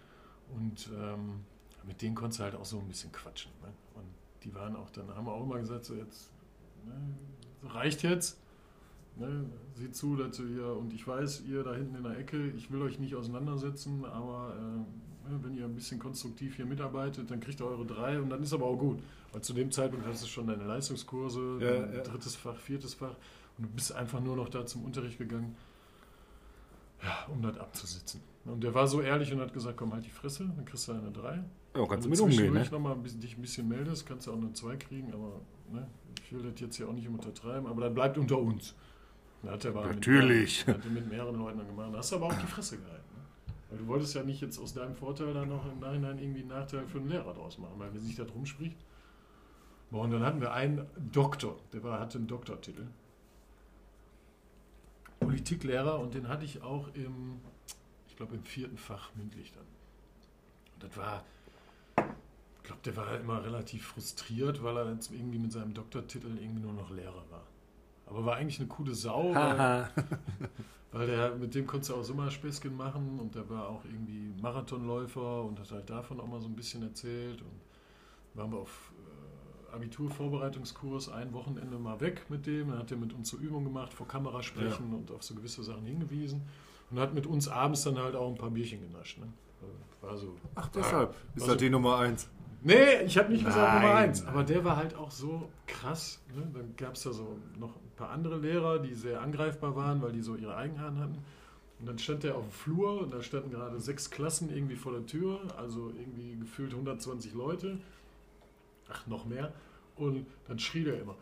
[0.55, 1.41] und ähm,
[1.87, 3.51] mit denen konntest du halt auch so ein bisschen quatschen.
[3.63, 3.69] Ne?
[3.95, 4.07] Und
[4.45, 6.31] die waren auch dann, haben wir auch immer gesagt, so jetzt
[6.85, 8.39] ne, reicht jetzt.
[9.17, 9.45] Ne,
[9.75, 12.83] sieh zu, dass ihr und ich weiß, ihr da hinten in der Ecke, ich will
[12.83, 17.67] euch nicht auseinandersetzen, aber äh, wenn ihr ein bisschen konstruktiv hier mitarbeitet, dann kriegt ihr
[17.67, 19.01] eure drei und dann ist aber auch gut.
[19.33, 22.03] Weil zu dem Zeitpunkt hast du schon deine Leistungskurse, Ja, ja.
[22.03, 23.15] drittes Fach, viertes Fach
[23.59, 25.57] und du bist einfach nur noch da zum Unterricht gegangen,
[27.03, 28.21] ja, um das abzusitzen.
[28.45, 30.93] Und der war so ehrlich und hat gesagt, komm, halt die Fresse, dann kriegst du
[30.93, 31.43] eine drei.
[31.77, 32.69] Ja, kannst du Wenn mit du umgehen, ne?
[32.71, 35.41] noch mal ein bisschen, dich ein bisschen meldest, kannst du auch eine 2 kriegen, aber
[35.73, 35.87] ne,
[36.23, 38.75] ich will das jetzt hier auch nicht untertreiben, aber dann bleibt unter uns.
[39.47, 40.67] Hat er aber Natürlich.
[40.67, 41.91] Mit, hat er mit mehreren Leuten dann gemacht.
[41.93, 43.05] Da hast du aber auch die Fresse gehalten.
[43.75, 46.51] Weil du wolltest ja nicht jetzt aus deinem Vorteil dann noch im Nachhinein irgendwie einen
[46.51, 48.79] Nachteil für den Lehrer draus machen, weil wenn sich da drum spricht.
[49.91, 52.87] Und dann hatten wir einen Doktor, der war, hatte einen Doktortitel.
[55.19, 57.41] Politiklehrer und den hatte ich auch im,
[58.07, 59.67] ich glaube im vierten Fach mündlich dann.
[60.75, 61.25] Und das war,
[61.97, 66.63] ich glaube, der war immer relativ frustriert, weil er jetzt irgendwie mit seinem Doktortitel irgendwie
[66.63, 67.47] nur noch Lehrer war.
[68.07, 69.91] Aber war eigentlich eine coole Sau, weil.
[70.95, 75.43] weil der, mit dem konntest du auch Sommerspäßchen machen und der war auch irgendwie Marathonläufer
[75.43, 77.43] und hat halt davon auch mal so ein bisschen erzählt.
[77.43, 78.93] Und waren wir auf
[79.73, 82.69] äh, Abiturvorbereitungskurs ein Wochenende mal weg mit dem.
[82.71, 85.65] Dann hat er mit uns so Übungen gemacht, vor Kamera sprechen und auf so gewisse
[85.65, 86.43] Sachen hingewiesen.
[86.91, 89.19] Und hat mit uns abends dann halt auch ein paar Bierchen genascht.
[89.19, 89.27] Ne?
[89.61, 90.37] Also War so.
[90.55, 92.29] Ach, deshalb ist Also- das die Nummer eins.
[92.67, 94.09] Nee, ich habe nicht gesagt Nummer Nein.
[94.09, 94.27] eins.
[94.27, 96.21] Aber der war halt auch so krass.
[96.35, 96.43] Ne?
[96.55, 100.13] Dann gab es da so noch ein paar andere Lehrer, die sehr angreifbar waren, weil
[100.13, 101.19] die so ihre Eigenheiten hatten.
[101.79, 104.93] Und dann stand der auf dem Flur und da standen gerade sechs Klassen irgendwie vor
[104.93, 107.79] der Tür, also irgendwie gefühlt 120 Leute.
[108.89, 109.53] Ach, noch mehr.
[109.97, 111.17] Und dann schrie der immer: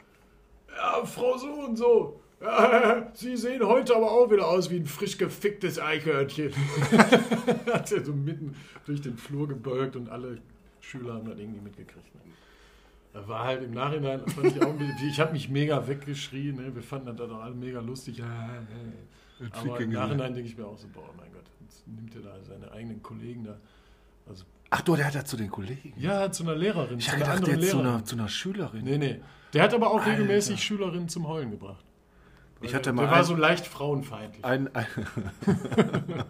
[0.76, 2.20] Ja, Frau so und so.
[2.40, 6.52] Ja, Sie sehen heute aber auch wieder aus wie ein frisch geficktes Eichhörnchen.
[7.72, 10.38] Hat er so mitten durch den Flur gebeugt und alle
[10.82, 12.14] Schüler haben das irgendwie mitgekriegt.
[12.14, 12.20] Ne?
[13.14, 14.46] Da war halt im Nachhinein, fand
[15.00, 16.74] ich, ich habe mich mega weggeschrien, ne?
[16.74, 18.18] wir fanden das dann auch alle mega lustig.
[18.18, 19.48] Ja, ja, ja.
[19.52, 22.34] Aber im Nachhinein denke ich mir auch so, boah, mein Gott, jetzt nimmt er da
[22.42, 23.56] seine eigenen Kollegen da.
[24.28, 25.92] Also, Ach du, der hat ja zu den Kollegen.
[25.98, 27.94] ja, zu einer Lehrerin, ich zu einer gedacht, anderen der zu Lehrerin.
[27.94, 28.84] einer, zu einer Schülerin.
[28.84, 29.20] Nee, nee.
[29.52, 30.12] Der hat aber auch Alter.
[30.12, 31.84] regelmäßig Schülerinnen zum Heulen gebracht.
[32.62, 34.44] Ich hatte der mal war ein- so leicht frauenfeindlich.
[34.44, 34.86] Ein, ein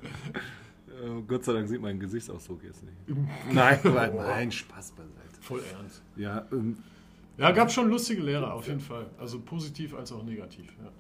[1.26, 2.96] Gott sei Dank sieht mein Gesichtsausdruck jetzt nicht.
[3.52, 5.40] Nein, nein, nein, Spaß beiseite.
[5.40, 6.02] voll ernst.
[6.16, 6.76] Ja, ähm,
[7.38, 9.06] Ja, gab schon lustige Lehrer, auf jeden Fall.
[9.18, 10.66] Also positiv als auch negativ.
[10.82, 10.90] Ja.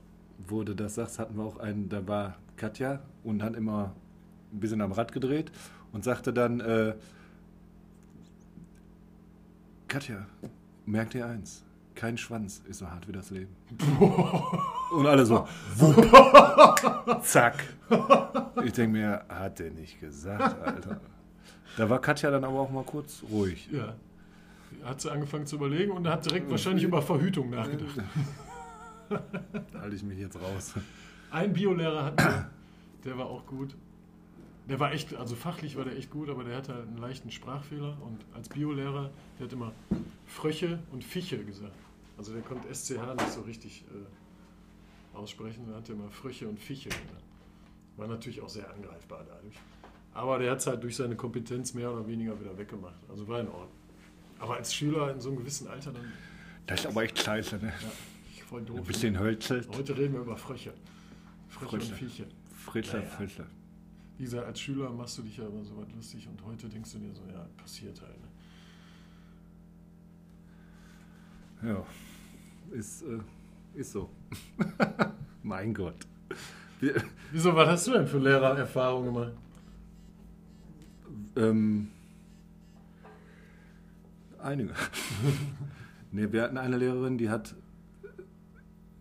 [0.64, 3.94] du das sagst, hatten wir auch einen, da war Katja und hat immer
[4.52, 5.52] ein bisschen am Rad gedreht
[5.92, 6.94] und sagte dann, äh,
[9.88, 10.26] Katja,
[10.86, 13.54] merk dir eins, kein Schwanz ist so hart wie das Leben.
[14.92, 17.64] Und alle so, wupp, zack.
[18.64, 21.00] Ich denke mir, hat der nicht gesagt, Alter.
[21.76, 23.68] Da war Katja dann aber auch mal kurz ruhig.
[23.72, 23.94] ja.
[24.84, 27.98] Hat sie angefangen zu überlegen und hat direkt wahrscheinlich über Verhütung nachgedacht.
[29.10, 29.20] Da
[29.80, 30.72] halte ich mich jetzt raus.
[31.30, 32.50] Ein Biolehrer hatten wir,
[33.04, 33.76] der war auch gut.
[34.68, 37.30] Der war echt, also fachlich war der echt gut, aber der hatte halt einen leichten
[37.30, 39.72] Sprachfehler und als Biolehrer, der hat immer
[40.26, 41.74] Fröche und Fische gesagt.
[42.16, 44.06] Also der konnte SCH nicht so richtig äh,
[45.14, 47.24] aussprechen, der hatte immer Fröche und Fische gesagt.
[47.96, 49.56] War natürlich auch sehr angreifbar dadurch.
[50.14, 53.00] Aber der hat es halt durch seine Kompetenz mehr oder weniger wieder weggemacht.
[53.08, 53.68] Also war in Ordnung.
[54.38, 56.12] Aber als Schüler in so einem gewissen Alter dann,
[56.66, 57.68] Das ist aber echt scheiße, ne?
[57.68, 57.90] ja,
[58.30, 58.78] ich voll doof.
[58.78, 59.68] Ein bisschen hölzelt.
[59.76, 60.72] Heute reden wir über Fröche.
[61.48, 61.94] Fröche und Frösche.
[61.94, 62.24] Viecher.
[62.54, 63.10] Fritzler, Ja, ja.
[63.10, 63.46] Fritzler.
[64.18, 66.92] Wie gesagt, als Schüler machst du dich ja immer so was lustig und heute denkst
[66.92, 68.20] du dir so, ja, passiert halt.
[71.62, 71.70] Ne?
[71.70, 71.86] Ja,
[72.76, 73.18] ist, äh,
[73.74, 74.10] ist so.
[75.42, 76.06] mein Gott.
[76.80, 76.94] Wir,
[77.30, 79.32] Wieso, was hast du denn für Lehrererfahrungen gemacht?
[81.36, 81.88] ähm,
[84.38, 84.72] einige.
[86.12, 87.54] nee, wir hatten eine Lehrerin, die hat,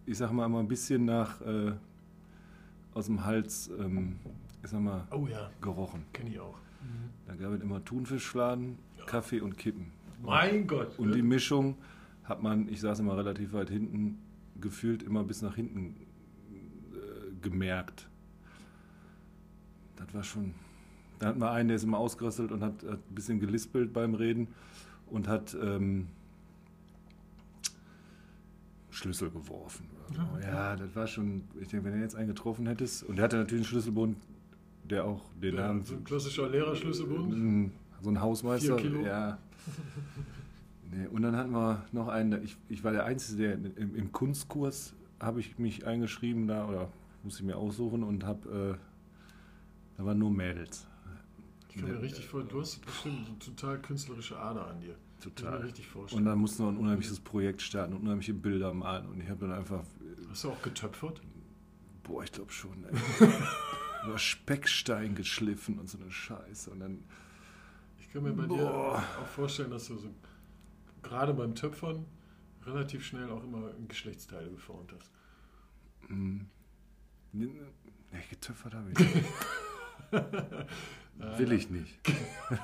[0.06, 1.74] ich sag mal, immer ein bisschen nach äh,
[2.94, 4.20] aus dem Hals, ähm,
[4.64, 6.06] ich sag mal, Oh ja, gerochen.
[6.14, 6.58] kenne ich auch.
[7.28, 9.92] Da gab es immer Thunfischfladen, Kaffee und Kippen.
[10.24, 10.98] Mein Gott.
[10.98, 11.76] Und die Mischung
[12.24, 14.18] hat man, ich saß immer relativ weit hinten,
[14.62, 15.96] gefühlt immer bis nach hinten
[16.94, 18.08] äh, gemerkt.
[19.96, 20.54] Das war schon.
[21.20, 24.16] Da hatten wir einen, der ist immer ausgerasselt und hat, hat ein bisschen gelispelt beim
[24.16, 24.48] Reden
[25.08, 26.08] und hat ähm,
[28.90, 29.86] Schlüssel geworfen.
[30.10, 30.48] oder so.
[30.48, 31.44] Ja, das war schon.
[31.60, 34.18] Ich denke, wenn er jetzt einen getroffen hättest, und er hatte natürlich einen Schlüsselbund,
[34.84, 35.84] der auch den ja, Namen.
[35.84, 37.30] so ein klassischer Lehrerschlüsselbund.
[37.38, 38.78] Mm, So ein Hausmeister.
[38.78, 39.06] Vier Kilo?
[39.06, 39.38] Ja.
[40.92, 44.12] Nee, und dann hatten wir noch einen, ich, ich war der Einzige, der im, im
[44.12, 46.90] Kunstkurs habe ich mich eingeschrieben da oder
[47.24, 50.86] musste ich mir aussuchen und habe, äh, da waren nur Mädels.
[51.70, 54.96] Ich kann mir richtig vorstellen, du hast bestimmt eine total künstlerische Ader an dir.
[54.96, 55.60] Kann ich Total.
[55.60, 56.26] mir richtig Und vorstellen.
[56.26, 59.52] dann mussten wir ein unheimliches Projekt starten und unheimliche Bilder malen und ich habe dann
[59.58, 59.84] einfach,
[60.30, 61.22] Hast du auch getöpfert?
[62.04, 62.74] boah, ich glaube schon,
[64.06, 67.04] über Speckstein geschliffen und so eine Scheiße und dann,
[68.00, 69.04] Ich kann mir bei dir Boah.
[69.22, 70.10] auch vorstellen, dass du so
[71.04, 72.06] gerade beim Töpfern
[72.66, 75.12] relativ schnell auch immer Geschlechtsteile geformt hast.
[77.32, 77.50] nee,
[78.30, 79.00] getöpfert habe ich.
[79.00, 79.26] nicht.
[81.40, 82.00] Will ich nicht.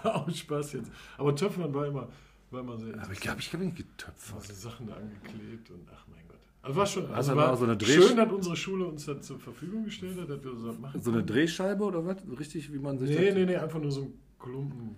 [0.04, 0.92] Auch Spaß jetzt.
[1.18, 2.10] Aber Töpfern war immer,
[2.52, 4.44] war immer sehr Aber ich glaube, ich habe nicht getöpfert.
[4.46, 6.38] Sachen da angeklebt und ach mein Gott.
[6.62, 9.26] Also war schon also du war so eine Dreh- schön, dass unsere Schule uns das
[9.26, 11.24] zur Verfügung gestellt hat, dass wir so was machen So eine.
[11.24, 12.18] Drehscheibe oder was?
[12.40, 14.96] Richtig, wie man sich Nee, nee, nee, einfach nur so ein Klumpen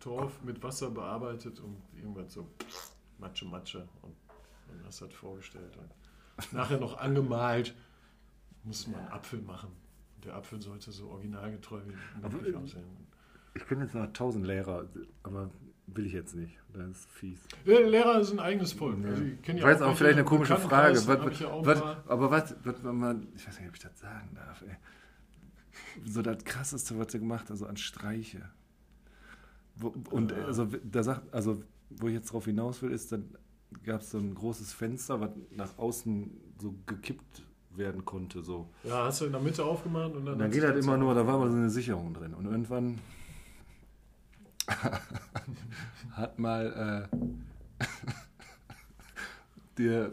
[0.00, 2.48] Torf mit Wasser bearbeitet und irgendwas so
[3.18, 4.14] Matsche, Matsche und,
[4.72, 5.76] und hast das vorgestellt.
[5.76, 7.74] Und nachher noch angemalt,
[8.64, 9.70] musste man Apfel machen.
[10.24, 12.84] Der Apfel sollte so originalgetreu wie möglich äh, aussehen.
[13.54, 14.86] Ich kenne jetzt noch tausend Lehrer,
[15.22, 15.50] aber
[15.86, 16.56] will ich jetzt nicht.
[16.72, 17.40] Das ist fies.
[17.64, 19.02] Ja, Lehrer ist ein eigenes Volk.
[19.02, 19.10] Ja.
[19.10, 20.94] Also ich weiß auch welche vielleicht eine komische Frage.
[21.06, 22.04] Was, ja auch was, paar.
[22.06, 24.76] aber was, was, wenn man, ich weiß nicht, ob ich das sagen darf, ey.
[26.04, 28.48] So das krasseste, was sie gemacht hat, also an Streiche.
[29.80, 30.44] Wo, und Ja.
[30.46, 33.34] also, da sagt, also, wo ich jetzt drauf hinaus will, ist, dann
[33.84, 36.30] gab es so ein großes Fenster, was nach außen
[36.60, 38.42] so gekippt werden konnte.
[38.42, 38.68] So.
[38.84, 40.34] Ja, hast du in der Mitte aufgemacht und dann.
[40.34, 42.34] Und dann geht halt immer nur, da war aber so eine Sicherung drin.
[42.34, 42.98] Und irgendwann
[46.12, 47.86] hat mal äh,
[49.78, 50.12] der,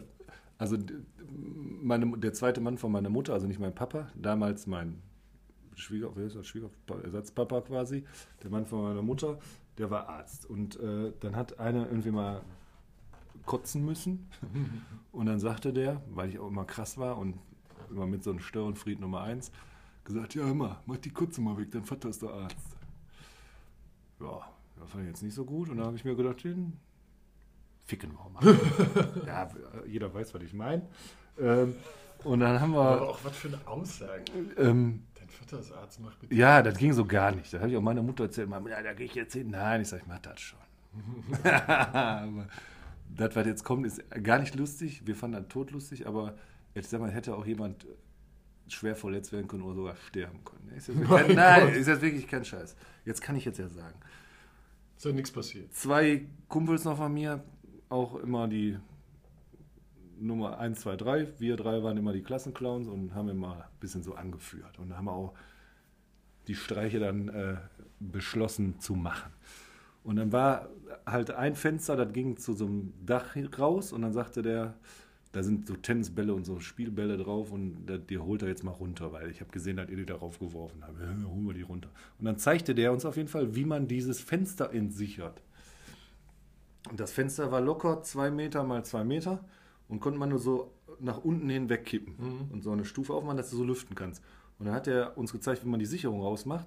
[0.58, 0.76] also
[1.82, 5.02] meine, der zweite Mann von meiner Mutter, also nicht mein Papa, damals mein
[5.76, 6.46] Schwieger, wer ist das?
[6.46, 6.70] Schwieger,
[7.04, 8.04] Ersatzpapa quasi,
[8.42, 9.38] der Mann von meiner Mutter,
[9.78, 10.46] der war Arzt.
[10.46, 12.42] Und äh, dann hat einer irgendwie mal
[13.44, 14.28] kotzen müssen.
[15.12, 17.38] Und dann sagte der, weil ich auch immer krass war und
[17.90, 19.50] immer mit so einem Störenfried Nummer 1,
[20.04, 22.76] gesagt, ja immer, mach die Kotze mal weg, dein Vater ist der Arzt.
[24.20, 24.40] Ja,
[24.78, 25.68] das fand ich jetzt nicht so gut.
[25.70, 26.74] Und dann habe ich mir gedacht, den
[27.86, 28.58] ficken wir mal.
[29.26, 29.48] ja,
[29.86, 30.86] jeder weiß, was ich meine.
[31.38, 31.74] Ähm,
[32.24, 34.24] und dann haben Aber wir, auch was für eine Aussage.
[34.58, 36.34] ähm, Dein Vater ist Arzt, mach bitte.
[36.34, 37.52] ja, das ging so gar nicht.
[37.52, 38.48] Das habe ich auch meiner Mutter erzählt.
[38.48, 39.50] Mama, ja, da gehe ich jetzt hin.
[39.50, 40.58] Nein, ich sage, ich mach das schon.
[41.44, 42.46] aber
[43.14, 45.06] das, was jetzt kommt, ist gar nicht lustig.
[45.06, 46.36] Wir fanden das totlustig, aber
[46.74, 47.86] jetzt sag mal, hätte auch jemand
[48.68, 50.76] schwer verletzt werden können oder sogar sterben können.
[50.76, 51.76] Ist jetzt Mein kein, nein, Gott.
[51.76, 52.76] ist jetzt wirklich kein Scheiß.
[53.04, 53.96] Jetzt kann ich jetzt ja sagen.
[54.96, 55.72] Ist ja nichts passiert.
[55.74, 57.44] Zwei Kumpels noch von mir,
[57.88, 58.78] auch immer die
[60.18, 61.28] Nummer 1, 2, 3.
[61.38, 64.78] Wir drei waren immer die Klassenclowns und haben immer ein bisschen so angeführt.
[64.78, 65.34] Und haben auch
[66.46, 67.56] die Streiche dann äh,
[68.00, 69.32] beschlossen zu machen.
[70.04, 70.68] Und dann war
[71.04, 74.74] halt ein Fenster, das ging zu so einem Dach raus und dann sagte der,
[75.32, 78.70] da sind so Tennisbälle und so Spielbälle drauf und da, die holt er jetzt mal
[78.70, 80.98] runter, weil ich habe gesehen, dass ihr die darauf geworfen habt.
[81.00, 81.90] Ja, holen wir die runter.
[82.18, 85.42] Und dann zeigte der uns auf jeden Fall, wie man dieses Fenster entsichert.
[86.88, 89.44] Und das Fenster war locker zwei Meter mal zwei Meter
[89.88, 92.50] und konnte man nur so nach unten hin wegkippen Mhm.
[92.52, 94.22] und so eine Stufe aufmachen, dass du so lüften kannst.
[94.58, 96.66] Und dann hat er uns gezeigt, wie man die Sicherung rausmacht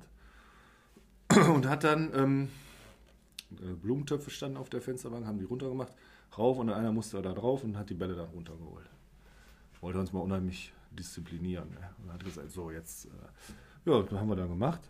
[1.53, 2.49] und hat dann ähm,
[3.51, 5.93] äh, Blumentöpfe standen auf der Fensterbank, haben die runtergemacht,
[6.37, 8.89] rauf und einer musste da drauf und hat die Bälle dann runtergeholt.
[9.81, 11.69] Wollte uns mal unheimlich disziplinieren.
[11.71, 11.89] Ne?
[12.03, 14.81] Und hat gesagt, so jetzt, äh, ja, das haben wir dann gemacht.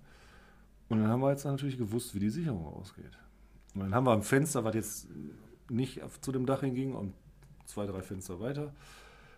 [0.90, 3.18] Und dann haben wir jetzt natürlich gewusst, wie die Sicherung ausgeht.
[3.76, 5.08] Und dann haben wir am Fenster, was jetzt
[5.70, 7.14] nicht zu dem Dach hinging, und
[7.70, 8.74] zwei, drei Fenster weiter,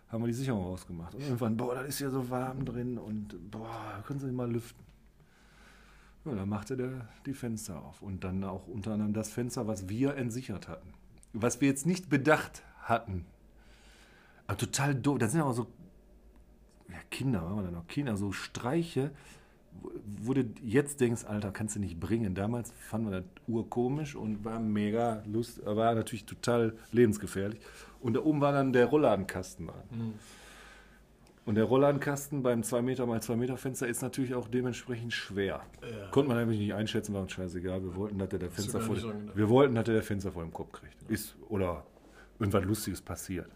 [0.08, 1.14] haben wir die Sicherung rausgemacht.
[1.14, 4.82] Und irgendwann, boah, das ist ja so warm drin und boah, können Sie mal lüften.
[6.24, 8.02] Ja, dann machte der die Fenster auf.
[8.02, 10.92] Und dann auch unter anderem das Fenster, was wir entsichert hatten.
[11.32, 13.24] Was wir jetzt nicht bedacht hatten.
[14.46, 15.18] Aber total doof.
[15.18, 15.66] Das sind aber so
[16.88, 19.10] ja, Kinder, waren wir dann noch Kinder, so Streiche,
[20.22, 22.34] wo- du jetzt denkst, Alter, kannst du nicht bringen.
[22.34, 27.60] Damals fanden wir das urkomisch und war mega lust, war natürlich total lebensgefährlich.
[28.00, 29.82] Und da oben war dann der Rollladenkasten dran.
[29.90, 30.14] Mhm.
[31.44, 35.60] Und der Rollladenkasten beim 2 Meter mal 2 Meter Fenster ist natürlich auch dementsprechend schwer.
[35.82, 36.08] Ja.
[36.12, 37.82] Konnte man nämlich nicht einschätzen, war uns scheißegal.
[37.82, 40.42] Wir wollten, dass der, der Fenster vor dem, wir wollten, dass der, der Fenster vor
[40.44, 41.02] dem Kopf kriegt.
[41.10, 41.84] Ist, oder
[42.38, 43.48] irgendwas Lustiges passiert.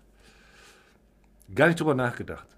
[1.55, 2.49] Gar nicht drüber nachgedacht.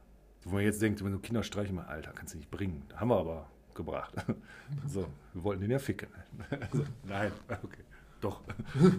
[0.48, 2.82] Wo man jetzt denkt, wenn so Kinder streichen, mal, Alter, kannst du nicht bringen.
[2.94, 4.14] Haben wir aber gebracht.
[4.86, 6.08] So, wir wollten den ja ficken.
[6.50, 7.82] Also, nein, okay.
[8.20, 8.42] Doch.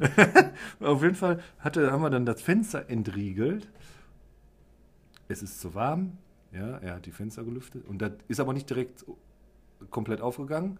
[0.79, 3.67] Auf jeden Fall hatte, haben wir dann das Fenster entriegelt.
[5.27, 6.17] Es ist zu warm.
[6.51, 7.85] Ja, er hat die Fenster gelüftet.
[7.85, 9.05] Und das ist aber nicht direkt
[9.91, 10.79] komplett aufgegangen.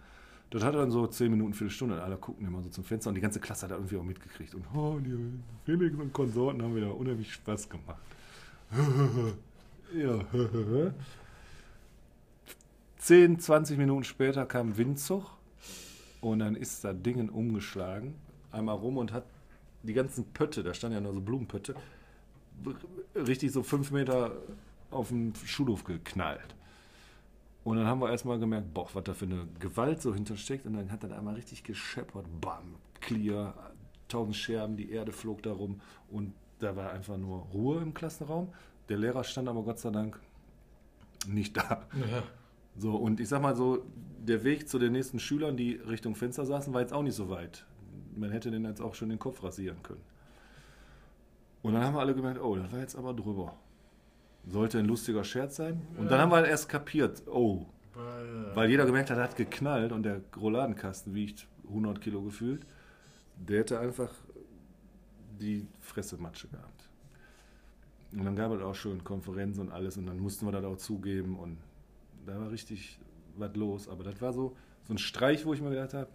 [0.50, 1.96] Das hat dann so zehn Minuten, Viertelstunde.
[1.96, 3.10] Und alle gucken immer so zum Fenster.
[3.10, 4.56] Und die ganze Klasse hat da irgendwie auch mitgekriegt.
[4.56, 5.16] Und oh, die
[5.66, 8.02] Felix und Konsorten haben wieder unheimlich Spaß gemacht.
[9.94, 10.20] Ja.
[12.98, 15.26] 10, 20 Minuten später kam Windzug.
[16.22, 18.16] Und dann ist da Dingen umgeschlagen.
[18.52, 19.26] Einmal rum und hat
[19.84, 21.76] die ganzen Pötte, da standen ja nur so Blumenpötte,
[23.16, 24.34] richtig so fünf Meter
[24.92, 26.56] auf den Schulhof geknallt.
[27.64, 30.66] Und dann haben wir erstmal gemerkt, boah, was da für eine Gewalt so hintersteckt.
[30.66, 33.54] Und dann hat er einmal richtig gescheppert, bam, clear,
[34.08, 35.80] tausend Scherben, die Erde flog da rum.
[36.10, 38.50] Und da war einfach nur Ruhe im Klassenraum.
[38.90, 40.20] Der Lehrer stand aber Gott sei Dank
[41.28, 41.86] nicht da.
[41.94, 42.24] Ja.
[42.76, 43.86] So, und ich sag mal so,
[44.20, 47.30] der Weg zu den nächsten Schülern, die Richtung Fenster saßen, war jetzt auch nicht so
[47.30, 47.66] weit.
[48.16, 50.02] Man hätte den jetzt auch schon den Kopf rasieren können.
[51.62, 53.54] Und dann haben wir alle gemerkt, oh, das war jetzt aber drüber.
[54.48, 55.82] Sollte ein lustiger Scherz sein.
[55.98, 56.10] Und Ja.
[56.12, 60.04] dann haben wir erst kapiert, oh, Weil, weil jeder gemerkt hat, er hat geknallt und
[60.04, 62.66] der Rouladenkasten wiegt 100 Kilo gefühlt.
[63.36, 64.14] Der hätte einfach
[65.40, 66.79] die Fressematsche gehabt.
[68.12, 70.78] Und dann gab es auch schon Konferenzen und alles und dann mussten wir das auch
[70.78, 71.58] zugeben und
[72.26, 73.00] da war richtig
[73.38, 73.88] was los.
[73.88, 76.10] Aber das war so, so ein Streich, wo ich mir gedacht habe,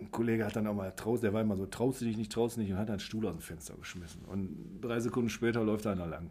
[0.00, 2.30] ein Kollege hat dann auch mal traust, der war immer so, traust du dich nicht,
[2.30, 4.22] traust du nicht und hat einen Stuhl aus dem Fenster geschmissen.
[4.26, 6.30] Und drei Sekunden später läuft einer lang.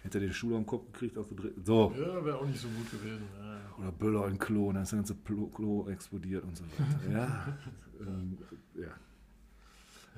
[0.00, 1.26] Hätte er den Stuhl am Kopf gekriegt, auf
[1.64, 3.24] so, ja, wäre auch nicht so gut gewesen.
[3.36, 3.82] Ja.
[3.82, 7.12] oder Böller in Klo, und dann ist das ganze Klo explodiert und so weiter.
[7.12, 7.58] Ja,
[8.00, 8.38] ähm,
[8.76, 8.90] ja.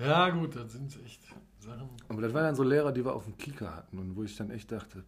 [0.01, 1.23] Ja, gut, das sind echt
[1.59, 1.91] Sachen.
[2.09, 4.37] Aber das waren dann so Lehrer, die wir auf dem Kika hatten und wo ich
[4.37, 5.05] dann echt dachte,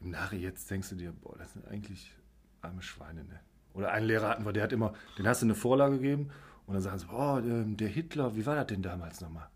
[0.00, 2.12] im Nachhinein jetzt denkst du dir, boah, das sind eigentlich
[2.60, 3.40] arme Schweine, ne?
[3.74, 6.30] Oder einen Lehrer hatten wir, der hat immer, den hast du eine Vorlage gegeben
[6.66, 9.48] und dann sagen sie, oh, ähm, der Hitler, wie war das denn damals nochmal?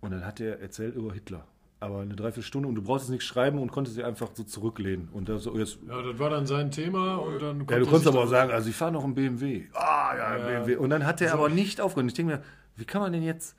[0.00, 1.46] Und dann hat er erzählt über Hitler.
[1.84, 5.08] Aber eine Dreiviertelstunde und du brauchst es nicht schreiben und konntest dich einfach so zurücklehnen.
[5.12, 8.06] Und da so, jetzt, Ja, das war dann sein Thema und dann ja, du konntest
[8.06, 9.66] aber auch da- sagen, also ich fahre noch einen BMW.
[9.74, 10.46] Ah, ja, Ja.
[10.60, 10.76] BMW.
[10.76, 11.34] Und dann hat er So.
[11.34, 12.10] aber nicht aufgehört.
[12.10, 12.42] Ich denke mir,
[12.76, 13.54] wie kann man denn jetzt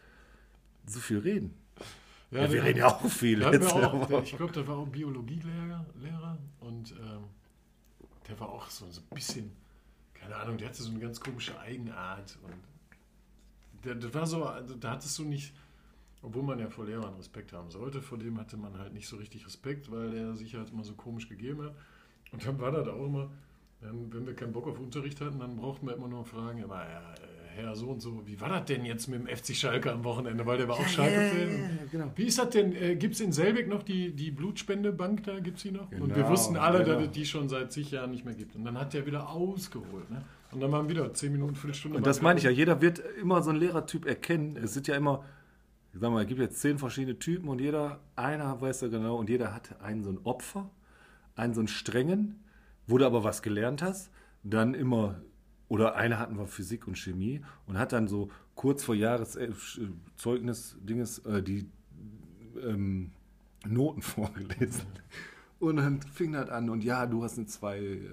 [0.88, 1.54] so viel reden?
[2.32, 3.72] Ja, wir der- reden ja auch viel jetzt.
[3.72, 7.24] auch, der, ich glaube, der war auch Biologielehrer Lehrer und ähm,
[8.28, 9.52] der war auch so, so ein bisschen,
[10.16, 12.54] keine Ahnung, der hatte so eine ganz komische Eigenart und
[13.86, 15.54] der, der war so, also da hattest du nicht,
[16.26, 19.16] obwohl man ja vor Lehrern Respekt haben sollte, vor dem hatte man halt nicht so
[19.18, 21.74] richtig Respekt, weil er sich halt immer so komisch gegeben hat.
[22.32, 23.30] Und dann war das auch immer,
[23.82, 26.84] wenn wir keinen Bock auf Unterricht hatten, dann brauchten wir immer nur fragen, ja, ja,
[26.84, 30.04] äh, Herr so und so, wie war das denn jetzt mit dem FC Schalke am
[30.04, 31.48] Wochenende, weil der war auch Schalke-Fan.
[31.84, 32.12] und- genau.
[32.16, 32.74] wie ist das denn?
[32.76, 35.40] Äh, gibt es in Selbeck noch die, die Blutspendebank da?
[35.40, 35.90] Gibt es die noch?
[35.92, 36.96] und wir Genau, wussten alle, genau.
[36.98, 38.56] dass es die schon seit zig Jahren nicht mehr gibt.
[38.56, 40.10] Und dann hat der wieder ausgeholt.
[40.12, 40.22] Ne?
[40.52, 41.98] Und dann waren wieder 10 Minuten, Viertelstunde.
[41.98, 44.58] Und das meine ich ja, jeder wird immer so einen Lehrertyp erkennen.
[44.58, 45.24] Es sind ja immer,
[45.96, 49.16] ich sag mal, es gibt jetzt zehn verschiedene Typen und jeder, einer weiß ja genau,
[49.16, 50.70] und jeder hat einen so ein Opfer,
[51.36, 52.44] einen so einen strengen,
[52.86, 54.12] wo du aber was gelernt hast,
[54.44, 55.22] dann immer,
[55.70, 61.20] oder einer hatten wir Physik und Chemie und hat dann so kurz vor Jahreszeugnis, Dinges,
[61.20, 61.70] äh, die
[62.62, 63.12] ähm,
[63.66, 64.88] Noten vorgelesen.
[65.60, 68.04] Und dann fing das an und ja, du hast eine 2, äh,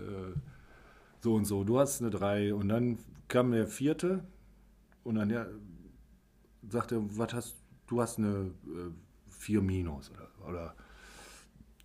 [1.21, 4.23] so und so, du hast eine 3 und dann kam der vierte
[5.03, 5.47] und dann ja,
[6.69, 7.62] sagte, was hast
[7.93, 8.51] du hast eine
[9.29, 10.75] 4 äh, minus oder, oder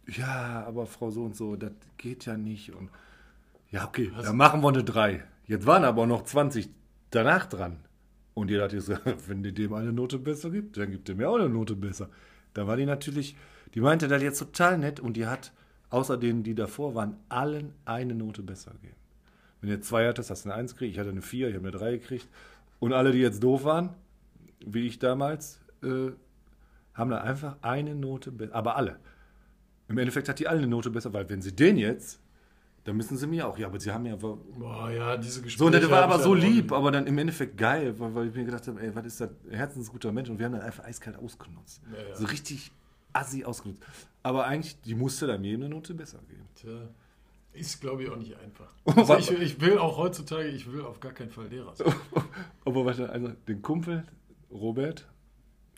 [0.07, 2.89] ja, aber Frau so und so, das geht ja nicht und
[3.69, 4.25] ja, okay, Was?
[4.25, 5.21] dann machen wir eine 3.
[5.45, 6.69] Jetzt waren aber noch 20
[7.09, 7.79] danach dran.
[8.33, 11.29] Und jeder hat gesagt, wenn dir dem eine Note besser gibt, dann gibt er mir
[11.29, 12.09] auch eine Note besser.
[12.53, 13.35] Da war die natürlich,
[13.73, 15.51] die meinte das jetzt total nett und die hat
[15.89, 18.95] außer denen, die davor waren, allen eine Note besser gegeben.
[19.59, 21.67] Wenn du zwei hattest, hast du eine Eins gekriegt, ich hatte eine Vier, ich habe
[21.67, 22.27] eine Drei gekriegt.
[22.79, 23.89] Und alle, die jetzt doof waren,
[24.65, 26.11] wie ich damals, äh,
[26.93, 28.55] haben da einfach eine Note besser.
[28.55, 28.99] Aber alle.
[29.87, 32.19] Im Endeffekt hat die alle eine Note besser, weil wenn sie den jetzt,
[32.83, 33.57] dann müssen sie mir auch.
[33.57, 34.15] Ja, aber sie haben ja.
[34.15, 35.57] Boah, ja, diese Gespräche.
[35.59, 38.35] So, und der war aber so lieb, aber dann im Endeffekt geil, weil, weil ich
[38.35, 39.29] mir gedacht habe, ey, was ist das?
[39.49, 40.29] Herzensguter Mensch.
[40.29, 41.81] Und wir haben dann einfach eiskalt ausgenutzt.
[41.91, 42.15] Ja, ja.
[42.15, 42.71] So richtig
[43.13, 43.83] assi ausgenutzt.
[44.23, 46.47] Aber eigentlich, die musste dann mir eine Note besser geben.
[46.55, 46.89] Tja.
[47.53, 48.67] Ist, glaube ich, auch nicht einfach.
[48.95, 51.93] Also ich, ich, will auch heutzutage, ich will auf gar keinen Fall Lehrer sein.
[52.65, 54.05] Aber warte, also den Kumpel,
[54.51, 55.07] Robert,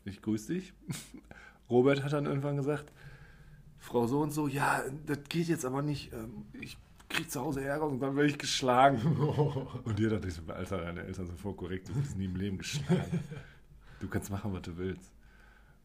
[0.05, 0.73] ich grüße dich.
[1.69, 2.91] Robert hat dann irgendwann gesagt,
[3.77, 6.11] Frau so und so, ja, das geht jetzt aber nicht.
[6.13, 6.77] Ähm, ich
[7.07, 9.01] kriege zu Hause Ärger und dann werde ich geschlagen.
[9.83, 12.35] und dir dachte ich so, Alter, deine Eltern sind voll korrekt, du bist nie im
[12.35, 13.19] Leben geschlagen.
[13.99, 15.11] Du kannst machen, was du willst.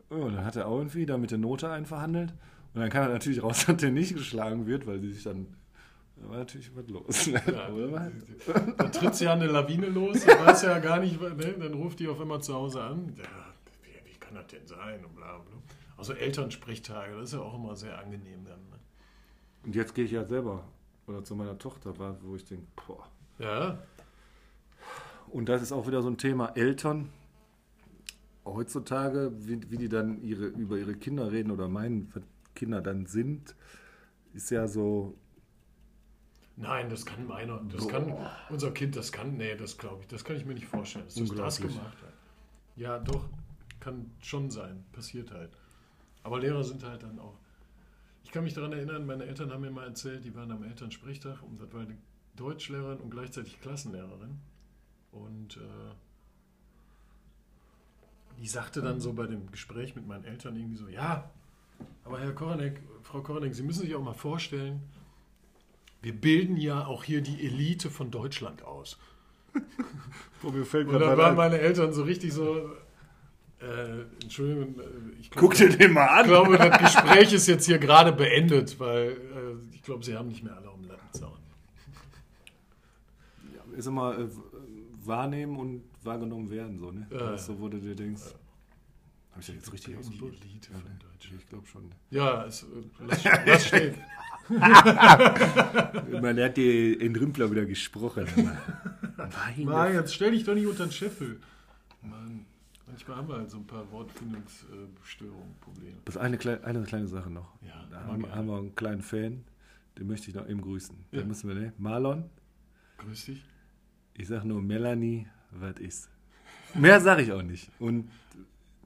[0.08, 2.32] Und dann hat er auch irgendwie da mit der Note einverhandelt.
[2.74, 5.46] Und dann kam er natürlich raus, dass der nicht geschlagen wird, weil sie sich dann.
[6.16, 7.26] Da war natürlich was los.
[7.26, 7.40] Ja,
[8.76, 11.54] da tritt sie ja eine Lawine los, dann weiß ja gar nicht, ne?
[11.58, 13.12] dann ruft die auf einmal zu Hause an.
[13.16, 13.24] Ja,
[14.34, 15.04] kann das denn sein?
[15.04, 15.56] Und bla, bla.
[15.96, 18.58] Also Elternsprechtage, das ist ja auch immer sehr angenehm dann.
[18.70, 18.78] Ne?
[19.64, 20.64] Und jetzt gehe ich ja selber
[21.06, 23.08] oder zu meiner Tochter, wo ich denke, boah.
[23.38, 23.78] Ja.
[25.28, 27.10] Und das ist auch wieder so ein Thema Eltern
[28.44, 32.22] heutzutage, wie, wie die dann ihre, über ihre Kinder reden oder meinen, was
[32.54, 33.54] Kinder dann sind,
[34.32, 35.14] ist ja so.
[36.56, 37.60] Nein, das kann meiner.
[37.72, 37.90] Das Boah.
[37.90, 38.16] kann
[38.48, 39.36] unser Kind, das kann.
[39.36, 40.08] Nee, das glaube ich.
[40.08, 42.12] Das kann ich mir nicht vorstellen, dass das, das gemacht hat.
[42.76, 43.24] Ja, doch.
[43.84, 44.82] Kann schon sein.
[44.92, 45.50] Passiert halt.
[46.22, 47.36] Aber Lehrer sind halt dann auch.
[48.24, 51.42] Ich kann mich daran erinnern, meine Eltern haben mir mal erzählt, die waren am Elternsprechtag
[51.42, 51.98] und das war eine
[52.36, 54.40] Deutschlehrerin und gleichzeitig Klassenlehrerin.
[55.12, 55.92] Und äh,
[58.40, 61.30] die sagte dann so bei dem Gespräch mit meinen Eltern irgendwie so, ja,
[62.04, 64.80] aber Herr Koronek, Frau Koronek, Sie müssen sich auch mal vorstellen,
[66.00, 68.98] wir bilden ja auch hier die Elite von Deutschland aus.
[70.42, 72.72] Wo mir fällt Und dann waren meine Eltern so richtig so,
[73.64, 76.20] äh, Entschuldigung, äh, ich glaube, Guck dir den mal an.
[76.20, 80.28] Ich glaube, das Gespräch ist jetzt hier gerade beendet, weil äh, ich glaube, Sie haben
[80.28, 81.38] nicht mehr alle um Lattenzaun.
[83.54, 84.28] Ja, ist immer äh,
[85.04, 87.06] wahrnehmen und wahrgenommen werden, so, ne?
[87.10, 88.22] Ja, so wurde dir denkst.
[88.24, 88.38] Ja.
[89.30, 90.38] Habe ich das jetzt richtig ausgedrückt?
[90.44, 91.40] Ja, von Deutschland.
[91.40, 91.90] Ich glaube schon.
[92.10, 92.66] Ja, es, äh,
[93.06, 93.94] lass, lass stehen.
[96.20, 98.26] Man hat die in Rümpler wieder gesprochen.
[99.16, 101.40] Nein, Mann, jetzt stell dich doch nicht unter den Scheffel.
[102.02, 102.44] Mann,
[102.94, 105.96] manchmal haben wir halt so ein paar Wortfindungsstörungen, Probleme.
[106.04, 107.48] Das ist eine, kleine, eine kleine Sache noch.
[107.60, 109.42] Ja, da haben, haben, wir einen kleinen Fan,
[109.98, 110.94] den möchte ich noch eben grüßen.
[111.10, 111.20] Ja.
[111.20, 111.72] Da müssen wir, ne?
[111.76, 112.24] Marlon.
[112.98, 113.44] Grüß dich.
[114.14, 116.08] Ich sage nur Melanie, was ist.
[116.74, 117.68] Mehr sage ich auch nicht.
[117.80, 118.10] Und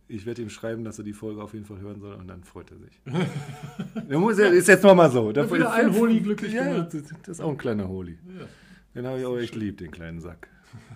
[0.08, 2.44] ich werde ihm schreiben, dass er die Folge auf jeden Fall hören soll und dann
[2.44, 3.00] freut er sich.
[4.18, 5.32] muss, ist jetzt nochmal so.
[5.32, 8.18] Da wieder ein Holi glücklich ja, das, ist auch ein kleiner Holi.
[8.38, 8.46] Ja.
[8.94, 10.48] Den habe ich auch echt lieb, den kleinen Sack.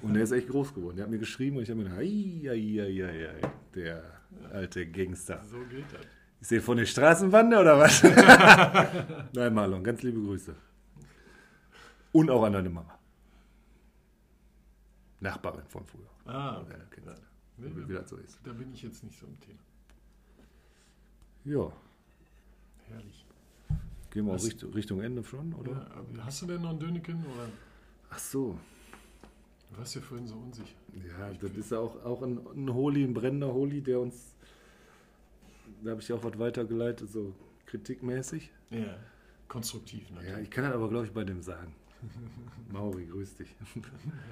[0.02, 0.96] Und der ist echt groß geworden.
[0.96, 3.40] Der hat mir geschrieben und ich habe mir gedacht, ai,
[3.74, 4.02] der
[4.52, 5.42] alte Gangster.
[5.44, 6.06] So geht das.
[6.40, 8.02] Ist der von der Straßenbande oder was?
[9.32, 10.54] Nein, Marlon, ganz liebe Grüße.
[12.10, 12.98] Und auch an deine Mama.
[15.20, 16.10] Nachbarin von früher.
[16.24, 16.76] Ah, okay.
[17.06, 17.14] ja,
[17.58, 18.40] nee, wie, wie das so ist.
[18.44, 19.60] Da bin ich jetzt nicht so im Thema.
[21.44, 21.72] Ja.
[22.88, 23.24] Herrlich.
[24.10, 25.88] Gehen wir Richtung, Richtung Ende schon, oder?
[26.16, 27.24] Ja, hast du denn noch einen Döneken?
[27.24, 27.48] Oder?
[28.10, 28.58] Ach so.
[29.72, 30.76] Du warst ja vorhin so unsicher.
[30.92, 34.34] Ja, ich das ist auch, auch ein, ein Holi, ein brennender Holi, der uns.
[35.82, 37.34] Da habe ich auch was weitergeleitet, so
[37.66, 38.50] kritikmäßig.
[38.70, 38.96] Ja,
[39.48, 40.30] konstruktiv natürlich.
[40.30, 41.74] Ja, ich kann das aber, glaube ich, bei dem sagen.
[42.72, 43.54] Mauri, grüß dich.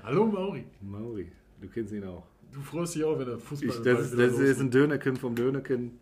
[0.02, 0.66] Hallo Mauri.
[0.82, 2.26] Mauri, du kennst ihn auch.
[2.52, 5.34] Du freust dich auch, wenn er Fußball ich, Das, ist, das ist ein Dönerken vom
[5.34, 6.00] Dönerken,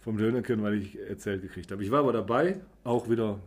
[0.00, 1.84] vom Dönerken, weil ich erzählt gekriegt habe.
[1.84, 3.38] Ich war aber dabei, auch wieder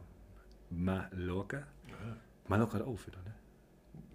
[0.69, 1.59] Mallorca.
[1.87, 2.17] Ja.
[2.47, 3.38] Mallorca hat auch wieder, ne?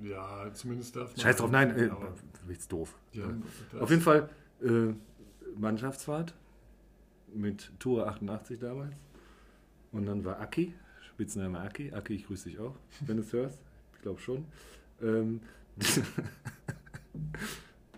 [0.05, 1.21] Ja, zumindest darf man.
[1.21, 1.91] Scheiß drauf, nein, äh,
[2.53, 2.95] ist doof.
[3.13, 4.29] das- Auf jeden Fall
[4.63, 4.93] äh,
[5.59, 6.35] Mannschaftsfahrt
[7.35, 8.95] mit Tour 88 damals.
[9.93, 10.75] Und dann war Aki,
[11.09, 11.93] Spitzname Aki.
[11.93, 12.75] Aki, ich grüße dich auch,
[13.07, 13.61] wenn du es hörst.
[13.95, 14.45] Ich glaube schon.
[15.01, 15.41] Ähm,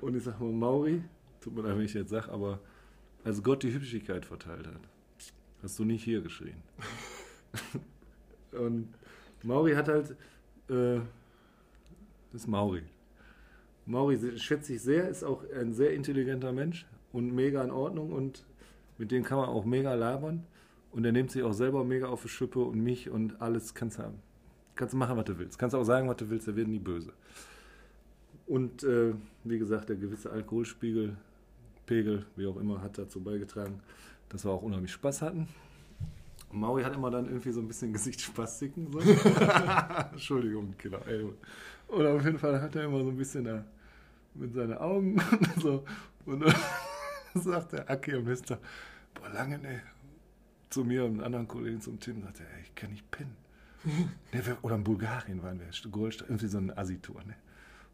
[0.00, 1.02] und ich sag mal, Mauri,
[1.40, 2.60] tut mir leid, wenn ich jetzt sage, aber
[3.24, 4.80] als Gott die Hübschigkeit verteilt hat,
[5.62, 6.62] hast du nicht hier geschrien.
[8.52, 8.88] und
[9.42, 10.16] Mauri hat halt,
[10.70, 11.00] äh,
[12.36, 12.82] das ist Mauri.
[13.86, 18.44] Mauri schätze ich sehr, ist auch ein sehr intelligenter Mensch und mega in Ordnung und
[18.98, 20.44] mit dem kann man auch mega labern.
[20.92, 23.98] Und er nimmt sich auch selber mega auf die Schippe und mich und alles kannst
[23.98, 24.18] du haben.
[24.74, 25.58] Kannst du machen, was du willst.
[25.58, 27.14] Kannst auch sagen, was du willst, er wird nie böse.
[28.46, 29.14] Und äh,
[29.44, 31.16] wie gesagt, der gewisse Alkoholspiegel,
[31.86, 33.80] Pegel, wie auch immer, hat dazu beigetragen,
[34.28, 35.48] dass wir auch unheimlich Spaß hatten.
[36.52, 38.92] Und Maui hat immer dann irgendwie so ein bisschen Gesichtsspastiken.
[38.92, 39.00] So.
[40.12, 41.00] Entschuldigung, Killer.
[41.06, 41.24] Ey.
[41.88, 43.64] Und auf jeden Fall hat er immer so ein bisschen da
[44.34, 45.84] mit seinen Augen und so.
[46.24, 46.54] Und dann
[47.34, 48.58] sagt der Aki am Mister,
[49.14, 49.82] boah, lange, ne.
[50.68, 53.36] Zu mir und einem anderen Kollegen, zum Tim, sagt er, ey, ich kann nicht pennen.
[53.84, 57.34] ne, wir, oder in Bulgarien waren wir, Goldstadt, irgendwie so eine Assi-Tour, ne.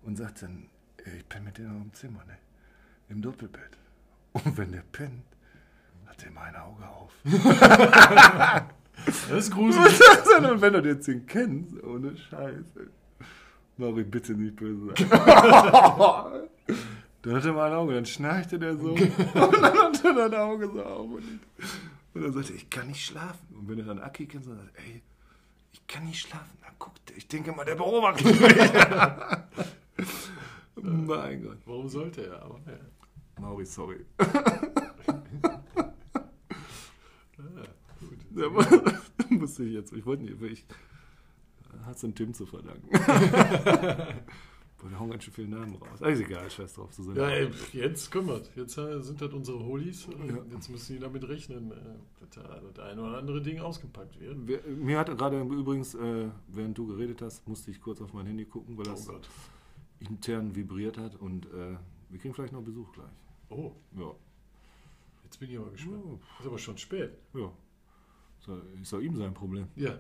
[0.03, 0.69] Und sagt dann,
[1.05, 2.39] ey, ich penne mit denen im Zimmer, ne.
[3.09, 3.79] Im Doppelbett.
[4.33, 5.23] Und wenn der pennt,
[6.07, 7.15] hat der immer ein Auge auf.
[9.29, 10.01] Das ist gruselig.
[10.39, 12.91] Und wenn du jetzt den kennst, ohne Scheiße.
[13.77, 14.95] Mari, bitte nicht böse sein.
[17.23, 18.91] dann hat er mal ein Auge, dann schnarchte der so.
[18.95, 19.01] und
[19.35, 21.11] dann hat er ein Auge so auf.
[21.11, 21.41] Und,
[22.15, 23.47] und dann sagte er, ich kann nicht schlafen.
[23.55, 25.03] Und wenn er dann Aki kennt, dann sagt er, ey,
[25.73, 26.59] ich kann nicht schlafen.
[26.61, 28.73] Dann guckt er, ich denke mal, der beobachtet mich.
[30.85, 31.59] mein Gott.
[31.65, 32.43] Warum sollte er?
[32.43, 32.79] Aber ja.
[33.41, 34.05] Mauri, sorry.
[37.39, 37.59] Ja,
[38.01, 38.19] gut.
[38.35, 38.49] Ja,
[39.31, 39.93] musste ich jetzt.
[39.93, 40.65] Ich wollte nicht, ich
[41.87, 42.89] hat es dem Tim zu verdanken.
[44.79, 46.01] Boah, wir hauen ganz schön viele Namen raus.
[46.01, 46.93] Ist egal, scheiß drauf.
[46.93, 48.51] So sind Ja, ey, jetzt kümmert.
[48.57, 50.07] Jetzt äh, sind das unsere Holis.
[50.07, 50.39] Ja.
[50.53, 51.75] Jetzt müssen die damit rechnen, äh,
[52.21, 54.67] dass da das eine oder andere Ding ausgepackt wird.
[54.79, 58.45] Mir hat gerade übrigens, äh, während du geredet hast, musste ich kurz auf mein Handy
[58.45, 59.29] gucken, weil Oh das Gott.
[60.01, 61.77] intern vibriert hat und äh,
[62.09, 63.07] wir kriegen vielleicht noch Besuch gleich.
[63.51, 64.13] Oh, Ja.
[65.25, 66.03] jetzt bin ich aber gespannt.
[66.07, 67.13] Oh, Ist aber schon spät.
[67.35, 67.53] ja.
[68.81, 69.69] Ist doch ihm sein Problem.
[69.77, 69.97] Ja,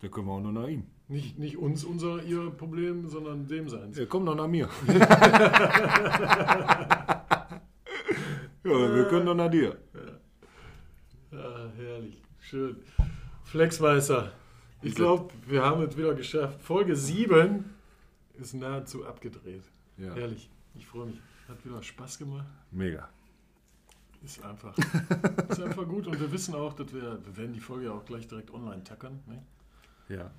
[0.00, 0.84] Der können wir auch noch nach ihm.
[1.08, 3.98] Nicht, nicht uns unser ihr Problem, sondern dem seins.
[3.98, 4.68] Er kommt noch nach mir.
[8.64, 9.76] ja, wir können doch nach dir.
[11.32, 12.22] Ah, herrlich.
[12.40, 12.76] Schön.
[13.44, 14.32] Flexmeister.
[14.82, 16.60] Ich glaube, wir haben es wieder geschafft.
[16.62, 17.64] Folge 7
[18.34, 19.62] ist nahezu abgedreht.
[19.96, 20.50] Ja, Herrlich.
[20.74, 21.20] Ich freue mich.
[21.48, 22.46] Hat wieder Spaß gemacht.
[22.70, 23.08] mega.
[24.24, 24.74] Ist einfach,
[25.50, 26.06] ist einfach gut.
[26.06, 29.20] Und wir wissen auch, dass wir, wir werden die Folge auch gleich direkt online tackern.
[29.26, 29.42] Ne?
[30.08, 30.30] Ja.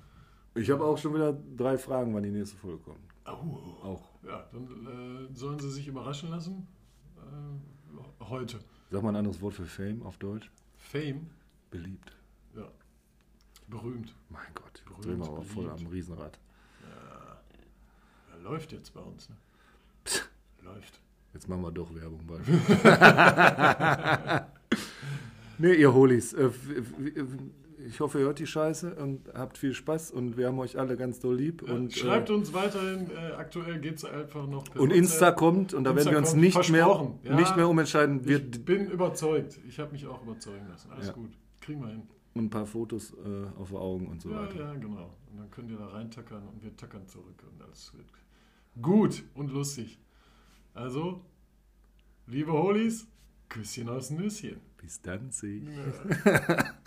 [0.56, 3.00] Ich habe auch schon wieder drei Fragen, wann die nächste Folge kommt.
[3.24, 3.58] Au.
[3.82, 4.08] Auch.
[4.26, 6.66] Ja, dann äh, sollen sie sich überraschen lassen.
[7.18, 8.60] Äh, heute.
[8.90, 10.50] Sag mal ein anderes Wort für Fame auf Deutsch.
[10.78, 11.28] Fame,
[11.70, 12.16] Beliebt.
[12.56, 12.68] ja.
[13.68, 14.14] Berühmt.
[14.30, 16.38] Mein Gott, Berühmt, drehen wir aber voll am Riesenrad.
[16.82, 17.36] Ja.
[18.32, 19.28] Er läuft jetzt bei uns.
[19.28, 19.36] Ne?
[20.62, 21.00] läuft.
[21.34, 22.46] Jetzt machen wir doch Werbung bald.
[25.58, 26.50] nee, ihr Holis, äh,
[27.86, 30.96] ich hoffe, ihr hört die Scheiße und habt viel Spaß und wir haben euch alle
[30.96, 31.62] ganz doll lieb.
[31.66, 33.10] Ja, und, schreibt äh, uns weiterhin.
[33.10, 35.36] Äh, aktuell geht es einfach noch per und Insta WhatsApp.
[35.38, 37.08] kommt und da Insta werden wir uns nicht mehr.
[37.22, 37.36] Ja.
[37.36, 38.20] nicht mehr umentscheiden.
[38.20, 39.58] Ich Wir bin überzeugt.
[39.68, 40.90] Ich habe mich auch überzeugen lassen.
[40.90, 41.12] Alles Ja.
[41.12, 41.30] gut.
[41.60, 42.02] Kriegen wir hin.
[42.34, 44.58] und ein paar Fotos äh, auf Augen und so ja, weiter.
[44.60, 45.14] ja, genau.
[45.30, 48.06] Und dann könnt ihr da reintackern und wir tackern zurück und alles wird
[48.82, 49.98] gut und lustig.
[50.74, 51.22] Also,
[52.26, 53.06] liebe Holis,
[53.48, 54.60] Küsschen aus Nüsschen.
[54.76, 55.62] Bis dann, see.
[56.24, 56.74] Ja.